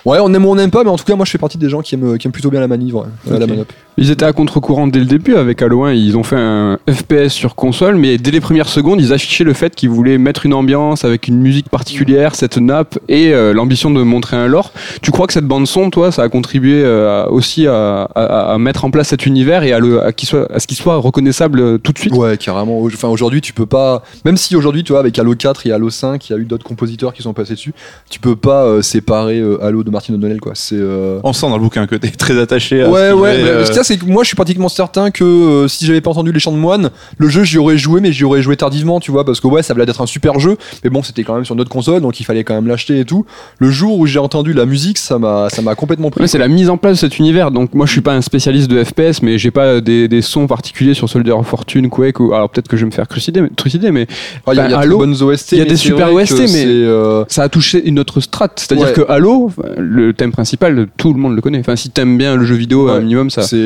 [0.06, 1.58] Ouais, on aime ou on n'aime pas, mais en tout cas, moi je fais partie
[1.58, 3.50] des gens qui aiment, qui aiment plutôt bien la manivre, ouais, la Ok.
[3.50, 3.68] manop.
[3.98, 5.94] Ils étaient à contre-courant dès le début avec Halo 1.
[5.94, 9.54] Ils ont fait un FPS sur console, mais dès les premières secondes, ils affichaient le
[9.54, 13.92] fait qu'ils voulaient mettre une ambiance avec une musique particulière, cette nappe et euh, l'ambition
[13.92, 14.72] de montrer un lore.
[15.02, 18.58] Tu crois que cette bande son, toi, ça a contribué euh, aussi à, à- à
[18.58, 20.96] mettre en place cet univers et à, le, à, qu'il soit, à ce qu'il soit
[20.98, 22.14] reconnaissable euh, tout de suite?
[22.16, 22.82] Ouais, carrément.
[22.84, 24.02] Enfin, aujourd'hui, tu peux pas.
[24.26, 26.46] Même si aujourd'hui, tu vois, avec Halo 4 et Halo 5, il y a eu
[26.46, 27.74] d'autres compositeurs qui sont passés dessus,
[28.10, 30.54] tu peux pas euh, séparer euh, Halo de Martin O'Donnell, quoi.
[30.56, 30.76] C'est.
[30.78, 32.90] euh, On sent dans le bouquin que t'es très attaché à.
[32.90, 35.86] Ouais, ce ouais, fait, mais c'est que moi je suis pratiquement certain que euh, si
[35.86, 38.42] j'avais pas entendu Les Chants de Moine, le jeu j'y aurais joué, mais j'y aurais
[38.42, 40.90] joué tardivement, tu vois, parce que ouais, ça avait l'air d'être un super jeu, mais
[40.90, 43.26] bon, c'était quand même sur notre console, donc il fallait quand même l'acheter et tout.
[43.60, 46.22] Le jour où j'ai entendu la musique, ça m'a ça m'a complètement pris.
[46.22, 47.52] Ouais, c'est la mise en place de cet univers.
[47.52, 50.48] Donc moi, je suis pas un spécialiste de FPS, mais j'ai pas des, des sons
[50.48, 52.20] particuliers sur Soldier of Fortune, Quake.
[52.20, 54.08] Ou alors peut-être que je vais me faire trucider, mais, trucider, mais
[54.48, 56.40] Ah, Il y a, y Halo, bonnes OST, il y a mais des super OST,
[56.52, 58.54] mais- euh, ça a touché une autre strate.
[58.60, 58.94] C'est-à-dire Ouais.
[58.94, 61.60] que Halo, le thème principal, tout le monde le connaît.
[61.60, 62.94] Enfin, si t'aimes bien le jeu vidéo, Ouais.
[62.94, 63.42] un minimum, ça.
[63.44, 63.58] C'est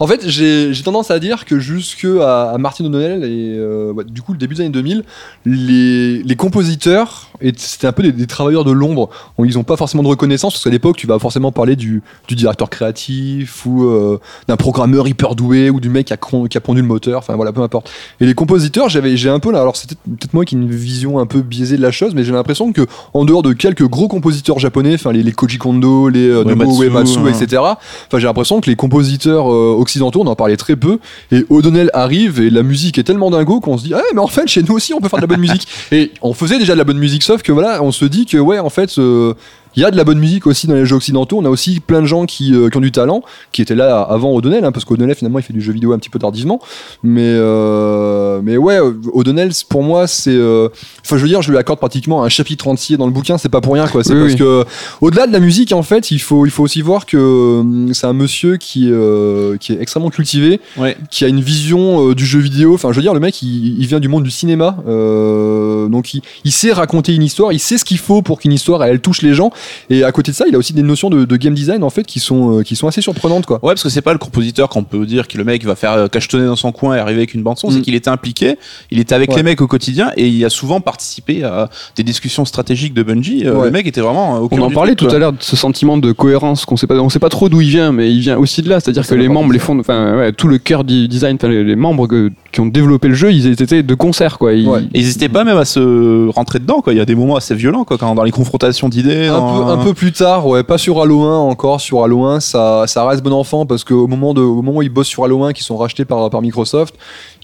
[0.00, 4.04] en fait j'ai tendance à dire que jusque à, à Martin O'Donnell et euh, ouais,
[4.04, 5.04] du coup le début des années 2000
[5.46, 9.10] les, les compositeurs et c'était un peu des, des travailleurs de l'ombre
[9.44, 12.34] ils ont pas forcément de reconnaissance parce qu'à l'époque tu vas forcément parler du, du
[12.34, 16.16] directeur créatif ou euh, d'un programmeur hyper doué ou du mec qui a,
[16.48, 19.40] qui a pondu le moteur enfin voilà peu importe et les compositeurs j'avais j'ai un
[19.40, 21.90] peu là alors c'était peut-être moi qui ai une vision un peu biaisée de la
[21.90, 25.32] chose mais j'ai l'impression que en dehors de quelques gros compositeurs japonais enfin les, les
[25.32, 27.26] Koji Kondo les euh, Nobuo Uematsu, Uematsu hein.
[27.28, 27.62] etc
[28.06, 30.98] Enfin, j'ai l'impression que les compositeurs euh, occidentaux, on en parlait très peu,
[31.32, 34.26] et O'Donnell arrive et la musique est tellement dingo qu'on se dit, ah mais en
[34.26, 35.66] fait, chez nous aussi, on peut faire de la bonne musique.
[35.92, 38.38] Et on faisait déjà de la bonne musique, sauf que voilà, on se dit que
[38.38, 39.34] ouais, en fait, euh,
[39.78, 41.38] il y a de la bonne musique aussi dans les jeux occidentaux.
[41.38, 43.22] On a aussi plein de gens qui, euh, qui ont du talent,
[43.52, 45.98] qui étaient là avant O'Donnell, hein, parce qu'O'Donnell finalement il fait du jeu vidéo un
[45.98, 46.60] petit peu tardivement.
[47.04, 47.22] Mais
[47.62, 48.80] euh, mais ouais,
[49.12, 50.68] O'Donnell pour moi c'est, euh,
[51.04, 53.38] enfin je veux dire, je lui accorde pratiquement un chapitre entier dans le bouquin.
[53.38, 54.02] C'est pas pour rien quoi.
[54.02, 54.38] C'est Oui, parce oui.
[54.38, 54.64] que
[55.00, 58.06] au-delà de la musique, en fait, il faut, il faut aussi voir que hum, c'est
[58.08, 60.96] un monsieur qui, euh, qui est extrêmement cultivé, Ouais.
[61.08, 62.74] qui a une vision euh, du jeu vidéo.
[62.74, 66.14] Enfin, je veux dire, le mec, il, il vient du monde du cinéma, euh, donc
[66.14, 69.00] il, il sait raconter une histoire, il sait ce qu'il faut pour qu'une histoire elle,
[69.00, 69.52] touche les gens.
[69.90, 71.90] Et à côté de ça, il a aussi des notions de, de game design en
[71.90, 73.56] fait qui sont, euh, qui sont assez surprenantes, quoi.
[73.62, 75.92] Ouais, parce que c'est pas le compositeur qu'on peut dire que le mec va faire
[75.92, 77.72] euh, cachetonner dans son coin et arriver avec une bande son, Mm.
[77.72, 78.56] c'est qu'il était impliqué,
[78.90, 79.36] il était avec Ouais.
[79.36, 83.42] les mecs au quotidien et il a souvent participé à des discussions stratégiques de Bungie.
[83.46, 83.64] Euh, Ouais.
[83.66, 85.14] Le mec était vraiment euh, au On en parlait tout quoi.
[85.16, 87.60] à l'heure de ce sentiment de cohérence qu'on sait pas, on sait pas trop d'où
[87.60, 88.80] il vient, mais il vient aussi de là.
[88.80, 91.64] C'est-à-dire que les membres, les fonds, enfin, ouais, tout le cœur du design, enfin, les,
[91.64, 94.52] les membres que- qui ont développé le jeu, ils étaient de concert, quoi.
[94.54, 96.92] Ils- n'hésitaient pas même à se rentrer dedans, quoi.
[96.92, 99.28] Il y a des moments assez violents, quoi, quand dans les confrontations d'idées.
[99.56, 101.80] Peu, un peu plus tard, ouais, pas sur Halo 1 encore.
[101.80, 104.82] Sur Halo 1, ça, ça reste bon enfant parce qu'au moment, de, au moment où
[104.82, 106.94] ils bossent sur Halo 1, qui sont rachetés par, par Microsoft,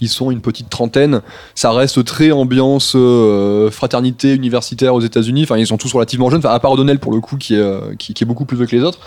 [0.00, 1.22] ils sont une petite trentaine.
[1.54, 5.44] Ça reste très ambiance euh, fraternité universitaire aux États-Unis.
[5.44, 6.40] Enfin, ils sont tous relativement jeunes.
[6.40, 8.56] Enfin, à part O'Donnell pour le coup, qui est, euh, qui, qui est beaucoup plus
[8.56, 8.98] vieux que les autres.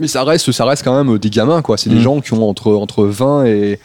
[0.00, 1.76] Mais ça reste, ça reste quand même des gamins, quoi.
[1.76, 2.00] C'est des Mm.
[2.02, 3.78] gens qui ont entre, entre 20 et, et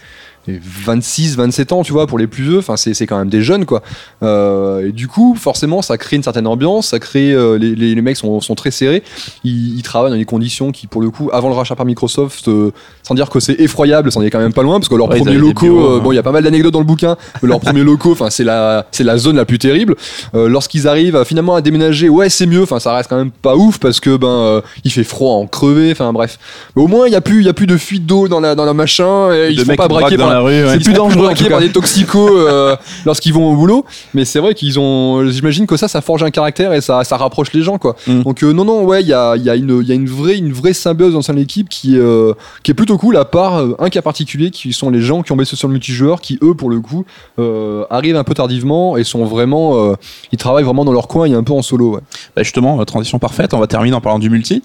[0.48, 2.58] 26, 27 ans, tu vois, pour les plus vieux.
[2.60, 3.82] Enfin, c'est quand même des jeunes, quoi.
[4.24, 6.88] Euh, et du coup, forcément, ça crée une certaine ambiance.
[6.90, 9.04] Ça crée, euh, les, les, les mecs sont, sont très serrés.
[9.44, 12.48] Ils, ils travaillent dans des conditions qui, pour le coup, avant le rachat par Microsoft,
[12.48, 12.72] euh,
[13.04, 15.20] sans dire que c'est effroyable, c'en est quand même pas loin, parce que leurs Ouais,
[15.20, 16.02] premiers locaux, bureaux, euh, hein.
[16.04, 18.30] bon, il y a pas mal d'anecdotes dans le bouquin, mais leurs premiers locaux, enfin,
[18.30, 19.96] c'est la, c'est la zone la plus terrible.
[20.34, 22.64] Euh, Lorsqu'ils arrivent à, finalement à déménager, ouais, c'est mieux.
[22.64, 25.48] Enfin, ça reste quand même pas ouf parce que ben, euh, il fait froid en
[25.48, 25.92] crevé.
[25.92, 26.40] Enfin, bref.
[26.76, 28.40] Mais au moins, il y a plus, il y a plus de fuite d'eau dans
[28.40, 29.34] la, dans la machin.
[29.34, 30.66] Et ils se font pas braquer par la rue.
[30.66, 30.74] ouais.
[30.74, 32.76] C'est plus dangereux, en tout par des toxicos euh,
[33.06, 33.86] lorsqu'ils vont au boulot.
[34.14, 35.30] Mais c'est vrai qu'ils ont.
[35.30, 37.96] J'imagine que ça, ça forge un caractère et ça, ça rapproche les gens, quoi.
[38.08, 38.24] Mm.
[38.24, 39.96] Donc euh, non, non, ouais, il y a, il y a une, il y a
[39.96, 43.18] une vraie, une vraie symbiose dans l'équipe qui, euh, qui est plutôt cool.
[43.18, 46.22] À part un cas particulier, qui sont les gens qui ont baissé sur le multijoueur,
[46.22, 47.06] qui eux, pour le coup,
[47.40, 49.96] euh, arrivent un peu tardivement et sont vraiment, euh,
[50.32, 51.96] ils travaillent vraiment dans leur coin et un peu en solo.
[51.96, 52.02] Ouais.
[52.36, 53.54] Bah, justement, transition parfaite.
[53.54, 54.62] On va terminer en parlant du multi.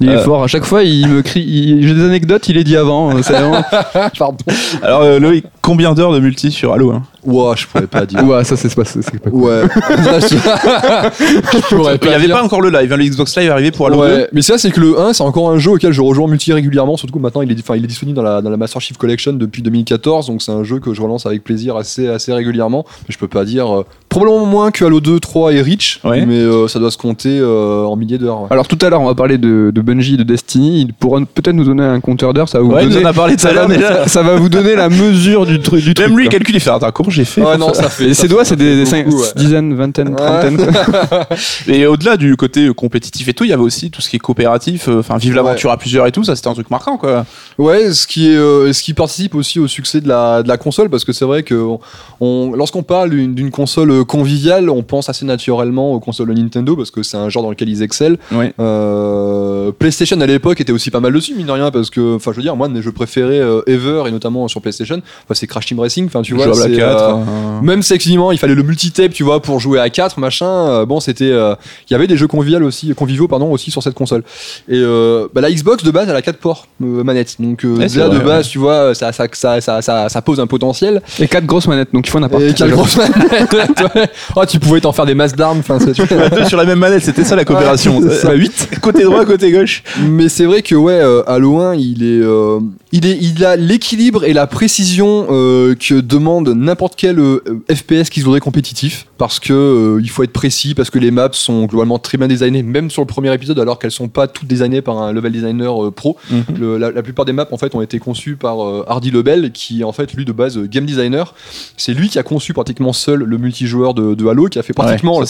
[0.00, 0.44] Il est fort.
[0.44, 1.82] À chaque fois, il me crie.
[1.82, 2.48] J'ai des anecdotes.
[2.48, 3.12] Il est dit avant.
[4.18, 4.36] Pardon.
[4.82, 8.22] Alors, euh, Loïc, combien d'heures de multi sur Halo hein Ouah, je pourrais pas dire.
[8.24, 9.42] Ouais, ça c'est pas, c'est pas cool.
[9.44, 9.62] Ouais.
[10.32, 12.36] je pourrais Il n'y avait dire.
[12.36, 12.92] pas encore le live.
[12.92, 14.00] hein, Le Xbox Live est arrivé pour Halo 2.
[14.02, 16.52] Ouais, mais ça c'est que le 1 c'est encore un jeu auquel je rejoins multi
[16.52, 18.80] régulièrement, surtout que maintenant il est, enfin, il est disponible dans la, dans la Master
[18.80, 22.32] Chief Collection depuis 2014, donc c'est un jeu que je relance avec plaisir assez, assez
[22.32, 22.84] régulièrement.
[23.08, 26.26] Mais je peux pas dire, euh, probablement moins que Halo 2, 3 et Reach, Ouais.
[26.26, 28.42] mais euh, ça doit se compter euh, en milliers d'heures.
[28.42, 28.48] ouais.
[28.50, 30.80] Alors tout à l'heure, on va parler de, de Bungie, de Destiny.
[30.82, 32.48] Il pourra peut-être nous donner un compteur d'heure.
[32.48, 33.04] Ça va vous donner.
[33.04, 33.68] a parlé tout à l'heure
[34.08, 36.08] ça va vous donner la mesure du, tru- du truc.
[36.08, 36.38] Même lui, il quoi.
[36.38, 38.14] calcule, il fait Attends, comment j'ai fait Ouais, non, ça fait.
[38.14, 39.28] Ses doigts, c'est des cinq- beaucoup, ouais.
[39.36, 40.58] dizaines, vingtaines, trentaines.
[41.68, 44.18] Et au-delà du côté compétitif et tout, il y avait aussi tout ce qui est
[44.18, 47.24] coopératif, euh, enfin, vive l'aventure à plusieurs et tout, ça c'était un truc marquant quoi.
[47.58, 50.56] Ouais, ce qui, est, euh, ce qui participe aussi au succès de la, de la
[50.56, 51.80] console, parce que c'est vrai que on,
[52.20, 56.90] on- lorsqu'on parle d'une console euh, conviviale, on pense assez naturellement aux consoles Nintendo, parce
[56.90, 58.16] que c'est un genre dans lequel ils excellent.
[58.32, 58.52] Ouais.
[58.60, 62.32] Euh, PlayStation à l'époque était aussi pas mal dessus, mine de rien, parce que, enfin,
[62.32, 65.48] je veux dire, moi, mes jeux préférés euh, ever, et notamment sur PlayStation, enfin, c'est
[65.48, 68.38] Crash Team Racing, enfin, tu vois, à c'est, quatre, euh, euh, même si exclusivement il
[68.38, 71.56] fallait le multitape tu vois pour jouer à 4 machin euh, bon c'était euh,
[71.90, 74.22] il y avait des jeux conviviaux aussi conviviaux pardon aussi sur cette console
[74.68, 77.74] et euh, bah, la Xbox de base elle a 4 ports euh, manettes donc euh,
[77.76, 80.46] Ouais, déjà de vrai, base tu vois ça ça, ça, ça, ça, ça pose un
[80.46, 82.40] potentiel Et quatre grosses manettes, donc il faut un appart.
[82.40, 84.08] et quelle grosse manette ouais.
[84.36, 86.02] oh tu pouvais t'en faire des masses d'armes enfin tu
[86.36, 87.98] deux sur la même manette, c'était ça la coopération.
[87.98, 88.28] Ouais, c'est ça.
[88.28, 89.82] Bah, 8, côté droit, côté gauche.
[90.08, 92.60] Mais c'est vrai que ouais, euh, Halo 1, il est, euh,
[92.92, 98.10] il est, il a l'équilibre et la précision euh, que demande n'importe quel euh, FPS
[98.10, 101.28] qui se voudrait compétitif, parce que euh, il faut être précis, parce que les maps
[101.32, 104.46] sont globalement très bien designées, même sur le premier épisode, alors qu'elles sont pas toutes
[104.48, 106.16] designées par un level designer euh, pro.
[106.58, 109.52] Le- la, la plupart des maps en fait ont été conçues par euh, Hardy Lebel,
[109.52, 111.34] qui est en fait lui de base game designer.
[111.76, 114.72] C'est lui qui a conçu pratiquement seul le multijoueur de, de Halo, qui a fait
[114.72, 115.24] pratiquement Ouais,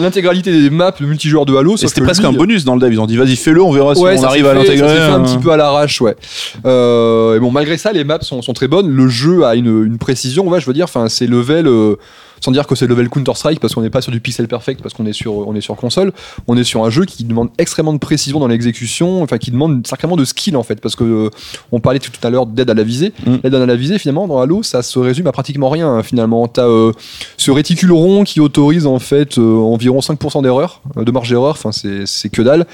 [0.00, 1.76] l'intégralité des maps de multijoueur de Halo.
[1.76, 2.92] C'était que presque lui, un bonus dans le dev.
[2.92, 4.88] Ils ont dit vas-y fais-le, on verra si Ouais, on arrive à l'intégrer.
[4.88, 5.24] Ça s'est fait un hein.
[5.24, 6.16] petit peu à l'arrache, ouais.
[6.64, 7.03] Euh,
[7.36, 8.88] et bon, malgré ça, les maps sont, sont très bonnes.
[8.90, 11.66] Le jeu a une, une précision, ouais, je veux dire, enfin, c'est level.
[11.66, 11.96] euh,
[12.40, 14.82] sans dire que c'est level Counter Strike parce qu'on n'est pas sur du pixel perfect
[14.82, 16.12] parce qu'on est sur on est sur console
[16.46, 19.86] on est sur un jeu qui demande extrêmement de précision dans l'exécution enfin qui demande
[19.86, 21.30] sacrément de skill en fait parce que euh,
[21.72, 23.36] on parlait tout à l'heure d'aide à la visée Mm.
[23.44, 26.46] l'aide à la visée finalement dans Halo ça se résume à pratiquement rien hein, finalement
[26.46, 26.92] t'as euh,
[27.38, 31.52] ce réticule rond qui autorise en fait euh, environ 5% d'erreur euh, de marge d'erreur
[31.52, 32.66] enfin c'est c'est que dalle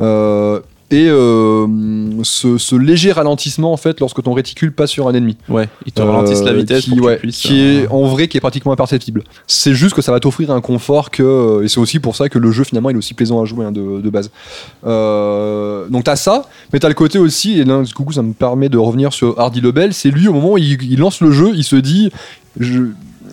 [0.00, 0.60] Euh,
[0.90, 1.66] et euh,
[2.22, 5.92] ce, ce léger ralentissement en fait lorsque ton réticule passe sur un ennemi Ouais, ils
[5.92, 7.38] te ralentissent la euh, vitesse qui, pour que ouais, tu puisses.
[7.40, 9.22] qui euh, est en vrai qui est pratiquement imperceptible.
[9.46, 12.38] C'est juste que ça va t'offrir un confort que et c'est aussi pour ça que
[12.38, 14.30] le jeu finalement il est aussi plaisant à jouer hein, de, de base.
[14.86, 18.32] Euh, donc t'as ça, mais t'as le côté aussi et là du coup ça me
[18.32, 19.92] permet de revenir sur Hardy Lebel.
[19.92, 22.10] C'est lui au moment où il, il lance le jeu, il se dit
[22.58, 22.84] je,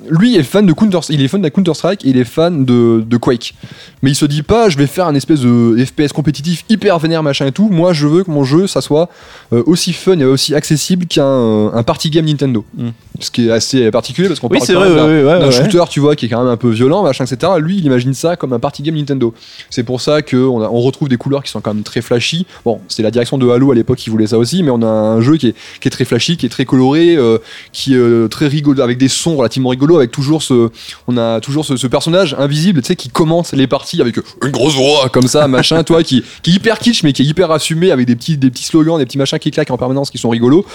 [0.10, 3.18] lui est fan de Counter, il est fan de Counter Strike, il est fan de,
[3.18, 3.54] Quake.
[4.02, 7.24] Mais il se dit pas, je vais faire un espèce de FPS compétitif hyper vénère
[7.24, 7.70] machin et tout.
[7.70, 9.10] Moi, je veux que mon jeu, ça soit
[9.54, 12.66] euh, aussi fun et aussi accessible qu'un un party game Nintendo.
[12.76, 12.90] Mm.
[13.20, 15.24] Ce qui est assez particulier parce qu'on Oui, parle c'est quand vrai, même d'un- ouais,
[15.24, 15.52] ouais, d'un ouais.
[15.52, 17.54] shooter, tu vois, qui est quand même un peu violent, machin, etc.
[17.60, 19.34] Lui, il imagine ça comme un party game Nintendo.
[19.70, 22.46] C'est pour ça qu'on on retrouve des couleurs qui sont quand même très flashy.
[22.66, 24.88] Bon, c'était la direction de Halo à l'époque qui voulait ça aussi, mais on a
[24.88, 27.38] un jeu qui est, qui est très flashy, qui est très coloré, euh,
[27.72, 30.70] qui est euh, très rigolo, avec des sons relativement rigolos, avec toujours ce,
[31.08, 34.52] on a toujours ce, ce personnage invisible, tu sais, qui commente les parties avec une
[34.52, 37.52] grosse voix comme ça, machin, toi, qui, qui est hyper kitsch, mais qui est hyper
[37.52, 40.18] assumé, avec des petits, des petits slogans, des petits machins qui claquent en permanence, qui
[40.18, 40.66] sont rigolos.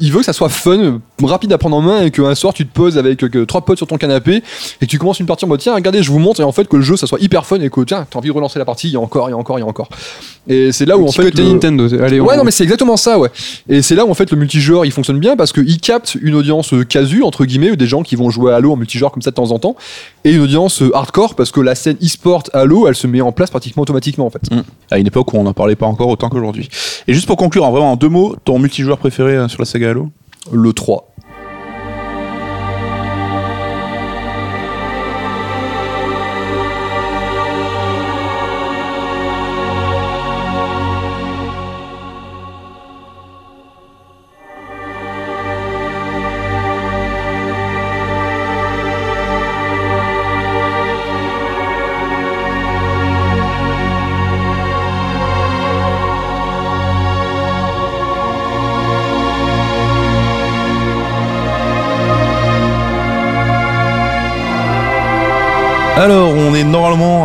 [0.00, 2.66] Il veut que ça soit fun, rapide à prendre en main, et qu'un soir tu
[2.66, 4.42] te poses avec euh, que trois potes sur ton canapé,
[4.80, 6.52] et que tu commences une partie en mode tiens, regardez, je vous montre, et en
[6.52, 8.58] fait que le jeu ça soit hyper fun, et que tiens, t'as envie de relancer
[8.58, 9.88] la partie, il y a encore, il y a encore, il y a encore.
[10.48, 11.30] Et c'est là où en Petit fait.
[11.30, 11.88] côté le- Nintendo.
[12.02, 13.30] Allez, on- Ouais, non, mais c'est exactement ça, ouais.
[13.68, 16.34] Et c'est là où en fait le multijoueur il fonctionne bien parce qu'il capte une
[16.34, 19.22] audience euh, casu, entre guillemets, des gens qui vont jouer à Halo en multijoueur comme
[19.22, 19.76] ça de temps en temps,
[20.24, 23.32] et une audience euh, hardcore parce que la scène e-sport Halo elle se met en
[23.32, 24.40] place pratiquement automatiquement en fait.
[24.90, 26.68] à une époque où on n'en parlait pas encore autant qu'aujourd'hui.
[27.08, 29.90] Et juste pour conclure, en vraiment en deux mots, ton multijoueur préféré sur la saga
[29.90, 30.10] Halo?
[30.52, 31.12] Le 3.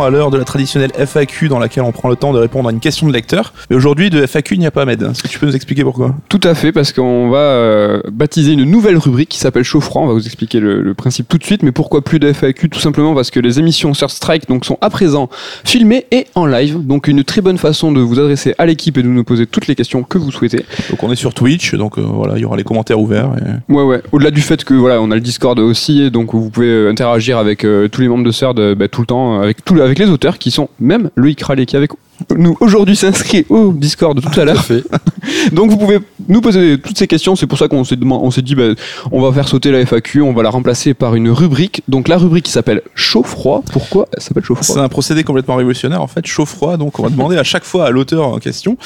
[0.04, 2.72] À l'heure de la traditionnelle FAQ dans laquelle on prend le temps de répondre à
[2.72, 3.52] une question de lecteur.
[3.70, 5.02] Mais aujourd'hui, de FAQ, il n'y a pas, Med.
[5.02, 6.14] Est-ce que tu peux nous expliquer pourquoi?
[6.28, 10.02] Tout à fait, parce qu'on va euh, baptiser une nouvelle rubrique qui s'appelle Chaud Froid.
[10.02, 11.62] On va vous expliquer le, le principe tout de suite.
[11.62, 14.78] Mais pourquoi plus de FAQ Tout simplement parce que les émissions sur Strike donc, sont
[14.80, 15.28] à présent
[15.64, 16.78] filmées et en live.
[16.86, 19.66] Donc une très bonne façon de vous adresser à l'équipe et de nous poser toutes
[19.66, 20.64] les questions que vous souhaitez.
[20.90, 23.30] Donc, on est sur Twitch, donc euh, voilà, il y aura les commentaires ouverts.
[23.38, 24.02] et- Ouais, ouais.
[24.12, 27.38] Au-delà du fait que voilà, on a le Discord aussi, donc vous pouvez euh, interagir
[27.38, 30.08] avec euh, tous les membres de euh, bah, tout le temps avec, tout, avec les
[30.08, 31.90] auteurs qui sont même Loïc Rallet qui est avec
[32.36, 34.64] nous aujourd'hui s'inscrit au Discord tout à l'heure.
[35.52, 35.98] Donc vous pouvez
[36.28, 37.34] nous poser toutes ces questions.
[37.34, 38.74] C'est pour ça qu'on s'est deman- on s'est dit bah,
[39.10, 41.82] on va faire sauter la FAQ, on va la remplacer par une rubrique.
[41.88, 43.62] Donc la rubrique qui s'appelle chaud-froid.
[43.72, 46.76] Pourquoi elle s'appelle C'est chaud-froid un procédé complètement révolutionnaire en fait, chaud-froid.
[46.76, 48.76] Donc on va demander à chaque fois à l'auteur en question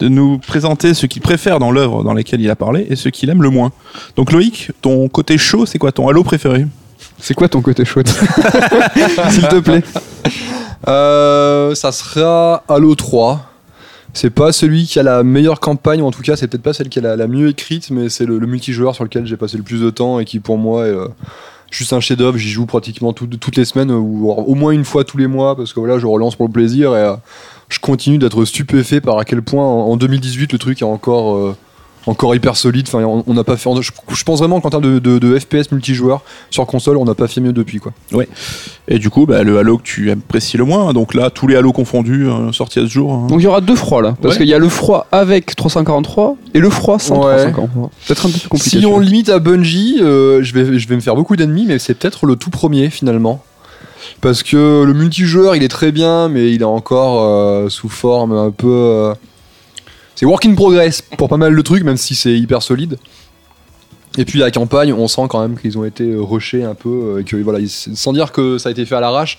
[0.00, 3.08] de nous présenter ce qu'il préfère dans l'œuvre dans laquelle il a parlé et ce
[3.08, 3.72] qu'il aime le moins.
[4.16, 5.90] Donc Loïc, ton côté chaud, c'est quoi?
[5.90, 6.66] Ton halo préféré?
[7.18, 8.08] C'est quoi ton côté chouette
[9.30, 9.82] S'il te plaît.
[10.88, 13.50] Euh, ça sera Halo 3.
[14.12, 16.72] C'est pas celui qui a la meilleure campagne, ou en tout cas, c'est peut-être pas
[16.72, 19.36] celle qui a la, la mieux écrite, mais c'est le, le multijoueur sur lequel j'ai
[19.36, 21.08] passé le plus de temps et qui, pour moi, est euh,
[21.70, 22.36] juste un chef-d'œuvre.
[22.36, 25.56] J'y joue pratiquement tout- toutes les semaines, ou au moins une fois tous les mois,
[25.56, 27.14] parce que voilà, je relance pour le plaisir et euh,
[27.70, 31.56] je continue d'être stupéfait par à quel point en, en 2018 le truc est encore.
[32.06, 32.86] Encore hyper solide.
[32.88, 33.70] Enfin, on n'a pas fait.
[33.80, 37.14] Je, je pense vraiment qu'en termes de, de- de FPS multijoueur sur console, on n'a
[37.14, 37.92] pas fait mieux depuis quoi.
[38.88, 40.92] Et du coup, bah, le halo que tu apprécies le moins.
[40.92, 43.12] Donc là, tous les halos confondus euh, sortis à ce jour.
[43.14, 43.26] hein.
[43.28, 44.14] Donc il y aura deux froids là.
[44.20, 44.40] Parce Ouais.
[44.40, 47.36] qu'il y a le froid avec 343 et le froid sans Ouais.
[47.36, 47.90] 343.
[48.06, 48.78] Peut-être un peu plus compliqué.
[48.80, 51.78] Si on limite à Bungie, euh, je, vais, je vais me faire beaucoup d'ennemis, mais
[51.78, 53.42] c'est peut-être le tout premier finalement.
[54.20, 58.32] Parce que le multijoueur, il est très bien, mais il est encore euh, sous forme
[58.32, 58.66] un peu.
[58.68, 59.14] euh,
[60.14, 62.98] c'est work in progress pour pas mal de trucs, même si c'est hyper solide.
[64.16, 66.88] Et puis la campagne, on sent quand même qu'ils ont été euh, rushés un peu,
[67.16, 69.38] euh, et que voilà, sans dire que ça a été fait à l'arrache,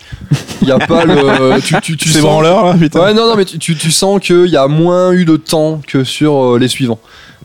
[0.62, 1.62] il y a pas le.
[1.62, 3.00] Tu, tu, tu C'est sens- branleur là, putain.
[3.02, 6.04] Ouais, non, non, mais tu, tu, sens qu'il y a moins eu de temps que
[6.04, 7.00] sur euh, les suivants.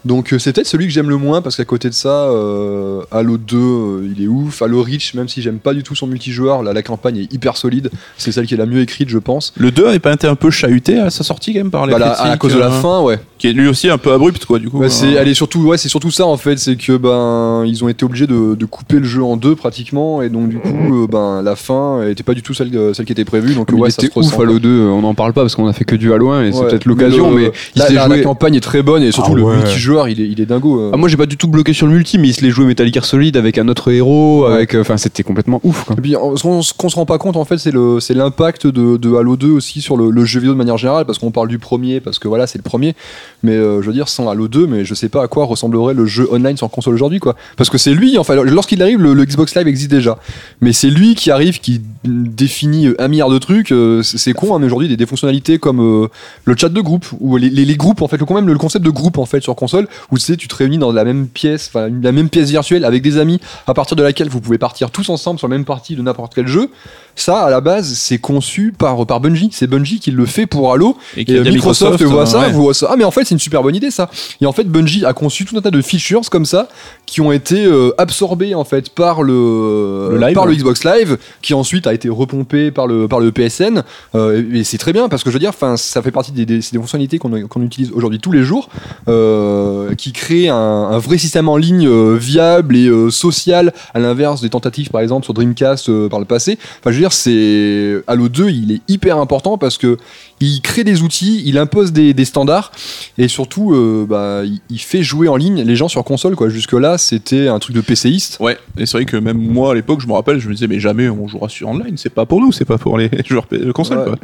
[0.04, 3.02] Donc euh, c'est peut-être celui que j'aime le moins parce qu'à côté de ça, euh,
[3.10, 4.62] Halo 2, euh, il est ouf.
[4.62, 7.56] Halo Reach, même si j'aime pas du tout son multijoueur, là, la campagne est hyper
[7.56, 7.90] solide.
[8.16, 9.52] C'est celle qui est la mieux écrite, je pense.
[9.56, 11.94] Le 2 avait pas été un peu chahuté à sa sortie quand même par les
[11.94, 13.18] Bah, à cause de la euh, fin, ouais.
[13.38, 14.78] Qui est lui aussi un peu abrupte quoi du coup.
[14.78, 17.64] Bah, c'est, euh, elle est surtout, ouais, c'est surtout ça en fait, c'est que ben
[17.66, 20.58] ils ont été obligés de, de couper le jeu en deux pratiquement, et donc du
[20.58, 23.54] coup, euh, ben la fin était pas du tout celle, celle qui était prévue.
[23.54, 24.38] Donc ouais, il ça était se ouf.
[24.38, 26.52] Halo 2, on n'en parle pas parce qu'on a fait que du Halo 1 et
[26.52, 29.42] c'est peut-être l'occasion, le- mais, il la, campagne est très bonne et surtout Ah le
[29.42, 29.56] ouais.
[29.90, 30.80] Multijoueur, il est, il est dingo.
[30.80, 30.90] euh.
[30.92, 32.64] Ah, moi j'ai pas du tout bloqué sur le multi, mais il se les jouait
[32.64, 34.54] Metal Gear Solid avec un autre héros, Ouais.
[34.54, 35.96] avec, euh, enfin c'était complètement ouf quoi.
[35.98, 38.00] Et puis, en- ce qu'on ce qu'on se rend pas compte, en fait, c'est le-
[38.00, 41.04] c'est l'impact de, de Halo 2 aussi sur le, le jeu vidéo de manière générale,
[41.04, 42.94] parce qu'on parle du premier, parce que voilà, c'est le premier.
[43.42, 45.94] Mais euh, je veux dire, sans Halo 2, mais je sais pas à quoi ressemblerait
[45.94, 47.36] le jeu online sur console aujourd'hui, quoi.
[47.56, 50.18] Parce que c'est lui, enfin, lorsqu'il arrive, le, le Xbox Live existe déjà.
[50.60, 53.72] Mais c'est lui qui arrive, qui définit un milliard de trucs.
[54.02, 56.08] c'est con, hein, mais aujourd'hui, des, des fonctionnalités comme euh,
[56.44, 58.84] le chat de groupe, ou les, les- les groupes, en fait, quand même le concept
[58.84, 59.79] de groupe, en fait, sur console,
[60.10, 62.84] où tu sais, tu te réunis dans la même pièce, enfin, la même pièce virtuelle
[62.84, 65.64] avec des amis, à partir de laquelle vous pouvez partir tous ensemble sur la même
[65.64, 66.70] partie de n'importe quel jeu.
[67.16, 69.50] Ça, à la base, c'est conçu par, par Bungie.
[69.52, 70.96] C'est Bungie qui le fait pour Halo.
[71.16, 72.52] et euh, des Microsoft, voit ça, ouais.
[72.52, 72.88] voit ça.
[72.90, 74.10] Ah, mais en fait, c'est une super bonne idée, ça.
[74.40, 76.68] Et en fait, Bungie a conçu tout un tas de features comme ça
[77.10, 80.54] qui ont été euh, absorbées en fait par le, Le live, par le.
[80.54, 83.82] Xbox Live, qui ensuite a été repompé par le par le PSN.
[84.14, 86.32] Euh, et et c'est très bien parce que je veux dire, enfin, ça fait partie
[86.32, 88.68] des, des, fonctionnalités qu'on qu'on utilise aujourd'hui tous les jours,
[89.08, 94.50] euh, qui créent un, un vrai système en ligne viable et social, à l'inverse des
[94.50, 96.58] tentatives par exemple sur Dreamcast par le passé.
[96.80, 99.96] Enfin, veux dire, c'est Halo 2, il est hyper important parce que
[100.40, 102.72] il crée des outils, il impose des, des standards
[103.18, 106.34] et surtout, euh, bah, il, fait jouer en ligne les gens sur console.
[106.34, 106.48] Quoi.
[106.48, 108.38] Jusque là, c'était un truc de PCiste.
[108.40, 110.66] Ouais, et c'est vrai que même moi à l'époque, je me rappelle, je me disais,
[110.66, 113.46] mais jamais on jouera sur online, c'est pas pour nous, c'est pas pour les joueurs
[113.50, 113.98] de console.
[113.98, 114.04] Ouais.
[114.04, 114.16] Quoi.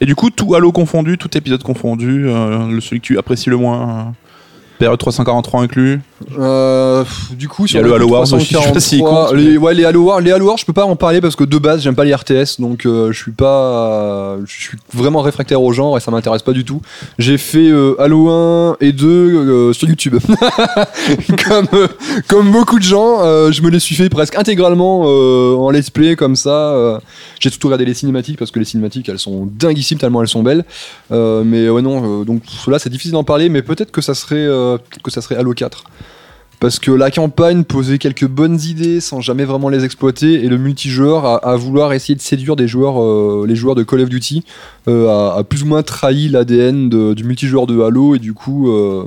[0.00, 3.50] Et du coup, tout Halo confondu, tout épisode confondu, euh, le celui que tu apprécies
[3.50, 4.02] le moins, euh,
[4.78, 6.00] période 343 inclus.
[6.38, 9.26] Euh, du coup, Il y a le Halo Wars aussi, je sais pas s'il 343,
[9.28, 11.20] compte, les, mais- ouais, les Halo Wars, les Halo Wars, je peux pas en parler
[11.20, 14.78] parce que de base, j'aime pas les RTS, donc euh, je suis pas, je suis
[14.94, 16.80] vraiment réfractaire au genre et ça m'intéresse pas du tout.
[17.18, 20.16] J'ai fait euh, Halo 1 et 2 euh, sur YouTube,
[21.46, 21.68] comme
[22.28, 23.18] comme beaucoup de gens,
[23.50, 27.00] je me les suis fait presque intégralement en let's play comme ça.
[27.40, 30.42] J'ai surtout regardé les cinématiques parce que les cinématiques, elles sont dinguissimes tellement elles sont
[30.42, 30.64] belles.
[31.10, 35.02] Mais ouais non, donc cela c'est difficile d'en parler, mais peut-être que ça serait peut-être
[35.02, 35.84] que ça serait Halo 4.
[36.58, 40.56] Parce que la campagne posait quelques bonnes idées sans jamais vraiment les exploiter et le
[40.56, 44.42] multijoueur à, vouloir essayer de séduire des joueurs, euh, les joueurs de Call of Duty,
[44.88, 49.04] a, a plus ou moins trahi l'ADN du multijoueur de Halo et du coup, euh,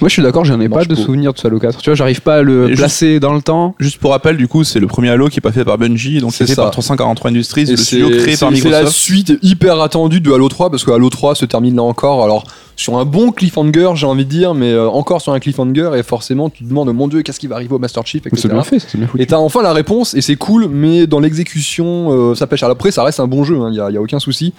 [0.00, 1.00] Moi je suis d'accord, j'en ai pas de pas.
[1.00, 1.78] souvenir de ce Halo 4.
[1.78, 3.74] Tu vois, j'arrive pas à le Et juste- placer dans le temps.
[3.78, 6.20] Juste pour rappel, du coup, c'est le premier Halo qui est pas fait par Bungie,
[6.20, 6.62] donc C'est c'est fait ça.
[6.62, 8.96] par 343 Industries, et le studio créé c'est par c'est la Microsoft.
[8.96, 12.24] suite hyper attendue de Halo 3 parce que Halo 3 se termine là encore.
[12.24, 12.44] Alors
[12.76, 16.02] sur un bon cliffhanger, j'ai envie de dire, mais euh, encore sur un cliffhanger et
[16.04, 18.48] forcément tu te demandes mon dieu qu'est-ce qui va arriver au Master Chief, etc.
[18.52, 19.20] Bien fait, c'est bien foutu.
[19.22, 22.62] Et t'as enfin la réponse, et c'est cool, mais dans l'exécution, euh, ça pêche.
[22.62, 24.52] Alors après, ça reste un bon jeu, il n'y a, y a aucun souci.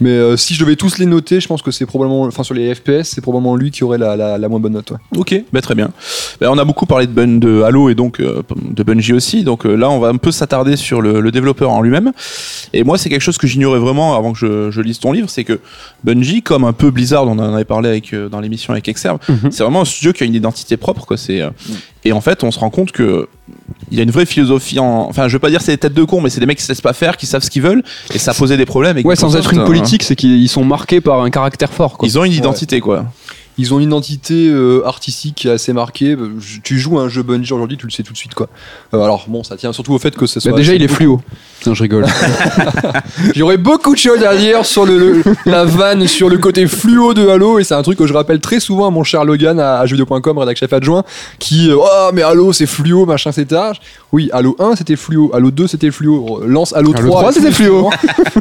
[0.00, 2.54] Mais euh, si je devais tous les noter, je pense que c'est probablement, enfin sur
[2.54, 4.90] les FPS, c'est probablement lui qui aurait la, la, la moins bonne note.
[4.92, 4.96] ouais.
[5.18, 5.90] Ok, bah, très bien.
[6.40, 9.44] Bah, on a beaucoup parlé de, Bun- de Halo et donc euh, de Bungie aussi.
[9.44, 12.12] Donc euh, là, on va un peu s'attarder sur le, le développeur en lui-même.
[12.72, 15.28] Et moi, c'est quelque chose que j'ignorais vraiment avant que je, je lise ton livre,
[15.30, 15.60] c'est que
[16.04, 19.18] Bungie, comme un peu Blizzard, on en avait parlé avec, euh, dans l'émission avec Exerve,
[19.28, 19.50] Mhm.
[19.50, 21.06] c'est vraiment un studio qui a une identité propre.
[21.06, 21.16] Quoi.
[21.16, 21.50] C'est, euh,
[22.04, 23.28] Et en fait, on se rend compte que
[23.90, 25.06] il y a une vraie philosophie en.
[25.08, 26.64] Enfin, je veux pas dire c'est des têtes de con, mais c'est des mecs qui
[26.64, 27.82] se laissent pas faire, qui savent ce qu'ils veulent,
[28.12, 28.92] et ça posé des problèmes.
[28.92, 29.64] avec Ouais, sans être une hein.
[29.64, 31.96] politique, c'est qu'ils sont marqués par un caractère fort.
[31.96, 32.06] Quoi.
[32.06, 33.06] Ils ont une identité, quoi.
[33.56, 36.16] Ils ont une identité euh, artistique qui est assez marquée.
[36.40, 38.48] Je- Tu joues à un jeu Bungie aujourd'hui, tu le sais tout de suite quoi.
[38.94, 40.50] Euh, alors bon, ça tient surtout au fait que ce soit.
[40.50, 41.20] Bah, déjà, assez il est fluo.
[41.66, 42.04] Non, je rigole.
[43.34, 47.14] J'aurais beaucoup de choses à dire sur le, le- la vanne, sur le côté fluo
[47.14, 49.58] de Halo, et c'est un truc que je rappelle très souvent à mon cher Logan
[49.60, 51.04] à, à jeuxvideo.com, rédac chef adjoint,
[51.38, 53.60] qui euh, oh mais Halo c'est fluo, machin etc.
[54.12, 57.52] Oui, Halo 1 c'était fluo, Halo 2 c'était fluo, lance Halo 3, Halo 3, c'était
[57.52, 57.90] fluo.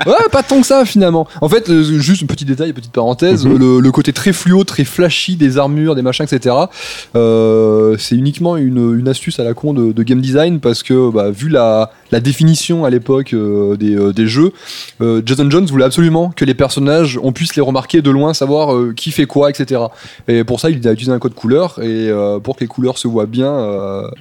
[0.06, 1.28] ouais, pas tant que ça finalement.
[1.42, 3.58] En fait, juste un petit détail, petite parenthèse, Mhm.
[3.58, 4.84] le, le côté très fluo, très
[5.38, 6.56] des armures, des machins, etc.
[7.16, 11.30] euh, c'est uniquement une, astuce à la con de, de game design parce que bah,
[11.30, 14.52] vu la, la définition à l'époque euh, des, euh, des jeux,
[15.02, 18.94] euh, Jason Jones voulait absolument que les personnages, on puisse les remarquer de loin, savoir
[18.96, 19.82] qui fait quoi, etc.
[20.28, 22.10] Et pour ça, il a utilisé un code couleur et
[22.44, 23.52] pour que les couleurs se voient bien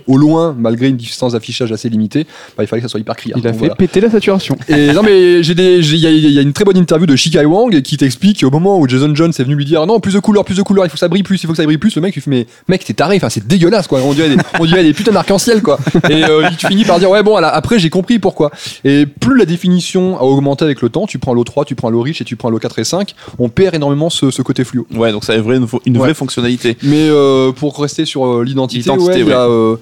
[0.07, 3.17] au loin, malgré une distance d'affichage assez limitée, bah, il fallait que ça soit hyper
[3.17, 3.37] clair.
[3.39, 3.75] Il a fait voilà.
[3.75, 4.57] péter la saturation.
[4.69, 7.15] Et non mais j'ai il y, a- il y a une très bonne interview de
[7.15, 10.15] Shikai Wang qui t'explique au moment où Jason Jones est venu lui dire non plus
[10.15, 11.65] de couleurs, plus de couleurs, il faut que ça brille plus, il faut que ça
[11.65, 11.95] brille plus.
[11.97, 14.01] Le mec il fait mais mec t'es taré, enfin c'est dégueulasse quoi.
[14.03, 15.79] On dirait des, on dirait des putains d'arc-en-ciel quoi.
[16.09, 18.51] Et euh, tu finis par dire ouais bon alors, après j'ai compris pourquoi.
[18.85, 21.91] Et plus la définition a augmenté avec le temps, tu prends l'eau 3, tu prends
[21.91, 24.65] l'eau riche et tu prends l'eau 4 et 5, on perd énormément ce, ce côté
[24.65, 24.87] fluo.
[24.95, 26.15] Ouais, donc ça a une vraie, une vraie Ouais.
[26.15, 26.77] fonctionnalité.
[26.83, 29.77] Mais euh, pour rester sur euh, l'identité, ouais, il y a, euh,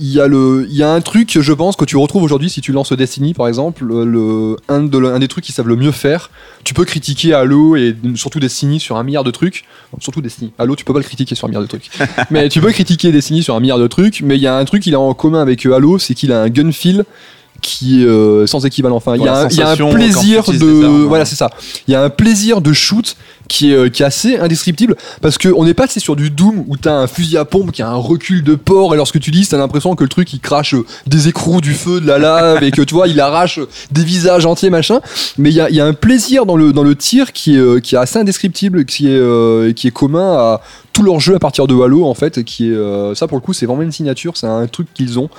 [0.00, 2.50] il y a le, il y a un truc, je pense, que tu retrouves aujourd'hui
[2.50, 5.76] si tu lances Destiny, par exemple, le, un, de, un des trucs qu'ils savent le
[5.76, 6.30] mieux faire.
[6.64, 9.64] Tu peux critiquer Halo et surtout Destiny sur un milliard de trucs.
[10.00, 10.52] Surtout Destiny.
[10.58, 11.90] Halo, tu peux pas le critiquer sur un milliard de trucs.
[12.30, 14.20] mais tu peux critiquer Destiny sur un milliard de trucs.
[14.22, 16.32] Mais il y a un truc qu'il a en commun avec euh, Halo, c'est qu'il
[16.32, 17.04] a un gun feel
[17.60, 18.96] qui est euh, sans équivalent.
[18.96, 21.34] Enfin, il y, a un- il y a un sensation plaisir de, armes, voilà, c'est
[21.36, 21.50] ça.
[21.88, 23.16] Il y a un plaisir de shoot
[23.48, 26.30] qui est, euh, qui est assez indescriptible parce que on n'est pas c'est sur du
[26.30, 29.18] Doom où t'as un fusil à pompe qui a un recul de port et lorsque
[29.18, 32.06] tu dis t'as l'impression que le truc il crache euh, des écrous du feu de
[32.06, 33.60] la lave et que tu vois il arrache
[33.90, 35.00] des visages entiers machin.
[35.38, 37.58] Mais il y a, y a un plaisir dans le dans le tir qui est
[37.58, 40.60] euh, qui est assez indescriptible qui est euh, qui est commun à
[40.98, 43.40] tous leurs jeux à partir de Halo en fait qui est euh, ça pour le
[43.40, 45.30] coup c'est vraiment une signature c'est un truc qu'ils ont.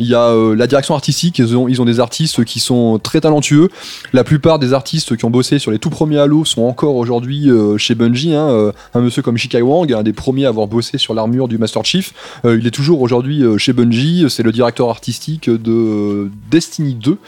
[0.00, 2.98] Il y a euh, la direction artistique ils ont, ils ont des artistes qui sont
[2.98, 3.68] très talentueux.
[4.12, 7.45] La plupart des artistes qui ont bossé sur les tout premiers Halo sont encore aujourd'hui
[7.48, 10.66] euh, chez Bungie hein, euh, un monsieur comme Shikai Wang un des premiers à avoir
[10.66, 12.12] bossé sur l'armure du Master Chief.
[12.44, 17.18] Euh, il est toujours aujourd'hui chez Bungie c'est le directeur artistique de Destiny 2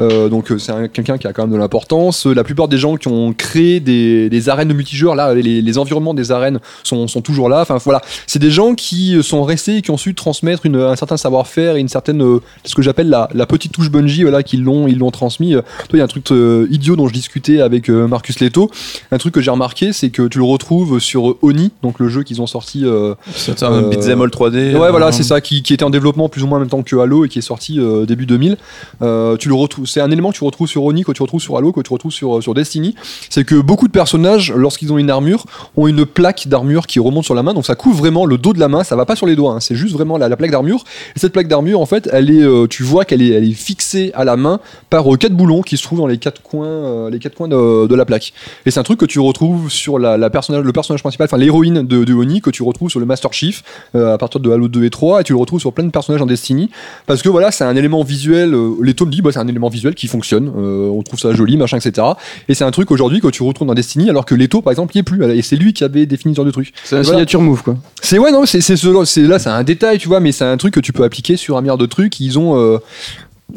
[0.00, 2.26] euh, donc c'est un- quelqu'un qui a quand même de l'importance.
[2.26, 6.32] La plupart des gens qui ont créé des, arènes de multijoueurs là les, environnements des
[6.32, 7.60] arènes sont, toujours là.
[7.60, 8.00] Enfin voilà.
[8.26, 11.80] C'est des gens qui sont restés et qui ont su transmettre un certain savoir-faire et
[11.80, 15.54] une certaine ce que j'appelle la, petite touche Bungie voilà qu'ils l'ont l'ont transmis.
[15.92, 16.30] Il y a un truc
[16.70, 18.70] idiot dont je discutais avec Marcus Leto.
[19.10, 22.08] Un truc que j'ai remarqué c'est que tu le retrouves sur euh, Oni donc le
[22.08, 24.74] jeu qu'ils ont sorti euh, C'est un Euh, beat'em all 3D.
[24.76, 26.68] Ouais, euh, voilà, c'est ça, qui, qui était en développement plus ou moins en même
[26.68, 28.56] temps que Halo et qui est sorti euh, début 2000.
[29.02, 31.40] Euh, tu le retrouves, c'est un élément que tu retrouves sur Oni, que tu retrouves
[31.40, 32.94] sur Halo, que tu retrouves sur, sur Destiny.
[33.30, 35.44] C'est que beaucoup de personnages, lorsqu'ils ont une armure,
[35.76, 38.52] ont une plaque d'armure qui remonte sur la main, donc ça couvre vraiment le dos
[38.52, 40.36] de la main, ça va pas sur les doigts, hein, c'est juste vraiment la, la
[40.36, 40.84] plaque d'armure.
[41.16, 43.52] Et cette plaque d'armure, en fait, elle est, euh, tu vois qu'elle est, elle est
[43.52, 44.60] fixée à la main
[44.90, 47.48] par euh, quatre boulons qui se trouvent dans les quatre coins, euh, les quatre coins
[47.48, 48.32] de, de la plaque.
[48.66, 51.36] Et c'est un truc que tu retrouves sur la, la personnage, le personnage principal, enfin
[51.36, 53.62] l'héroïne de, de Oni, que tu retrouves sur le Master Chief
[53.94, 55.90] euh, à partir de Halo 2 et 3, et tu le retrouves sur plein de
[55.90, 56.70] personnages en Destiny,
[57.06, 59.68] parce que voilà, c'est un élément visuel, euh, les tomes disent, bah, c'est un élément
[59.68, 62.06] visuel qui fonctionne, euh, on trouve ça joli, machin, etc.
[62.48, 64.94] Et c'est un truc aujourd'hui que tu retrouves dans Destiny, alors que Leto, par exemple,
[64.96, 66.72] il est plus, et c'est lui qui avait défini ce genre de truc.
[66.84, 67.10] C'est un Voilà.
[67.18, 67.76] signature move, quoi.
[68.02, 70.56] C'est ouais non c'est c'est ce- là c'est un détail tu vois mais c'est un
[70.56, 72.78] truc que tu peux appliquer sur un milliard de trucs ils ont euh,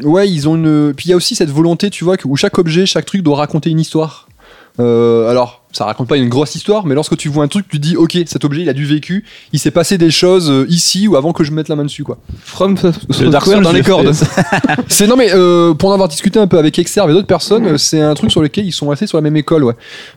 [0.04, 2.58] ouais ils ont une puis il y a aussi cette volonté tu vois où chaque
[2.58, 4.28] objet chaque truc doit raconter une histoire
[4.80, 7.80] Euh, alors ça raconte pas une grosse histoire mais lorsque tu vois un truc tu
[7.80, 9.24] dis ok cet objet il a du vécu
[9.54, 12.04] il s'est passé des choses euh, ici ou avant que je mette la main dessus
[12.04, 12.76] quoi From
[13.20, 14.12] Le Dark Souls, dans les cordes.
[14.88, 17.66] c'est non mais euh, pour en avoir discuté un peu avec Exerve et d'autres personnes,
[17.66, 19.74] euh, c'est un truc sur lequel ils sont assez sur la même école, ouais.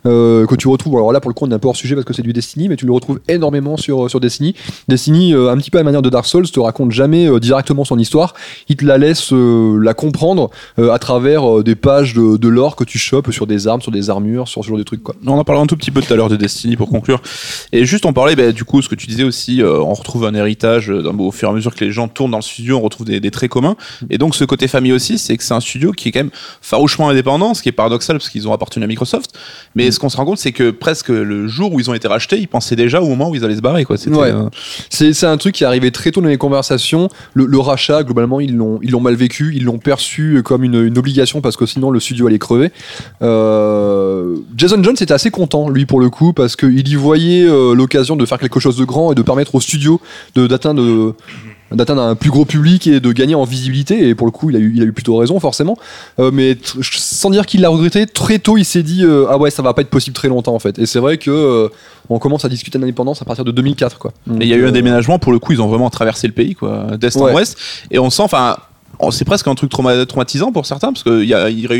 [0.06, 0.96] Euh, que tu retrouves.
[0.96, 2.32] Alors là pour le coup on est un peu hors sujet parce que c'est du
[2.32, 4.54] Destiny, mais tu le retrouves énormément sur sur Destiny.
[4.88, 7.40] Destiny, euh, un petit peu à la manière de Dark Souls, te raconte jamais euh,
[7.40, 8.34] directement son histoire.
[8.68, 12.48] Il te la laisse euh, la comprendre euh, à travers euh, des pages de, de
[12.48, 15.02] lore que tu chopes sur des armes, sur des armures, sur ce genre de trucs
[15.02, 15.14] quoi.
[15.26, 17.20] On en parlera un tout petit peu tout à l'heure de Destiny pour conclure.
[17.72, 20.24] Et juste on parlait, bah, du coup, ce que tu disais aussi, euh, on retrouve
[20.24, 22.78] un héritage euh, au fur et à mesure que les gens tournent dans le studio,
[22.78, 23.76] on retrouve des, des traits communs.
[24.10, 26.30] Et donc ce côté famille aussi, c'est que c'est un studio qui est quand même
[26.62, 29.32] farouchement indépendant, ce qui est paradoxal parce qu'ils ont appartenu à Microsoft.
[29.74, 32.08] Mais ce qu'on se rend compte, c'est que presque le jour où ils ont été
[32.08, 33.84] rachetés, ils pensaient déjà au moment où ils allaient se barrer.
[33.84, 33.96] Quoi.
[33.98, 34.32] C'était, Ouais.
[34.32, 34.48] euh,
[34.90, 37.08] C'est un truc qui est arrivé très tôt dans les conversations.
[37.34, 41.40] Le, le rachat, globalement, ils l'ont mal vécu, ils l'ont perçu comme une, une obligation
[41.42, 42.70] parce que sinon le studio allait crever.
[44.56, 48.16] Jason Jones était assez content, lui, pour le coup, parce qu'il y voyait euh, l'occasion
[48.16, 50.00] de faire quelque chose de grand et de permettre au studio
[50.34, 51.14] d'atteindre
[51.72, 54.08] d'atteindre un plus gros public et de gagner en visibilité.
[54.08, 55.76] Et pour le coup il a eu, il a eu plutôt raison forcément.
[56.18, 59.50] Euh, mais sans dire qu'il l'a regretté très tôt il s'est dit euh, ah ouais
[59.50, 60.78] ça va pas être possible très longtemps en fait.
[60.78, 61.68] Et c'est vrai que euh,
[62.08, 64.12] on commence à discuter d'indépendance à partir de 2004 quoi.
[64.40, 66.26] Et il y a eu un euh, déménagement, pour le coup, ils ont vraiment traversé
[66.26, 67.56] le pays, quoi, d'est en ouest.
[67.90, 68.56] Et on sent, enfin,
[69.10, 71.22] c'est presque un truc trauma- traumatisant pour certains, parce qu'ils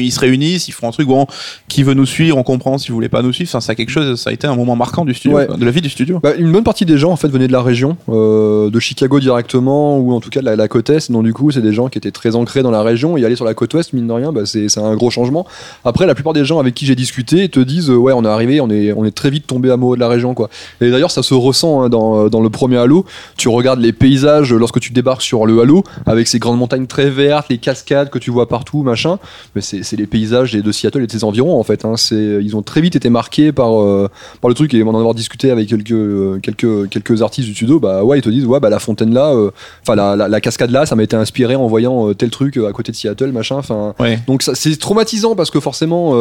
[0.01, 1.27] ils se réunissent, ils font un truc, bon,
[1.69, 3.75] qui veut nous suivre, on comprend, si vous voulez pas nous suivre, enfin, ça a
[3.75, 5.47] quelque chose, ça a été un moment marquant du studio, Ouais.
[5.47, 6.21] de la vie du studio.
[6.23, 9.21] Bah, une bonne partie des gens en fait venaient de la région, euh, de Chicago
[9.21, 11.11] directement ou en tout cas de la, la côte est.
[11.11, 13.37] Donc du coup, c'est des gens qui étaient très ancrés dans la région et aller
[13.37, 15.47] sur la côte ouest, mine de rien, bah, c'est c'est un gros changement.
[15.85, 18.29] Après, la plupart des gens avec qui j'ai discuté te disent euh, ouais, on est
[18.29, 20.49] arrivé, on est on est très vite tombé amoureux de la région quoi.
[20.81, 23.05] Et d'ailleurs, ça se ressent hein, dans, dans le premier Halo.
[23.37, 27.04] Tu regardes les paysages lorsque tu débarques sur le Halo avec ces grandes montagnes très
[27.11, 29.19] vertes, les cascades que tu vois partout, machin.
[29.55, 31.85] Mais c'est les paysages de Seattle et de ses environs en fait.
[31.85, 31.95] Hein.
[32.11, 34.09] Ils ont très vite été marqués par euh,
[34.41, 37.79] par le truc et en avoir discuté avec quelques euh, quelques quelques artistes du studio
[37.81, 39.51] bah ouais ils te disent ouais bah la fontaine là euh,
[39.83, 42.73] enfin la, la, la cascade là ça m'a été inspiré en voyant tel truc à
[42.73, 44.19] côté de Seattle machin enfin Ouais.
[44.27, 46.13] donc c'est traumatisant parce que forcément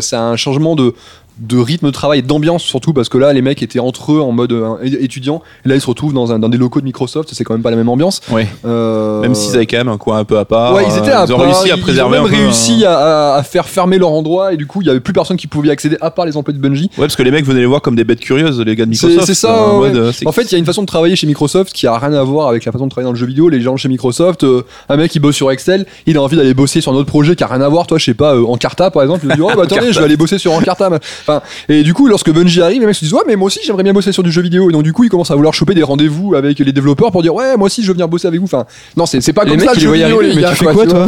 [0.00, 0.94] c'est un changement de
[1.38, 4.20] de rythme de travail et d'ambiance surtout parce que là les mecs étaient entre eux
[4.20, 6.84] en mode euh, étudiant et là ils se retrouvent dans, un, dans des locaux de
[6.84, 8.46] Microsoft c'est quand même pas la même ambiance Ouais.
[8.64, 10.74] Euh, Même s'ils avaient quand même un coin un peu à part.
[10.74, 12.28] Ouais, ils étaient euh, à ils ont part, réussi à ils- préserver Ils ont un
[12.30, 15.36] même réussi à, faire fermer leur endroit et du coup il y avait plus personne
[15.36, 17.44] qui pouvait y accéder à part les employés de Bungie Ouais, parce que les mecs
[17.44, 19.26] venaient les voir comme des bêtes curieuses, les gars de Microsoft.
[19.26, 19.92] c'est ça, en ouais.
[19.92, 21.98] mode, c'est- En fait, il y a une façon de travailler chez Microsoft qui a
[21.98, 23.48] rien à voir avec la façon de travailler dans le jeu vidéo.
[23.48, 26.54] Les gens chez Microsoft, euh, un mec qui bosse sur Excel, il a envie d'aller
[26.54, 27.86] bosser sur un autre projet qui a rien à voir.
[27.88, 30.16] Toi, je sais pas, Encarta par exemple, il dit, oh bah attendez, je vais aller
[30.16, 30.90] bosser sur Encarta.
[31.26, 33.60] Enfin, et du coup, lorsque Bungie arrive, les mecs se disent, ouais, mais moi aussi,
[33.64, 34.68] j'aimerais bien bosser sur du jeu vidéo.
[34.70, 37.22] Et donc, du coup, ils commencent à vouloir choper des rendez-vous avec les développeurs pour
[37.22, 38.46] dire, ouais, moi aussi, je veux venir bosser avec vous.
[38.46, 40.64] Enfin, non, c'est pas Les comme mecs, ça les voient vidéo, les mais gars, tu
[40.64, 41.06] fais quoi, toi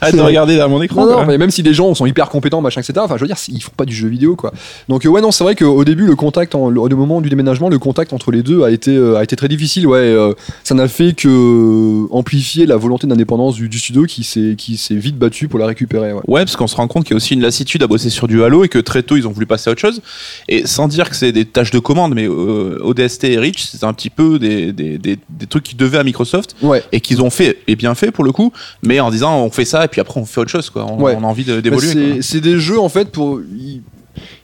[0.00, 1.06] Arrête de regarder derrière mon écran.
[1.06, 2.94] non, non, mais même si les gens sont hyper compétents, machin, etc.
[3.02, 4.52] Enfin, je veux dire, ils font pas du jeu vidéo, quoi.
[4.88, 7.28] Donc, euh, ouais, non, c'est vrai qu'au début, le contact, en, le, au moment du
[7.28, 9.86] déménagement, le contact entre les deux a été, euh, a été très difficile.
[9.86, 10.32] Ouais, euh,
[10.64, 14.94] ça n'a fait que amplifier la volonté d'indépendance du, du studio qui s'est, qui s'est
[14.94, 16.12] vite battu pour la récupérer.
[16.12, 16.20] Ouais.
[16.26, 18.28] Ouais, parce qu'on se rend compte qu'il y a aussi une lassitude à bosser sur
[18.28, 20.00] du Halo et que très tôt ils ont voulu passer à autre chose.
[20.48, 23.84] Et sans dire que c'est des tâches de commande, mais euh, ODST et Reach, c'est
[23.84, 26.82] un petit peu des, des, des, des trucs qu'ils devaient à Microsoft Ouais.
[26.92, 28.52] et qu'ils ont fait et bien fait pour le coup,
[28.82, 30.84] mais en disant on fait ça et puis après on fait autre chose quoi.
[30.86, 31.14] On, Ouais.
[31.18, 31.92] on a envie Bah, d'évoluer.
[31.92, 32.22] quoi.
[32.22, 33.40] c'est des jeux en fait pour.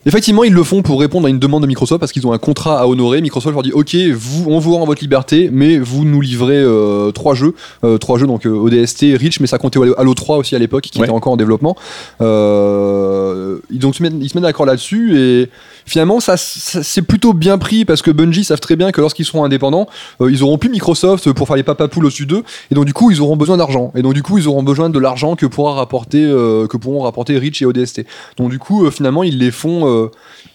[0.07, 2.39] Effectivement, ils le font pour répondre à une demande de Microsoft parce qu'ils ont un
[2.39, 3.21] contrat à honorer.
[3.23, 7.11] Microsoft leur dit OK, vous, on vous rend votre liberté, mais vous nous livrez euh,
[7.11, 7.55] trois jeux,
[7.85, 10.59] Euh, trois jeux donc euh, ODST, Reach, mais ça comptait Halo- Halo 3 aussi à
[10.59, 11.07] l'époque qui Ouais.
[11.07, 11.77] était encore en développement.
[12.21, 15.49] Euh, ils, donc, se mettent- ils se mettent d'accord là-dessus et
[15.87, 19.25] finalement ça, ça- c'est plutôt bien pris parce que Bungie savent très bien que lorsqu'ils
[19.25, 19.87] seront indépendants,
[20.21, 23.21] ils auront plus Microsoft pour faire les papapoules au-dessus d'eux et donc du coup ils
[23.21, 26.21] auront besoin d'argent et donc du coup ils auront besoin de l'argent que pourra rapporter
[26.23, 28.07] que pourront rapporter Reach et ODST.
[28.37, 30.11] Donc du coup finalement ils les font euh,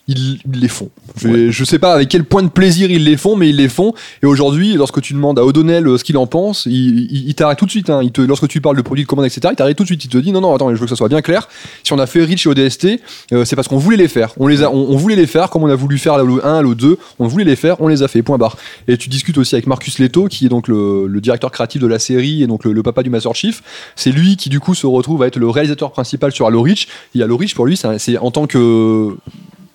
[0.10, 0.90] ils, ils les font.
[1.18, 3.70] Je, je sais pas avec quel point de plaisir ils les font, mais ils les
[3.70, 3.94] font.
[4.24, 7.36] Et aujourd'hui, lorsque tu demandes à O'Donnell euh, ce qu'il en pense, il, il- il
[7.36, 7.90] t'arrête tout de suite.
[7.90, 8.02] hein.
[8.04, 10.04] Il te, lorsque tu parles de produits de commande, etc., il t'arrête tout de suite.
[10.06, 11.48] Il te dit non, non, attends, je veux que ça soit bien clair.
[11.84, 12.88] Si on a fait Reach et ODST,
[13.34, 14.34] euh, c'est parce qu'on voulait les faire.
[14.40, 16.62] On, les a, on, on voulait les faire comme on a voulu faire le 1,
[16.62, 16.98] le 2.
[17.20, 18.22] On voulait les faire, on les a fait.
[18.24, 18.58] Point barre.
[18.88, 21.88] Et tu discutes aussi avec Marcus Leto, qui est donc le, le directeur créatif de
[21.88, 23.62] la série et donc le, le papa du Master Chief.
[23.96, 26.88] C'est lui qui du coup se retrouve à être le réalisateur principal sur Halo Reach.
[27.16, 29.16] Et Halo Reach pour lui, c'est en tant que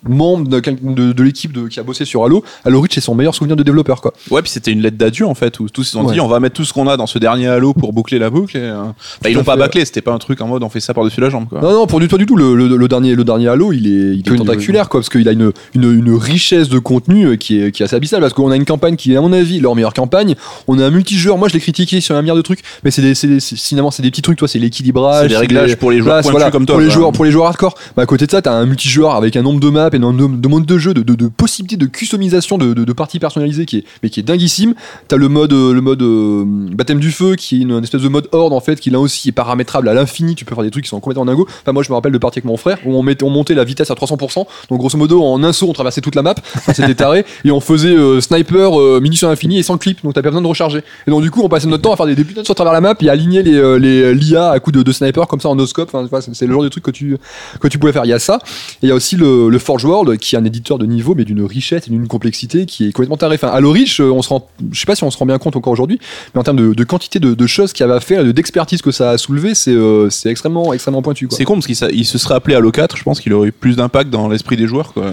[0.09, 3.15] membre de, quelqu'un de, de l'équipe qui a bossé sur Halo, Halo Reach c'est son
[3.15, 4.13] meilleur souvenir de développeur quoi.
[4.31, 6.15] Ouais, puis c'était une lettre d'adieu en fait où tous ils ont Ouais.
[6.15, 8.31] dit on va mettre tout ce qu'on a dans ce dernier Halo pour boucler la
[8.31, 8.57] boucle.
[8.57, 8.83] Et, euh,
[9.23, 11.21] bah, ils l'ont pas bâclé, c'était pas un truc en mode on fait ça par-dessus
[11.21, 11.61] la jambe quoi.
[11.61, 13.87] Non non pour du tout du tout le, le- le dernier le dernier Halo il
[13.87, 17.37] est, il est tentaculaire quoi parce qu'il a une, une, une richesse de contenu euh,
[17.37, 19.33] qui est, qui est assez abyssale parce qu'on a une campagne qui est à mon
[19.33, 20.35] avis leur meilleure campagne
[20.69, 23.15] on a un multijoueur moi je l'ai critiqué sur un milliard de trucs mais c'est
[23.41, 26.51] finalement c'est des petits trucs toi c'est l'équilibrage C'est des réglages pour les joueurs Voilà,
[26.51, 26.75] comme toi.
[26.77, 29.15] pour les joueurs pour les joueurs hardcore bah, à côté de ça t'as un multijoueur
[29.15, 32.93] avec un nombre de maps et de modes de jeu de, possibilités de customisation de,
[32.93, 34.75] parties personnalisées qui est mais qui est dinguissime.
[35.09, 38.09] T'as le mode euh, le mode euh, baptême du feu qui est une, espèce de
[38.09, 40.35] mode horde en fait qui là aussi est paramétrable à l'infini.
[40.35, 41.47] Tu peux faire des trucs qui sont complètement dingos.
[41.63, 43.55] Enfin moi je me rappelle de partie avec mon frère où on, mettait, on montait
[43.55, 46.35] la vitesse à 300% donc grosso modo en un saut on traversait toute la map.
[46.73, 47.25] C'était taré.
[47.45, 50.03] Et on faisait euh, sniper euh, munitions infinies et sans clip.
[50.05, 50.83] Donc t'as pas besoin de recharger.
[51.07, 52.81] Et donc du coup on passait notre temps à faire des débuts sur travers la
[52.81, 55.91] map et aligner les, les l'IA à coups de, sniper comme ça en no scope.
[55.93, 57.19] Enfin, c'est le genre de truc que tu
[57.61, 58.05] que tu pouvais faire.
[58.05, 58.39] Il y a ça.
[58.83, 60.87] Et il y a aussi le, le Forge Forge World, qui est un éditeur de
[60.87, 63.35] niveau, mais d'une richesse et d'une complexité qui est complètement tarée.
[63.37, 65.39] Enfin, Halo Reach, euh, on se rend, je sais pas si on se rend bien
[65.39, 65.99] compte encore aujourd'hui,
[66.35, 68.25] mais en termes de, de quantité de, de choses qu'il y avait à faire, et
[68.25, 71.29] de- d'expertise que ça a soulevé, c'est euh, c'est extrêmement, extrêmement pointu.
[71.31, 73.53] C'est con parce qu'il il se serait appelé Halo 4, je pense qu'il aurait eu
[73.53, 74.93] plus d'impact dans l'esprit des joueurs.
[74.93, 75.13] Quoi.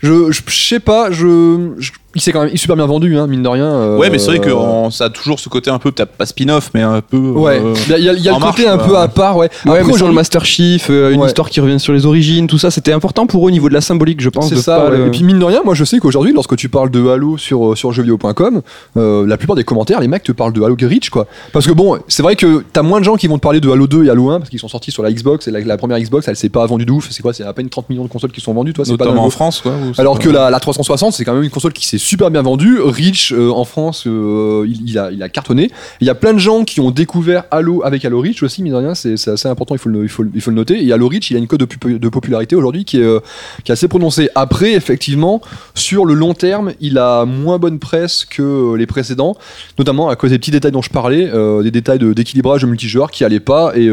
[0.00, 3.26] Je, je, je sais pas, je, je- il s'est quand même super bien vendu, hein,
[3.26, 3.64] mine de rien.
[3.66, 6.12] euh, Ouais, mais c'est vrai que en- ça a toujours ce côté un peu, peut-être
[6.12, 7.16] pas spin-off, mais un peu.
[7.18, 8.96] Ouais, euh, il y a, il y a- y a le côté marche, un peu
[8.98, 9.48] à part, ouais.
[9.66, 11.26] Ouais, Après, mais sur le Master Chief, euh, une Ouais.
[11.26, 13.74] histoire qui revient sur les origines, tout ça, c'était important pour eux au niveau de
[13.74, 14.48] la symbolique, je pense.
[14.48, 14.98] C'est ça, pas ouais.
[14.98, 17.36] le- Et puis mine de rien, moi je sais qu'aujourd'hui, lorsque tu parles de Halo
[17.38, 18.62] sur, sur jeuxvideo.com,
[18.96, 21.26] euh, la plupart des commentaires, les mecs te parlent de Halo Reach, quoi.
[21.52, 23.70] Parce que bon, c'est vrai que t'as moins de gens qui vont te parler de
[23.70, 25.76] Halo 2 et Halo 1 parce qu'ils sont sortis sur la Xbox et la, la
[25.76, 27.08] première Xbox, elle s'est pas vendue de ouf.
[27.10, 29.04] C'est quoi C'est à peine 30 millions de consoles qui sont vendues, toi, c'est pas
[29.04, 29.26] notamment dingo.
[29.28, 29.60] en France.
[29.62, 32.30] Quoi, Alors pas- que la, la 360, c'est quand même une console qui s'est super
[32.30, 32.80] bien vendue.
[32.80, 35.70] Reach, euh, en France, euh, il, a, cartonné.
[36.00, 38.72] Il y a plein de gens qui ont découvert Halo avec Halo Reach aussi, mine
[38.72, 40.84] de rien, c'est assez important, il faut, le, noter.
[40.84, 43.20] Et Halo Reach, il a une cote de, pu- de popularité aujourd'hui qui est, euh,
[43.64, 44.28] qui est assez prononcée.
[44.34, 45.40] Après, effectivement,
[45.74, 49.36] sur le long terme, il a moins bonne presse que les précédents,
[49.78, 51.30] notamment à cause des petits détails dont je parlais,
[51.62, 53.72] des détails d'équilibrage multijoueur qui allaient pas.
[53.76, 53.90] Et.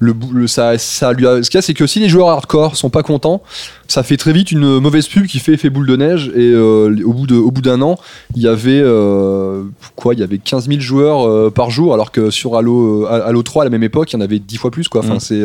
[0.00, 2.76] Le, ça, ça lui a, ce qu'il y a, c'est que si les joueurs hardcore
[2.76, 3.42] sont pas contents,
[3.88, 6.30] ça fait très vite une mauvaise pub qui fait effet boule de neige.
[6.34, 7.96] Et euh, au bout de- au bout d'un an,
[8.36, 9.62] il y avait euh,
[9.96, 13.42] quoi Il y avait 15 000 joueurs euh, par jour, alors que sur Halo, Halo
[13.42, 14.88] 3 à la même époque, il y en avait 10 fois plus.
[14.88, 15.00] Quoi.
[15.00, 15.20] Enfin, Mm.
[15.20, 15.42] c'est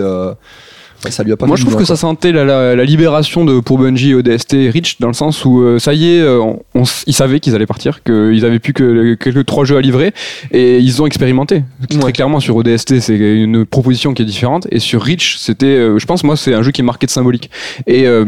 [1.09, 3.59] ça lui a pas Moi, je trouve que ça sentait la, la- la libération de,
[3.59, 6.59] pour Bungie ODST et Reach, dans le sens où euh, ça y est, euh, on,
[6.76, 9.81] on s- ils savaient qu'ils allaient partir, qu'ils avaient plus que quelques trois jeux à
[9.81, 10.13] livrer,
[10.51, 11.63] et ils ont expérimenté.
[11.91, 11.99] Ouais.
[11.99, 15.99] Très clairement, sur ODST, c'est une proposition qui est différente, et sur Reach, c'était, euh,
[15.99, 17.49] je pense, moi, c'est un jeu qui est marqué de symbolique.
[17.88, 18.26] Et euh,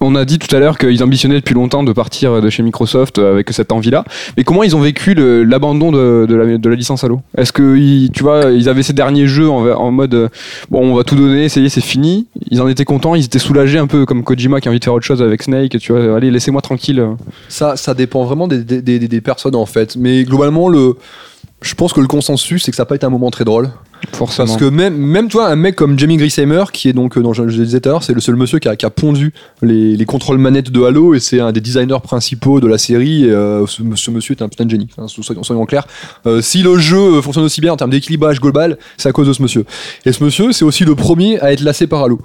[0.00, 3.18] on a dit tout à l'heure qu'ils ambitionnaient depuis longtemps de partir de chez Microsoft
[3.18, 4.04] euh, avec cette envie-là.
[4.36, 7.20] Mais comment ils ont vécu l'abandon de, la, de la licence Halo?
[7.36, 10.28] Est-ce que, tu vois, ils avaient ces derniers jeux en, mode euh,
[10.70, 12.26] bon, on va tout donner, essayer, c'est fini.
[12.50, 14.84] Ils en étaient contents, ils étaient soulagés un peu comme Kojima qui a envie de
[14.84, 15.78] faire autre chose avec Snake.
[15.78, 17.04] Tu vois, allez, laissez-moi tranquille.
[17.48, 19.96] Ça, ça dépend vraiment des personnes en fait.
[19.96, 20.96] Mais globalement, le,
[21.60, 23.70] je pense que le consensus, c'est que ça n'a pas été un moment très drôle.
[24.12, 24.46] Forcément.
[24.46, 27.32] Parce que même, même toi, un mec comme Jamie Grisheimer, qui est donc, euh, dont
[27.32, 28.90] je, je le disais tout à l'heure, c'est le seul monsieur qui a, qui a
[28.90, 32.78] pondu les, les contrôles manettes de Halo et c'est un des designers principaux de la
[32.78, 33.24] série.
[33.24, 35.86] Et, euh, ce, ce monsieur est un putain de génie, enfin, soyons, soyons clairs.
[36.26, 39.32] Euh, si le jeu fonctionne aussi bien en termes d'équilibrage global, c'est à cause de
[39.32, 39.64] ce monsieur.
[40.04, 42.20] Et ce monsieur, c'est aussi le premier à être lassé par Halo.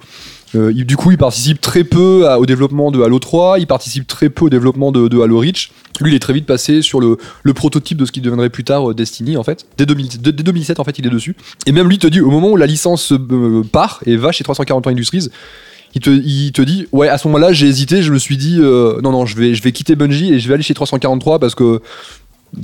[0.54, 4.28] Euh, du coup, il participe très peu au développement de Halo 3, il participe très
[4.28, 5.70] peu au développement de, Halo Reach.
[6.00, 7.18] Lui, il est très vite passé sur le,
[7.54, 9.66] prototype de ce qui deviendrait plus tard euh, Destiny, en fait.
[9.78, 11.36] Dès, 2000 dès- dès 2007, en fait, il est dessus.
[11.66, 14.44] Et même lui te dit, au moment où la licence euh, part et va chez
[14.44, 15.28] 340 Industries,
[15.94, 19.26] il te, dit, ouais, à ce moment-là, j'ai hésité, je me suis dit, non, non,
[19.26, 21.80] je vais, je vais quitter Bungie et je vais aller chez 343 parce que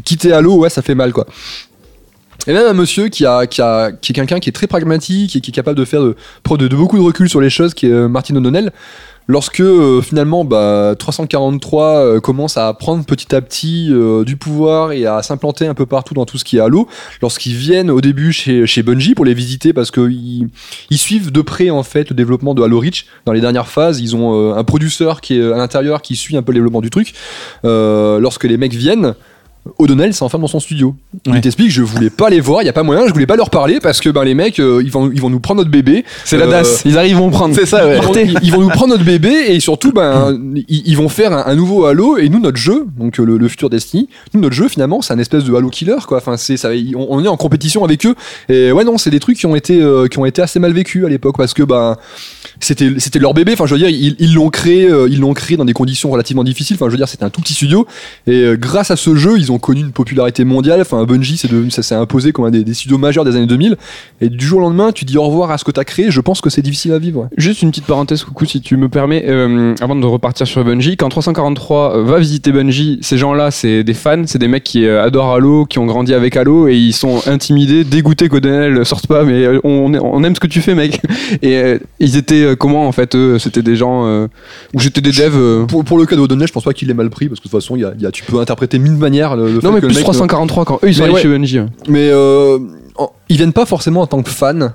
[0.04, 1.28] quitter Halo, ouais, ça fait mal, quoi.
[2.46, 5.78] Et même un monsieur qui, est quelqu'un qui est très pragmatique et qui est capable
[5.78, 6.16] de faire de,
[6.56, 8.72] de, beaucoup de recul sur les choses, qui est euh, Martin O'Donnell,
[9.26, 13.92] lorsque euh, finalement bah, 343 euh, commence à prendre petit à petit
[14.24, 16.88] du pouvoir et à s'implanter un peu partout dans tout ce qui est Halo,
[17.20, 20.48] lorsqu'ils viennent au début chez, Bungie pour les visiter parce qu'ils
[20.88, 24.00] ils suivent de près en fait le développement de Halo Reach dans les dernières phases,
[24.00, 26.90] ils ont un producteur qui est à l'intérieur qui suit un peu le développement du
[26.90, 27.12] truc.
[27.64, 29.14] Lorsque les mecs viennent,
[29.78, 30.94] O'Donnell s'enferme dans son studio.
[31.26, 31.40] Il Ouais.
[31.40, 33.50] t'explique, je voulais pas les voir, il y a pas moyen, je voulais pas leur
[33.50, 36.04] parler parce que ben les mecs, euh, ils vont ils vont nous prendre notre bébé.
[36.24, 37.54] c'est la euh, DAS, ils arrivent, vont prendre.
[37.54, 37.98] C'est ça, ouais.
[37.98, 40.38] Ils vont, ils- ils vont nous prendre notre bébé et surtout ben
[40.68, 43.36] ils, ils vont faire un, un nouveau Halo et nous notre jeu donc euh, le,
[43.36, 46.36] le futur Destiny nous notre jeu finalement c'est un espèce de Halo killer quoi enfin
[46.36, 48.14] c'est ça on, on est en compétition avec eux
[48.48, 50.72] et ouais non c'est des trucs qui ont été euh, qui ont été assez mal
[50.72, 51.96] vécus à l'époque parce que ben
[52.60, 55.56] c'était c'était leur bébé enfin je veux dire ils l'ont créé euh, ils l'ont créé
[55.56, 57.86] dans des conditions relativement difficiles enfin je veux dire c'était un tout petit studio
[58.26, 61.48] et euh, grâce à ce jeu ils ont connu une popularité mondiale enfin Bungie c'est
[61.48, 63.76] devenu ça s'est imposé comme un des, studios majeurs des années 2000
[64.20, 66.10] et du jour au lendemain tu dis au revoir à ce que tu as créé
[66.10, 67.28] je pense que c'est difficile à vivre.
[67.36, 70.96] Juste une petite parenthèse, coucou, si tu me permets, euh, avant de repartir sur Bungie.
[70.96, 74.86] Quand 343 euh, va visiter Bungie, ces gens-là, c'est des fans, c'est des mecs qui
[74.86, 79.24] adorent Halo, qui ont grandi avec Halo, et ils sont intimidés, dégoûtés qu'Odenel sorte pas,
[79.24, 81.00] mais on, on aime ce que tu fais, mec.
[81.42, 84.26] Et ils étaient euh, comment, en fait, eux C'était des gens, euh,
[84.74, 86.94] ou j'étais des devs euh, pour, pour le cas d'Odonnell, je pense pas qu'il l'ait
[86.94, 88.38] mal pris parce que de toute façon, il y a, il y a- tu peux
[88.40, 90.88] interpréter mille manières le, le fait Non, mais que le plus mec, 343 quand eux
[90.88, 91.22] ils sont Mais allés ouais.
[91.22, 91.60] chez Bungie.
[91.60, 91.66] ouais.
[91.88, 92.58] Mais euh,
[92.96, 94.72] en- ils viennent pas forcément en tant que fans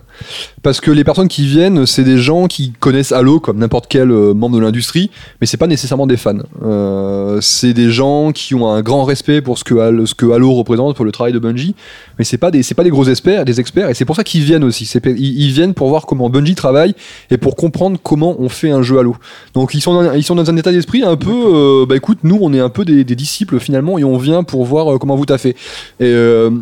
[0.64, 4.10] parce que les personnes qui viennent, c'est des gens qui connaissent Halo comme n'importe quel
[4.11, 6.38] euh, membre de l'industrie, mais c'est pas nécessairement des fans.
[6.64, 10.32] Euh, c'est des gens qui ont un grand respect pour ce que Halo, ce que
[10.32, 11.76] Halo représente pour le travail de Bungie,
[12.18, 14.23] mais c'est pas des c'est pas des gros experts, des experts, et c'est pour ça
[14.23, 14.90] qu'ils viennent aussi.
[15.06, 16.95] Ils, ils viennent pour voir comment Bungie travaille
[17.30, 19.18] et pour comprendre comment on fait un jeu Halo.
[19.53, 22.19] Donc ils sont dans, ils sont dans un état d'esprit un peu, euh, bah écoute,
[22.23, 25.18] nous on est un peu des, des disciples finalement et on vient pour voir comment
[25.18, 25.57] vous taffez.
[25.99, 26.14] Et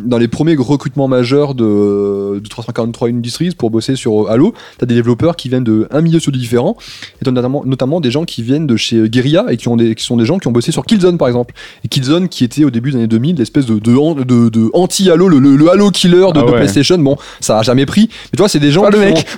[0.04, 4.54] dans les premiers recrutements majeurs de, de, de 343 Industries pour bosser sur Halo.
[4.78, 6.76] T'as des développeurs qui viennent de un milieu studio différent,
[7.20, 9.94] et t'as notamment, notamment des gens qui viennent de chez Guerrilla et qui, ont des,
[9.94, 11.54] qui sont des gens qui ont bossé sur Killzone par exemple.
[11.84, 14.70] Et Killzone qui était au début des années 2000 l'espèce de, de, an- de, de
[14.72, 16.52] anti-Halo, le, le- le Halo killer de, Ah ouais.
[16.56, 16.98] PlayStation.
[16.98, 18.02] Bon, ça a jamais pris.
[18.08, 18.82] Mais tu vois, c'est des gens.
[18.82, 19.26] Pas le mec.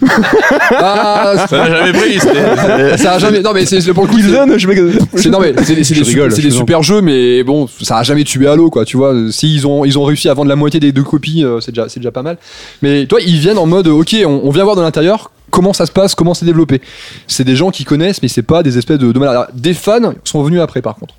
[0.78, 2.18] Ah, Ça n'a jamais pris.
[2.98, 3.40] ça a jamais.
[3.40, 4.16] Non, mais c'est pour le coup.
[4.16, 4.66] Killzone, je
[5.16, 8.24] c'est non mais c'est des, Je rigole, je super jeux mais bon ça a jamais
[8.24, 10.92] tué Halo quoi tu vois s'ils ont ils ont réussi à vendre la moitié des
[10.92, 12.35] deux copies euh, c'est déjà c'est déjà pas mal
[12.82, 15.92] mais toi ils viennent en mode ok on, vient voir de l'intérieur comment ça se
[15.92, 16.80] passe comment c'est développé?
[17.26, 19.48] C'est des gens qui connaissent mais c'est pas des espèces de, de malades.
[19.54, 21.14] Des fans sont venus après par contre.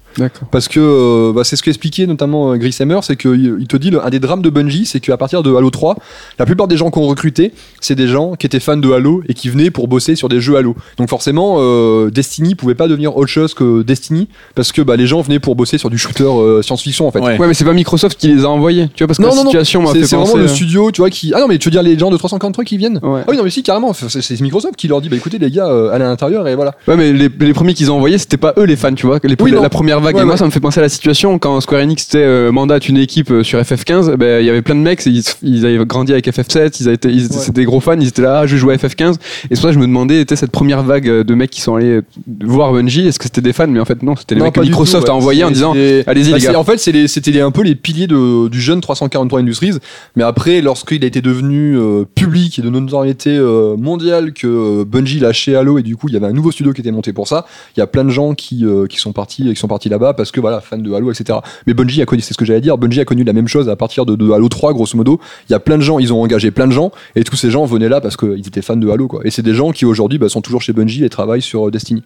[0.52, 3.78] Parce que euh, bah, c'est ce qu'expliquait notamment euh, Gris Hammer, c'est qu'il il te
[3.78, 5.96] dit le- un des drames de Bungie, c'est qu'à partir de Halo 3,
[6.40, 9.34] la plupart des gens qu'on recruté, c'est des gens qui étaient fans de Halo et
[9.34, 10.76] qui venaient pour bosser sur des jeux Halo.
[10.98, 15.08] Donc forcément, euh, Destiny pouvait pas devenir autre chose que Destiny parce que bah, les
[15.08, 17.20] gens venaient pour bosser sur du shooter euh, science-fiction en fait.
[17.20, 17.38] Ouais.
[17.38, 18.90] Ouais, mais c'est pas Microsoft qui les a envoyés.
[18.96, 19.50] Tu vois, parce que Non, la non, non.
[19.52, 21.34] situation m'a C'est fait c'est vraiment le studio, tu vois, qui.
[21.36, 23.00] Ah non, mais tu veux dire les gens de 343 qui viennent?
[23.04, 23.22] Ouais.
[23.24, 23.94] Ah oui, non, mais si, carrément.
[23.94, 26.76] C'est Microsoft qui leur dit, bah écoutez, les gars, euh, allez à l'intérieur et voilà.
[26.88, 29.20] Ouais, mais les, les premiers qu'ils ont envoyés, c'était pas eux les fans, tu vois.
[29.24, 30.16] Les, Oui, la première vague.
[30.16, 32.52] Ouais, et moi, ça me fait penser à la situation quand Square Enix était euh,
[32.52, 34.16] mandate une équipe euh, sur FF15.
[34.16, 37.08] Ben, il y avait plein de mecs, ils, ils avaient grandi avec FF7, ils, étaient
[37.10, 37.20] Ouais.
[37.30, 39.14] c'était des gros fans, ils étaient là, ah, je jouer à FF15.
[39.14, 41.50] Et c'est pour ça que je me demandais, était cette première vague euh, de mecs
[41.52, 42.00] qui sont allés
[42.44, 43.68] voir Bungie, est-ce que c'était des fans?
[43.68, 45.72] Mais en fait, non, c'était les Non, mecs que Microsoft tout, a envoyés en disant,
[45.74, 46.60] allez-y Bah, les gars.
[46.60, 49.74] en fait, c'était un peu les piliers de- du jeune 343 Industries.
[50.16, 54.86] Mais après, lorsqu'il a été devenu euh, public et de notoriété euh, mondiale, que euh,
[54.86, 57.14] Bungie lâchait Halo et du coup, il y avait un nouveau studio qui était monté
[57.14, 57.46] pour ça.
[57.76, 60.14] Il y a plein de gens qui, euh, qui sont partis, qui sont partis là-bas
[60.14, 61.40] parce que voilà, fans de Halo, etc.
[61.66, 62.78] Mais Bungie a connu, c'est ce que j'allais dire.
[62.78, 65.20] Bungie a connu la même chose à partir de, de Halo 3, grosso modo.
[65.50, 67.52] Il y a plein de gens, ils ont engagé plein de gens et tous ces
[67.52, 69.22] gens venaient là parce qu'ils étaient fans de Halo, quoi.
[69.24, 71.72] Et c'est des gens qui aujourd'hui bah, sont toujours chez Bungie et travaillent sur euh,
[71.72, 72.04] Destiny.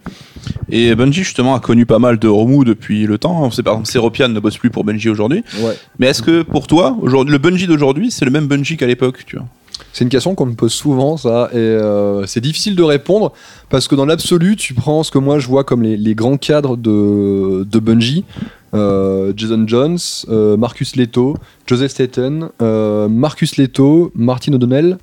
[0.69, 3.43] Et Bungie justement a connu pas mal de remous depuis le temps.
[3.43, 5.43] On sait par exemple Seropian ne bosse plus pour Bungie aujourd'hui.
[5.59, 5.77] Ouais.
[5.99, 9.26] Mais est-ce que pour toi, aujourd'hui, le Bungie d'aujourd'hui, c'est le même Bungie qu'à l'époque,
[9.26, 9.45] tu vois?
[9.93, 13.33] C'est une question qu'on me pose souvent, ça, et euh, c'est difficile de répondre
[13.69, 16.77] parce que dans l'absolu, tu prends ce que moi je vois comme les, grands cadres
[16.77, 18.25] de Bungie.
[18.73, 19.98] Euh, Jason Jones,
[20.30, 21.35] euh, Marcus Leto,
[21.68, 24.98] Joseph Staten, euh, Marcus Leto, Martin O'Donnell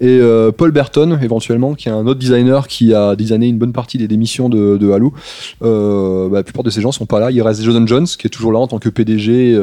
[0.00, 0.20] et
[0.58, 4.06] Paul Burton éventuellement, qui est un autre designer qui a designé une bonne partie des
[4.06, 5.14] démissions de, Halo.
[5.62, 7.30] Bah, la plupart de ces gens sont pas là.
[7.30, 9.58] Il reste Jason Jones qui est toujours là en tant que PDG,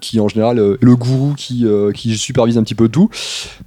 [0.00, 1.66] qui en général est le gourou qui,
[2.16, 3.10] supervise un petit peu tout.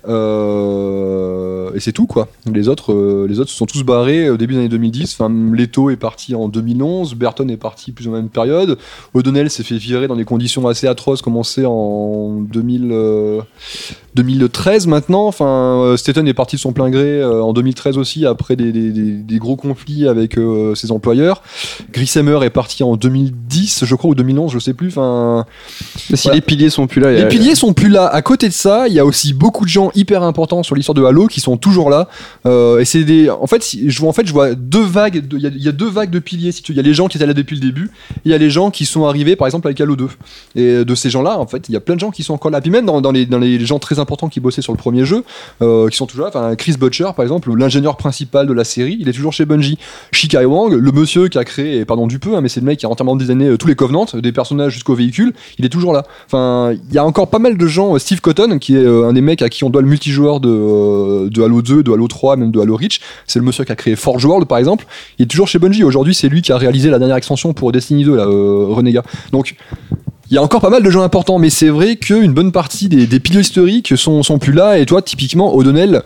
[0.08, 2.30] Et c'est tout quoi.
[2.52, 5.14] Les autres, les autres se sont tous barrés au début des années 2010.
[5.20, 8.80] Enfin, Leto est parti en 2011, Burton est parti plus ou moins même période.
[9.14, 13.41] O'Donnell s'est fait virer dans des conditions assez atroces, comme on sait en 2000, euh,
[14.15, 15.27] 2013 maintenant.
[15.27, 18.72] Enfin, euh, Staten est parti de son plein gré euh, en 2013 aussi après des,
[18.72, 21.41] des- des- des gros conflits avec euh, ses employeurs.
[21.91, 24.88] Grishammer est parti en 2010, je crois, ou 2011, je sais plus.
[24.90, 25.45] Enfin,
[25.95, 26.36] si voilà.
[26.36, 28.07] les piliers sont plus là, y a- les piliers sont plus là.
[28.07, 30.95] À côté de ça, il y a aussi beaucoup de gens hyper importants sur l'histoire
[30.95, 32.07] de Halo qui sont toujours là.
[32.45, 35.27] Et c'est des, en fait, je vois, en fait, je vois deux vagues.
[35.27, 36.52] de- Il y, a- il y a deux vagues de piliers.
[36.52, 37.90] Si il y a les gens qui étaient là depuis le début.
[38.26, 40.08] Il y a les gens qui sont arrivés, par exemple, avec Halo 2.
[40.56, 42.52] Et de ces gens-là, en fait, il y a plein de gens qui sont encore
[42.52, 42.62] là.
[42.62, 45.06] Puis même dans, dans les, dans les gens très importants qui bossaient sur le premier
[45.06, 45.24] jeu,
[45.62, 46.32] euh, qui sont toujours là.
[46.34, 49.78] Enfin, Chris Butcher, par exemple, l'ingénieur principal de la série, il est toujours chez Bungie.
[50.12, 52.80] Shikai Wang, le monsieur qui a créé, pardon du peu, hein, mais c'est le mec
[52.80, 55.94] qui a entièrement designé euh, tous les Covenants, des personnages jusqu'aux véhicules, il est toujours
[55.94, 56.04] là.
[56.26, 57.96] Enfin, il y a encore pas mal de gens.
[57.96, 61.30] euh, Steve Cotton, qui est un des mecs à qui on doit le multijoueur de,
[61.30, 63.00] de Halo 2, de Halo 3, même de Halo Reach.
[63.28, 64.86] C'est le monsieur qui a créé Forge World, par exemple.
[65.18, 65.84] Il est toujours chez Bungie.
[65.84, 68.66] Aujourd'hui, c'est lui qui a réalisé la dernière extension pour Destiny 2, là, euh,
[69.32, 69.56] Donc,
[70.30, 72.88] il y a encore pas mal de gens importants, mais c'est vrai qu'une bonne partie
[72.88, 74.78] des, des piliers historiques sont plus là.
[74.78, 76.03] Et toi, typiquement, O'Donnell,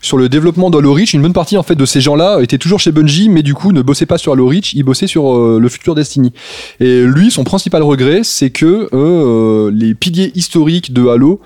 [0.00, 2.80] sur le développement d'Halo Reach, une bonne partie en fait de ces gens-là étaient toujours
[2.80, 5.58] chez Bungie, mais du coup ne bossaient pas sur Halo Reach, ils bossaient sur euh,
[5.60, 6.32] le futur Destiny.
[6.80, 11.40] Et lui, son principal regret, c'est que euh, les piliers historiques de Halo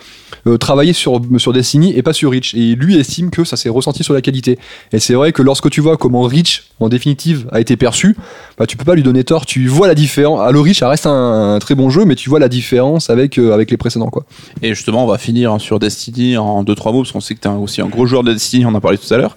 [0.46, 2.54] euh, travaillaient sur, sur Destiny et pas sur Reach.
[2.54, 4.58] Et lui estime que ça s'est ressenti sur la qualité.
[4.92, 8.14] Et c'est vrai que lorsque tu vois comment Reach, en définitive, a été perçu,
[8.58, 9.46] bah, tu peux pas lui donner tort.
[9.46, 10.40] Tu vois la différence.
[10.40, 13.54] Halo Reach, ça reste un, très bon jeu, mais tu vois la différence avec, euh,
[13.54, 14.10] avec les précédents.
[14.10, 14.24] Quoi.
[14.60, 17.40] Et justement, on va finir hein, sur Destiny en 2-3 mots, parce qu'on sait que
[17.40, 19.36] tu es aussi un gros joueur de Destiny, on en a parlé tout à l'heure.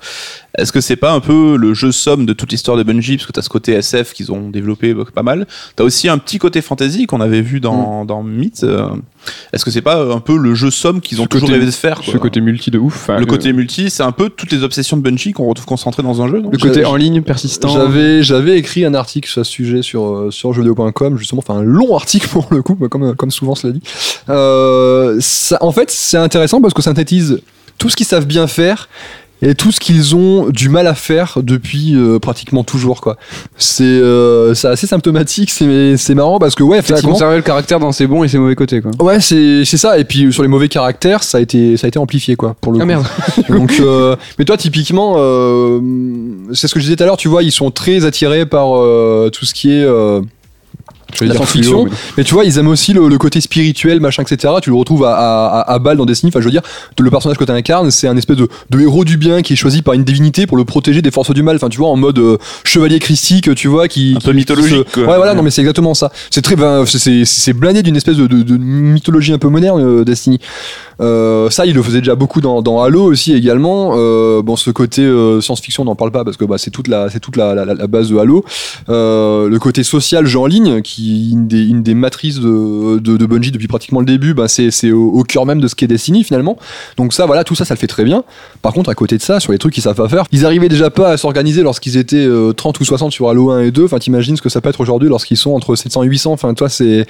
[0.58, 3.28] Est-ce que c'est pas un peu le jeu somme de toute l'histoire de Bungie, parce
[3.28, 5.46] que tu as ce côté SF qu'ils ont développé bah, pas mal.
[5.76, 8.64] Tu as aussi un petit côté fantasy qu'on avait vu dans, dans Myth.
[8.64, 8.88] euh,
[9.54, 11.68] Est-ce que c'est pas un peu le jeu somme qu'ils ont Ce toujours côté- rêvé
[11.68, 13.08] de faire quoi ce côté multi de ouf.
[13.10, 16.02] Le euh, côté multi, c'est un peu toutes les obsessions de Bungie qu'on retrouve concentrées
[16.02, 17.68] dans un jeu, non le côté en ligne persistant.
[17.70, 21.64] J'avais, j'avais écrit un article sur ce sujet sur, euh, sur jeuxvideo.com, justement, enfin un
[21.64, 23.82] long article pour le coup, comme, comme souvent cela dit.
[24.30, 27.42] Euh, ça, en fait, c'est intéressant parce que synthétise
[27.78, 28.90] tout ce qu'ils savent bien faire
[29.44, 33.18] et tout ce qu'ils ont du mal à faire depuis euh, pratiquement toujours quoi.
[33.56, 37.44] C'est euh, c'est assez symptomatique, c'est c'est marrant parce que ouais Ça a conservé le
[37.44, 38.90] caractère dans ses bons et ses mauvais côtés, quoi.
[39.00, 40.00] Ouais, c'est c'est ça.
[40.00, 42.72] Et puis sur les mauvais caractères, ça a été ça a été amplifié quoi pour
[42.72, 42.88] le Ah coup.
[42.88, 43.06] merde.
[43.50, 45.80] Donc, euh, mais toi, typiquement, euh,
[46.54, 47.18] c'est ce que je disais tout à l'heure.
[47.18, 49.86] Tu vois, ils sont très attirés par euh, tout ce qui est
[51.22, 51.86] la science-fiction.
[51.86, 54.54] fluo, Mais tu vois, ils aiment aussi le, le côté spirituel, machin, etc.
[54.62, 56.30] Tu le retrouves à, à, à, à balle dans Destiny.
[56.32, 56.62] Enfin, je veux dire,
[57.00, 59.56] le personnage que tu incarnes, c'est un espèce de, de héros du bien qui est
[59.56, 61.56] choisi par une divinité pour le protéger des forces du mal.
[61.56, 64.92] Enfin, tu vois, en mode euh, chevalier christique, tu vois, qui Un peu mythologique, qui
[64.94, 65.00] se-.
[65.00, 65.34] Ouais, voilà.
[65.34, 66.12] Non, mais c'est exactement ça.
[66.30, 69.48] C'est très, ben, c'est- c'est c'est blindé d'une espèce de, de, de mythologie un peu
[69.50, 70.40] moderne, euh, Destiny.
[71.00, 73.92] Euh, ça, il le faisait déjà beaucoup dans, dans Halo aussi également.
[73.96, 76.88] Euh, bon, ce côté euh, science-fiction, on n'en parle pas parce que bah, c'est toute
[76.88, 78.44] la, c'est toute la, la, la base de Halo.
[78.90, 83.18] Euh, le côté social, jeu en ligne, qui est une des, une matrices de, de,
[83.18, 86.24] de Bungie depuis pratiquement le début, bah, c'est, au, cœur même de ce qu'est Destiny
[86.24, 86.58] finalement.
[86.98, 88.24] Donc ça, voilà, tout ça, ça le fait très bien.
[88.62, 90.70] Par contre, à côté de ça, sur les trucs qu'ils savent pas faire, ils arrivaient
[90.70, 93.86] déjà pas à s'organiser lorsqu'ils étaient euh, 30 ou 60 sur Halo 1 et 2.
[93.86, 96.32] Enfin, t'imagines ce que ça peut être aujourd'hui lorsqu'ils sont entre 700 et 800.
[96.32, 97.06] Enfin, toi, c'est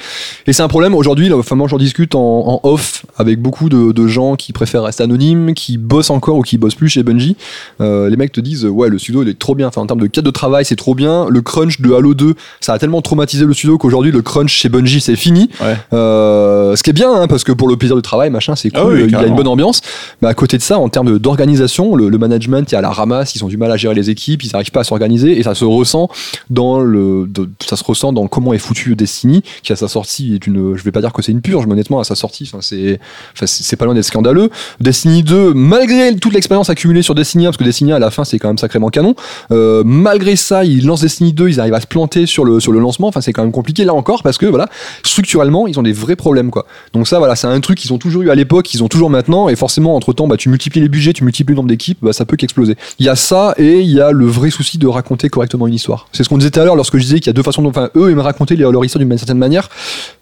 [0.48, 1.32] et c'est un problème aujourd'hui.
[1.34, 5.54] Enfin, moi, j'en discute en, off avec beaucoup de, de gens qui préfèrent rester anonymes,
[5.54, 7.36] qui bossent encore ou qui bossent plus chez Bungie.
[7.82, 9.68] Euh, les mecs te disent ouais, le studio il est trop bien.
[9.68, 11.28] Enfin, en termes de cadre de travail, c'est trop bien.
[11.30, 14.70] Le crunch de Halo 2, ça a tellement traumatisé le studio qu'aujourd'hui le crunch chez
[14.70, 15.50] Bungie c'est fini.
[15.62, 15.76] Ouais.
[15.94, 18.70] Euh, ce qui est bien, hein, parce que pour le plaisir du travail, machin, c'est
[18.70, 18.80] cool.
[18.82, 19.82] Ah oui, il y a une bonne ambiance.
[20.22, 23.36] Mais à côté de ça, en termes d'organisation, le, le management, y a la ramasse,
[23.36, 25.56] ils ont du mal à gérer les équipes, ils n'arrivent pas à s'organiser et ça
[25.56, 26.10] se ressent
[26.50, 30.34] dans le, de- ça se ressent dans comment est foutu Destiny, qui à sa sortie
[30.36, 32.50] est une, je vais pas dire que c'est une purge, mais honnêtement à sa sortie,
[32.62, 33.00] c'est
[33.46, 34.50] c'est pas loin d'être scandaleux.
[34.80, 38.12] Destiny 2, malgré toute l'expérience accumulée sur Destiny 1, parce que Destiny 1 à la
[38.12, 39.16] fin c'est quand même sacrément canon,
[39.52, 42.72] euh, malgré ça, ils lancent Destiny 2, ils arrivent à se planter sur le sur
[42.72, 43.08] le lancement.
[43.08, 44.68] Enfin, c'est quand même compliqué là encore parce que voilà,
[45.04, 46.66] structurellement, ils ont des vrais problèmes quoi.
[46.94, 49.10] Donc ça, voilà, c'est un truc qu'ils ont toujours eu à l'époque, qu'ils ont toujours
[49.10, 52.00] maintenant, et forcément entre temps, bah tu multiplies les budgets, tu multiplies le nombre d'équipes,
[52.02, 52.76] bah ça peut qu'exploser.
[53.00, 55.74] Il y a ça et il y a le vrai souci de raconter correctement une
[55.74, 56.08] histoire.
[56.12, 57.62] C'est ce qu'on disait tout à l'heure lorsque je disais qu'il y a deux façons,
[57.62, 59.70] de, enfin eux ils me racontaient leur histoire d'une certaine manière.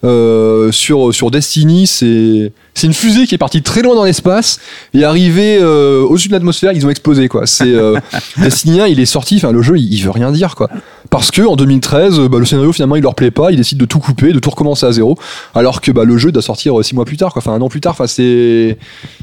[0.03, 4.59] Euh, sur Destiny, c'est c'est une fusée qui est partie très loin dans l'espace
[4.93, 7.47] et arrivée euh, au-dessus de l'atmosphère, ils ont explosé quoi.
[7.47, 7.97] C'est euh,
[8.37, 10.69] Destiny 1, il est sorti, enfin le jeu, il, il veut rien dire quoi.
[11.09, 13.79] Parce que en 2013, euh, bah, le scénario finalement il leur plaît pas, ils décident
[13.79, 15.17] de tout couper, de tout recommencer à zéro,
[15.53, 17.41] alors que bah, le jeu doit sortir euh, six mois plus tard, quoi.
[17.41, 17.93] Enfin un an plus tard.
[17.93, 18.77] Enfin c'est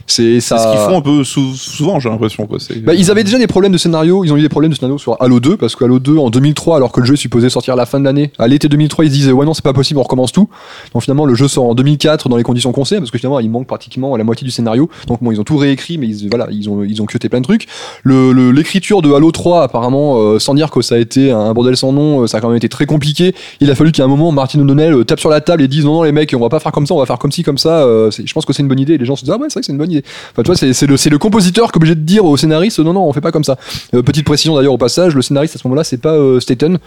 [0.07, 0.57] c'est ça.
[0.59, 2.47] C'est ce qu'ils font un peu sou- souvent, j'ai l'impression.
[2.47, 2.59] quoi.
[2.85, 4.97] Bah, ils avaient déjà des problèmes de scénario, ils ont eu des problèmes de scénario
[4.97, 7.51] sur Halo 2, parce que Halo 2 en 2003, alors que le jeu est supposé
[7.51, 9.62] sortir à la fin de l'année, à l'été 2003, ils se disaient ouais non c'est
[9.65, 10.49] pas possible, on recommence tout.
[10.95, 13.41] Donc finalement le jeu sort en 2004 dans les conditions qu'on sait, parce que finalement
[13.43, 14.89] il manque pratiquement la moitié du scénario.
[15.06, 17.40] Donc bon ils ont tout réécrit, mais ils, voilà ils ont ils ont cuté plein
[17.40, 17.66] de trucs.
[18.02, 21.52] Le- le- L'écriture de Halo 3 apparemment, euh, sans dire que ça a été un
[21.55, 23.35] bordel sans nom, euh, ça a quand même été très compliqué.
[23.60, 25.85] Il a fallu qu'à un moment Martin O'Donnell euh, tape sur la table et dise
[25.85, 27.43] non non les mecs on va pas faire comme ça, on va faire comme ci
[27.43, 27.86] comme ça.
[28.10, 28.94] Je pense que c'est une bonne idée.
[28.94, 30.05] Et les gens se disent ah ouais c'est vrai que c'est une bonne idée.
[30.32, 32.93] Enfin, tu vois, c'est le, le compositeur qui est obligé de dire au scénariste non,
[32.93, 33.56] non, on fait pas comme ça.
[33.93, 36.78] Petite précision d'ailleurs au passage, le scénariste à ce moment-là, c'est pas Staten,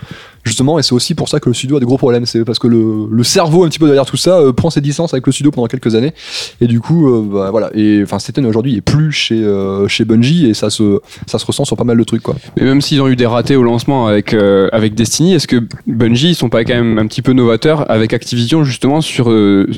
[0.44, 2.26] justement, et c'est aussi pour ça que le studio a des gros problèmes.
[2.26, 5.14] C'est parce que le, le cerveau un petit peu derrière tout ça prend ses distances
[5.14, 6.14] avec le studio pendant quelques années,
[6.62, 7.70] et du coup, euh, bah, voilà.
[7.74, 11.46] Et enfin, Staten aujourd'hui est plus chez, euh, chez Bungie, et ça se, ça se
[11.46, 12.36] ressent sur pas mal de trucs, quoi.
[12.58, 15.58] Mais même s'ils ont eu des ratés au lancement avec, euh, avec Destiny, est-ce que
[15.88, 19.32] Bungie ils sont pas quand même un petit peu novateurs avec Activision justement sur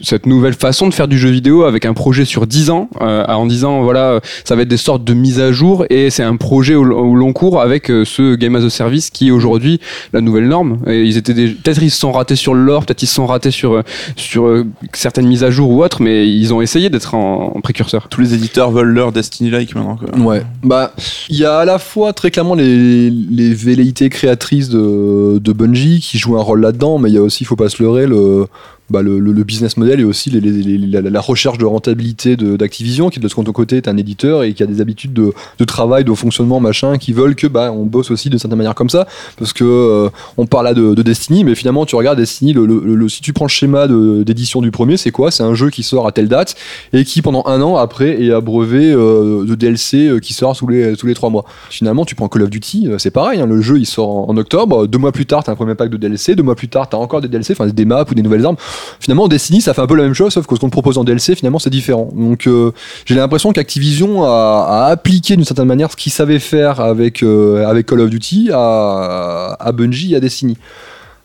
[0.04, 3.46] cette nouvelle façon de faire du jeu vidéo avec un projet sur 10 ans en
[3.46, 6.76] disant voilà ça va être des sortes de mises à jour et c'est un projet
[6.76, 9.80] au, long cours avec ce game as a service qui est aujourd'hui
[10.14, 10.78] la nouvelle norme.
[10.88, 13.16] Et ils étaient des- peut-être ils se sont ratés sur le lore, peut-être ils se
[13.16, 13.82] sont ratés sur
[14.16, 14.64] sur
[14.94, 18.08] certaines mises à jour ou autres, mais ils ont essayé d'être en, en précurseur.
[18.10, 19.98] Tous les éditeurs veulent leur Destiny-like maintenant.
[19.98, 20.18] quoi.
[20.20, 20.44] Ouais.
[20.64, 20.94] Bah,
[21.30, 26.00] il y a à la fois très clairement les, les velléités créatrices de, de Bungie
[26.00, 28.08] qui jouent un rôle là-dedans, mais il y a aussi, il faut pas se leurrer,
[28.08, 28.48] le,
[28.90, 31.66] bah, le, le- le business model et aussi les- les- les- la, la recherche de
[31.66, 35.34] rentabilité d'Activision, qui de son côté est un éditeur et qui a des habitudes de,
[35.60, 38.76] de travail, de fonctionnement, machin, qui veulent que bah, on bosse aussi de certaine manière
[38.76, 39.08] comme ça,
[39.38, 43.08] parce que euh, on parle là de, de Destiny, mais finalement tu regardes Destiny, le,
[43.10, 45.32] si tu prends le schéma d'édition du premier, c'est quoi?
[45.32, 46.56] C'est un jeu qui sort à telle date
[46.94, 50.68] et qui pendant un an après est abreuvé euh, de DLC euh, qui sort tous
[50.68, 51.46] les, tous les trois mois.
[51.70, 54.30] Finalement, tu prends Call of Duty, euh, c'est pareil, hein, le jeu il sort en,
[54.30, 56.68] en octobre, deux mois plus tard t'as un premier pack de DLC, deux mois plus
[56.70, 58.56] tard t'as encore des DLC, enfin des maps ou des nouvelles armes.
[59.00, 60.98] Finalement, Destiny ça fait un peu la même chose, sauf que ce qu'on te propose
[60.98, 62.10] en DLC, finalement c'est différent.
[62.16, 62.72] Donc euh,
[63.06, 67.86] j'ai l'impression qu'Activision a, appliqué d'une certaine manière ce qu'il savait faire avec, euh, avec
[67.88, 70.58] Call of Duty à, à Bungie et à Destiny.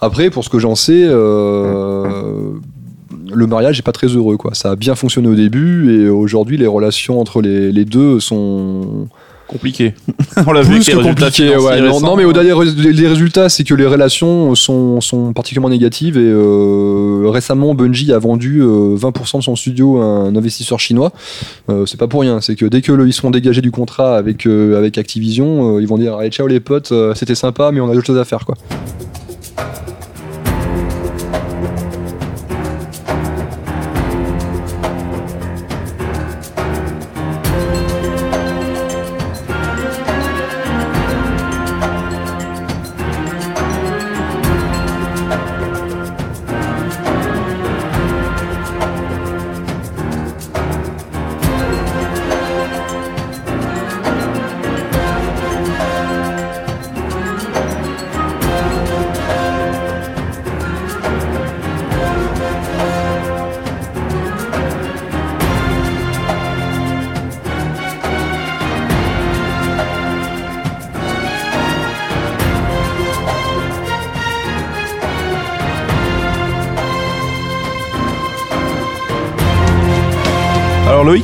[0.01, 2.53] Après, pour ce que j'en sais, euh,
[3.33, 4.37] le mariage est pas très heureux.
[4.53, 9.09] Ça a bien fonctionné au début et aujourd'hui les relations entre les deux sont
[9.53, 9.93] Compliqué.
[10.47, 11.57] On l'a vu plus les que compliqué.
[11.57, 11.81] Ouais.
[12.01, 16.17] Non, mais au-delà des, rés- des résultats, c'est que les relations sont, sont particulièrement négatives
[16.17, 21.13] et euh, récemment Bungie a vendu euh, 20% de son studio à un investisseur chinois.
[21.69, 24.17] Euh, c'est pas pour rien, c'est que dès que le- ils seront dégagés du contrat
[24.17, 27.71] avec euh, avec Activision, euh, ils vont dire allez ciao les potes, euh, c'était sympa,
[27.73, 28.55] mais on a d'autres choses à faire quoi.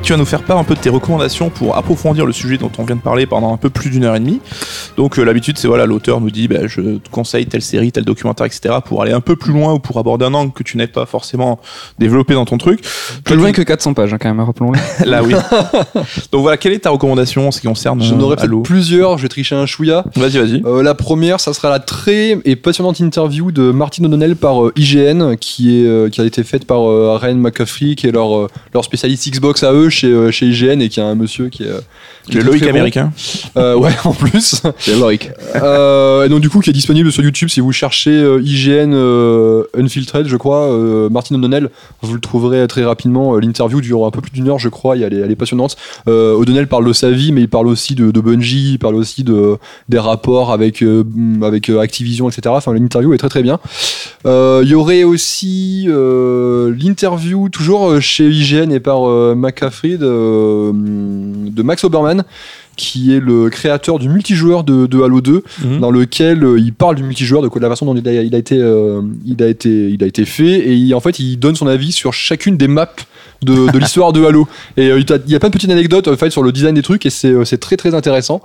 [0.09, 2.73] Tu vas nous faire part un peu de tes recommandations pour approfondir le sujet dont
[2.79, 4.41] on vient de parler pendant un peu plus d'une heure et demie.
[4.99, 8.05] Donc euh, l'habitude, c'est voilà, l'auteur nous dit, bah, je te conseille telle série, tel
[8.05, 8.75] documentaire, etc.
[8.85, 11.07] pour aller un peu plus loin ou pour aborder un angle que tu n'avais pas
[11.07, 11.61] forcément
[12.01, 12.81] développé dans ton truc.
[13.23, 14.79] Plus loin que 400 pages, hein, quand même, rappelons-le.
[15.09, 15.35] Là, oui.
[16.33, 18.63] Donc voilà, quelle est ta recommandation en ce qui concerne J'en euh, aurais peut-être Halo
[18.63, 20.05] plusieurs, je vais tricher un chouïa.
[20.17, 20.63] Vas-y, vas-y.
[20.67, 24.73] Euh, la première, ça sera la très et passionnante interview de Martin O'Donnell par euh,
[24.75, 28.37] IGN, qui, est, euh, qui a été faite par euh, Ryan McCaffrey, qui est leur,
[28.37, 31.51] euh, leur spécialiste Xbox à eux chez, euh, chez IGN, et qui a un monsieur
[31.51, 31.69] qui est.
[31.69, 31.81] euh,
[32.29, 32.71] qui est Le Loïc bon.
[32.71, 33.13] américain.
[33.57, 34.61] Euh, ouais, en plus.
[34.95, 35.35] C'est.
[35.57, 39.65] Euh, donc du coup, qui est disponible sur YouTube si vous cherchez euh, IGN euh,
[39.77, 40.73] Unfiltered, je crois.
[40.73, 41.71] euh, Martin O'Donnell,
[42.03, 43.37] vous le trouverez très rapidement.
[43.37, 44.97] L'interview dure un peu plus d'une heure, je crois.
[44.97, 45.77] et Elle est, elle est passionnante.
[46.07, 49.25] O'Donnell parle de sa vie, mais il parle aussi de, de Bungie, il parle aussi
[49.25, 49.57] de
[49.89, 50.85] des rapports avec
[51.43, 52.55] avec Activision, etc.
[52.57, 53.59] Enfin, l'interview est très très bien.
[54.25, 59.03] Il y aurait aussi l'interview toujours chez IGN et par
[59.37, 62.25] McCaffrey de, de Max Oberman
[62.79, 65.81] qui est le créateur du multijoueur de, de Halo 2 Mhm.
[65.81, 68.23] dans lequel euh, il parle du multijoueur, de quoi- de la façon dont il a,
[68.23, 71.19] il a été, euh, il a été, il a été fait, et il- en fait,
[71.19, 72.89] il donne son avis sur chacune des maps
[73.43, 74.49] de, de l'histoire de Halo.
[74.77, 76.83] Et euh, il y a plein de petites anecdotes en fait, sur le design des
[76.83, 78.41] trucs, et c'est c'est très très intéressant.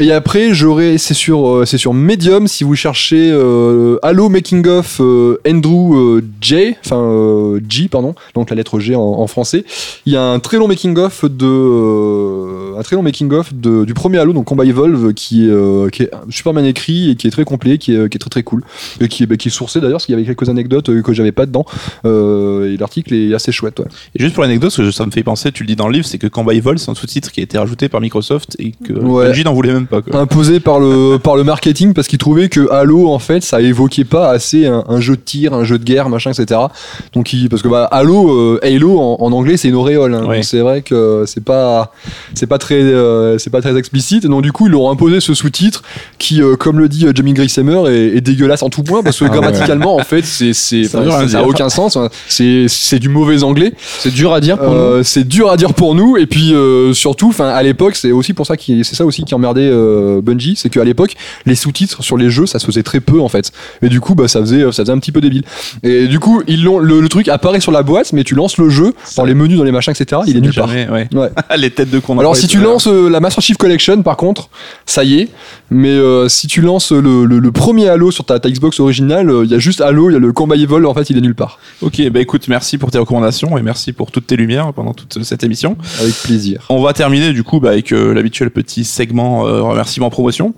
[0.00, 4.66] Et après, j'aurai, c'est sur, euh, c'est sur Medium si vous cherchez euh, Halo Making
[4.66, 9.26] of euh, Andrew euh, J, enfin euh, G, pardon, donc la lettre G en, en
[9.26, 9.64] français.
[10.06, 13.52] Il y a un très long making of de, euh, un très long making of
[13.52, 17.10] de, du premier Halo, donc Combat Evolve, qui est, euh, qui est super bien écrit
[17.10, 18.62] et qui est très complet, qui est, qui est très très cool
[19.02, 21.12] et qui est, bah, qui est sourcé d'ailleurs, parce qu'il y avait quelques anecdotes que
[21.12, 21.66] j'avais pas dedans.
[22.06, 23.78] Euh, et l'article est assez chouette.
[23.80, 23.86] Ouais.
[24.14, 25.92] Et juste pour l'anecdote, ce que ça me fait penser, tu le dis dans le
[25.92, 28.72] livre, c'est que Combat Evil, c'est un sous-titre qui a été rajouté par Microsoft et
[28.72, 29.40] que Ouais.
[29.40, 30.00] N'en voulait même pas.
[30.02, 30.20] Quoi.
[30.20, 34.04] imposé par le par le marketing parce qu'ils trouvaient que Halo en fait ça évoquait
[34.04, 36.60] pas assez un, un jeu de tir un jeu de guerre machin etc
[37.12, 40.24] donc ils- parce que bah Halo euh, Halo en, en anglais c'est une auréole hein.
[40.26, 40.36] Ouais.
[40.36, 41.92] donc c'est vrai que c'est pas
[42.34, 45.20] c'est pas très euh, c'est pas très explicite donc du coup ils leur ont imposé
[45.20, 45.82] ce sous-titre
[46.18, 49.18] qui euh, comme le dit euh, Jamie Graysamer est, est dégueulasse en tout point parce
[49.18, 49.38] que Ah ouais.
[49.38, 51.48] grammaticalement en fait c'est c'est Ça enfin, veut rien ça a dire.
[51.48, 52.08] aucun sens hein.
[52.28, 54.76] c'est c'est du mauvais anglais C'est dur à dire pour nous.
[54.78, 58.12] euh, c'est dur à dire pour nous et puis euh, surtout enfin à l'époque c'est
[58.12, 61.14] aussi pour ça qui c'est ça aussi qui emmerdait euh, Bungie c'est qu'à l'époque
[61.46, 63.52] les sous-titres sur les jeux ça se faisait très peu en fait
[63.82, 65.42] et du coup bah ça faisait ça faisait un petit peu débile
[65.82, 68.58] et du coup ils l'ont le, le truc apparaît sur la boîte mais tu lances
[68.58, 71.08] le jeu dans les menus dans les machins etc il est nulle part ouais.
[71.12, 71.30] Ouais.
[71.56, 72.18] Les têtes de con.
[72.18, 74.48] alors si tu lances euh, la Master Chief Collection par contre
[74.86, 75.28] ça y est
[75.70, 79.30] mais euh, si tu lances le, le- le premier Halo sur ta, ta Xbox originale
[79.30, 81.16] euh, il y a juste Halo il y a le combat Evil en fait il
[81.18, 84.36] est nulle part Ok, bah écoute, merci pour tes recommandations et merci pour toutes tes
[84.36, 85.76] lumières pendant toute cette émission.
[86.00, 90.10] avec plaisir On va terminer du coup bah, avec euh, l'habituel petit segment euh, remerciement
[90.10, 90.54] promotion.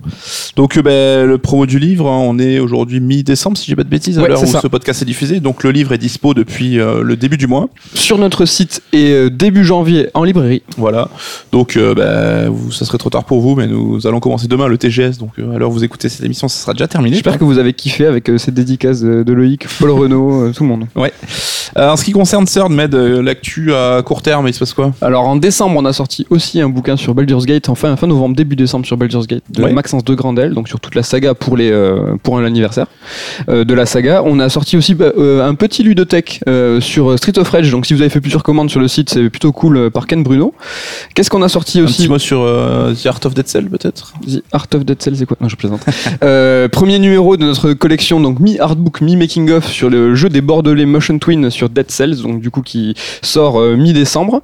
[0.55, 3.83] Donc euh, bah, le promo du livre, hein, on est aujourd'hui mi-décembre si j'ai pas
[3.83, 4.61] de bêtises à Ouais, l'heure où ça.
[4.61, 5.39] ce podcast est diffusé.
[5.39, 7.69] Donc le livre est dispo depuis euh, le début du mois.
[7.93, 10.63] Sur notre site et début janvier en librairie.
[10.77, 11.09] Voilà.
[11.51, 14.77] Donc bah, vous, ça serait trop tard pour vous, mais nous allons commencer demain le
[14.77, 15.17] TGS.
[15.19, 17.15] Donc à l'heure où vous écoutez cette émission, ça sera déjà terminé.
[17.15, 20.69] J'espère que vous avez kiffé avec cette dédicace de, de Loïc, Paul Renault, tout le
[20.69, 20.85] monde.
[21.77, 24.93] Euh, en ce qui concerne CERN, Med, l'actu à court terme, il se passe quoi?
[25.01, 28.35] Alors en décembre, on a sorti aussi un bouquin sur Baldur's Gate, enfin fin novembre,
[28.35, 29.73] début décembre sur sur Baldur's Gate de Ouais.
[29.73, 32.87] Maxence de Grandel, donc sur toute la saga pour les euh, pour l'anniversaire
[33.49, 34.21] euh, de la saga.
[34.23, 37.71] On a sorti aussi bah, euh, un petit ludothèque euh, sur Street of Rage.
[37.71, 40.21] Donc si vous avez fait plusieurs commandes sur le site, c'est plutôt cool par Ken
[40.21, 40.53] Bruno.
[41.15, 44.13] Qu'est-ce qu'on a sorti Un aussi petit mot sur The Art of Dead Cell peut-être?
[44.27, 45.37] The Art of Dead Cell, c'est quoi?
[45.41, 45.81] Non, je plaisante.
[46.71, 51.17] Premier numéro de notre collection, donc mi-artbook, mi-making of sur le jeu des Bordelais Motion
[51.17, 54.41] Twin sur Dead Cells, donc du coup qui sort mi-décembre.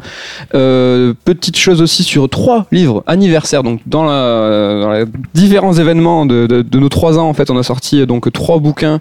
[0.52, 4.39] Petite chose aussi sur trois livres anniversaires, donc dans, la,
[4.82, 8.02] dans les différents événements de, de- de nos trois ans, en fait, on a sorti
[8.02, 9.00] euh, donc trois bouquins,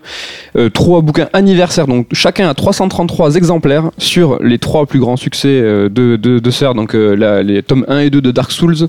[0.56, 5.48] euh, trois bouquins anniversaires, donc chacun a 333 exemplaires sur les trois plus grands succès
[5.48, 8.51] euh, de, de, de Sœur, donc euh, la- les tomes 1 et 2 de Dark
[8.52, 8.89] Souls,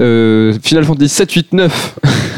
[0.00, 1.94] euh, Final Fantasy 7, 8, 9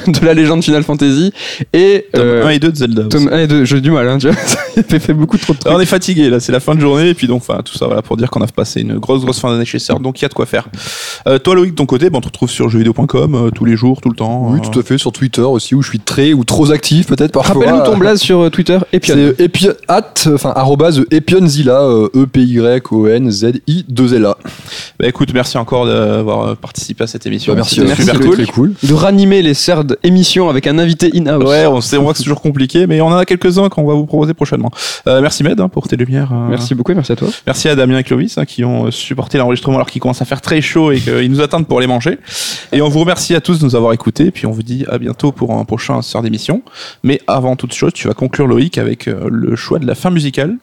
[0.09, 1.33] de la légende Final Fantasy
[1.73, 3.01] et Tome euh, 1 et 2 de Zelda.
[3.03, 3.09] aussi.
[3.11, 3.65] tome 1 et 2.
[3.65, 4.37] J'ai du mal, hein, tu vois.
[4.89, 5.67] Ça fait beaucoup trop de trucs.
[5.67, 7.75] Alors, on est fatigué là, c'est la fin de journée et puis donc enfin tout
[7.77, 10.21] ça voilà pour dire qu'on a passé une grosse grosse fin d'année chez Sœur donc
[10.21, 10.69] il y a de quoi faire.
[11.27, 13.77] Euh, toi Loïc de ton côté, bon, on te retrouve sur jeuxvideo.com euh, tous les
[13.77, 14.49] jours, tout le temps.
[14.51, 17.07] Oui, euh, tout à fait, sur Twitter aussi, où je suis très ou trop actif
[17.07, 17.65] peut-être parfois.
[17.65, 22.09] Rappelle-nous ton blaze sur euh, Twitter et puis C'est Epion, at, enfin, arrobase Epionzilla, euh,
[22.15, 24.37] E-P-Y-O-N-Z-I-2-L-A.
[24.99, 27.53] Bah écoute, merci encore d'avoir participé à cette émission.
[27.53, 28.31] Bah, merci, vous, super cool.
[28.33, 28.73] très cool.
[28.83, 31.45] de ranimer les CERD émissions avec un invité in-house.
[31.45, 33.85] Ouais, on sait, on voit que c'est toujours compliqué, mais on en a quelques-uns qu'on
[33.85, 34.71] va vous proposer prochainement.
[35.07, 36.31] Euh, merci Med hein, pour tes lumières.
[36.33, 37.29] euh, Merci beaucoup, merci à toi.
[37.47, 40.41] Merci à Damien et Clovis hein, qui ont supporté l'enregistrement alors qu'il commence à faire
[40.41, 42.19] très chaud et qu'ils nous attendent pour les manger.
[42.73, 44.31] Et on vous remercie à tous de nous avoir écoutés.
[44.31, 46.63] Puis on vous dit à bientôt pour un prochain sœur d'émission.
[47.03, 50.11] Mais avant toute chose, tu vas conclure Loïc avec euh, le choix de la fin
[50.11, 50.57] musicale.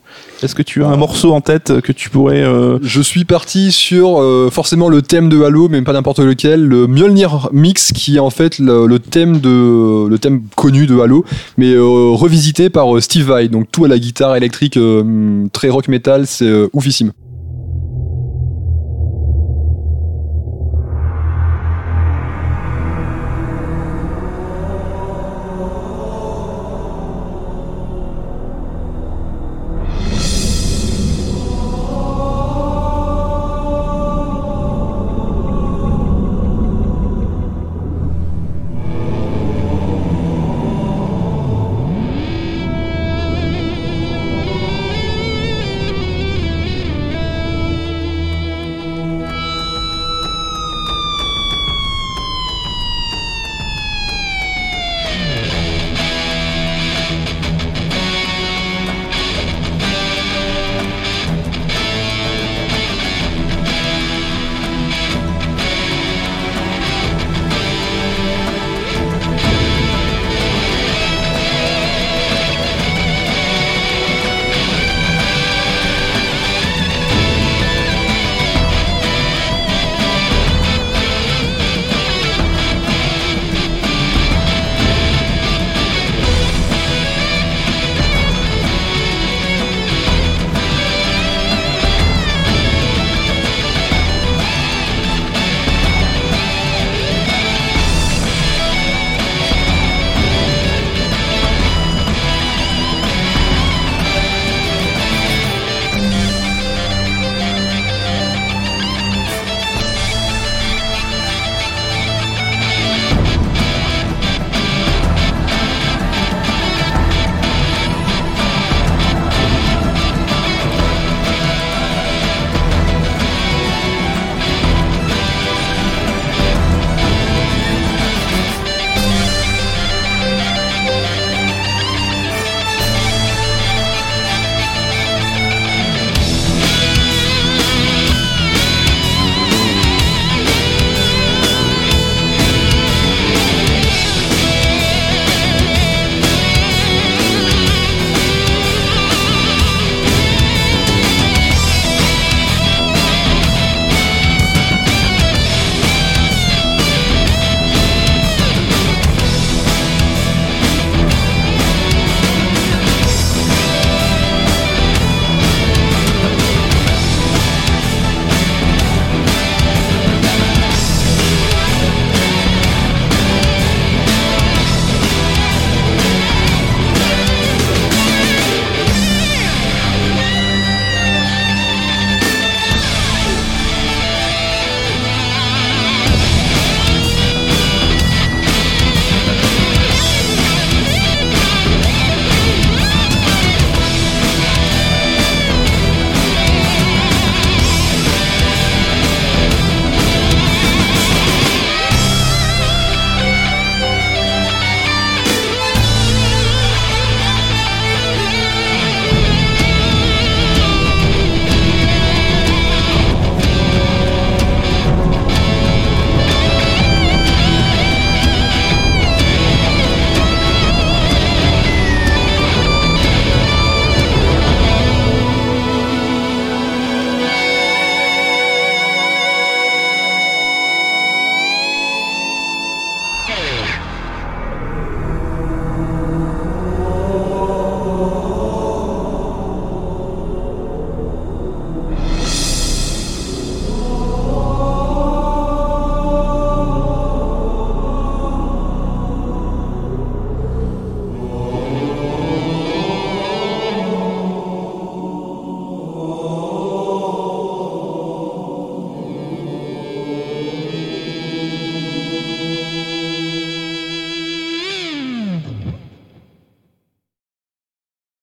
[0.43, 3.71] Est-ce que tu as un morceau en tête que tu pourrais euh, Je suis parti
[3.71, 8.17] sur euh, forcément le thème de Halo, mais pas n'importe lequel, le Mjolnir Mix, qui
[8.17, 11.25] est en fait le, thème de le thème connu de Halo,
[11.57, 13.47] mais euh, revisité par euh, Steve Vai.
[13.47, 17.11] Donc tout à la guitare électrique, euh, très rock metal, c'est euh, oufissime.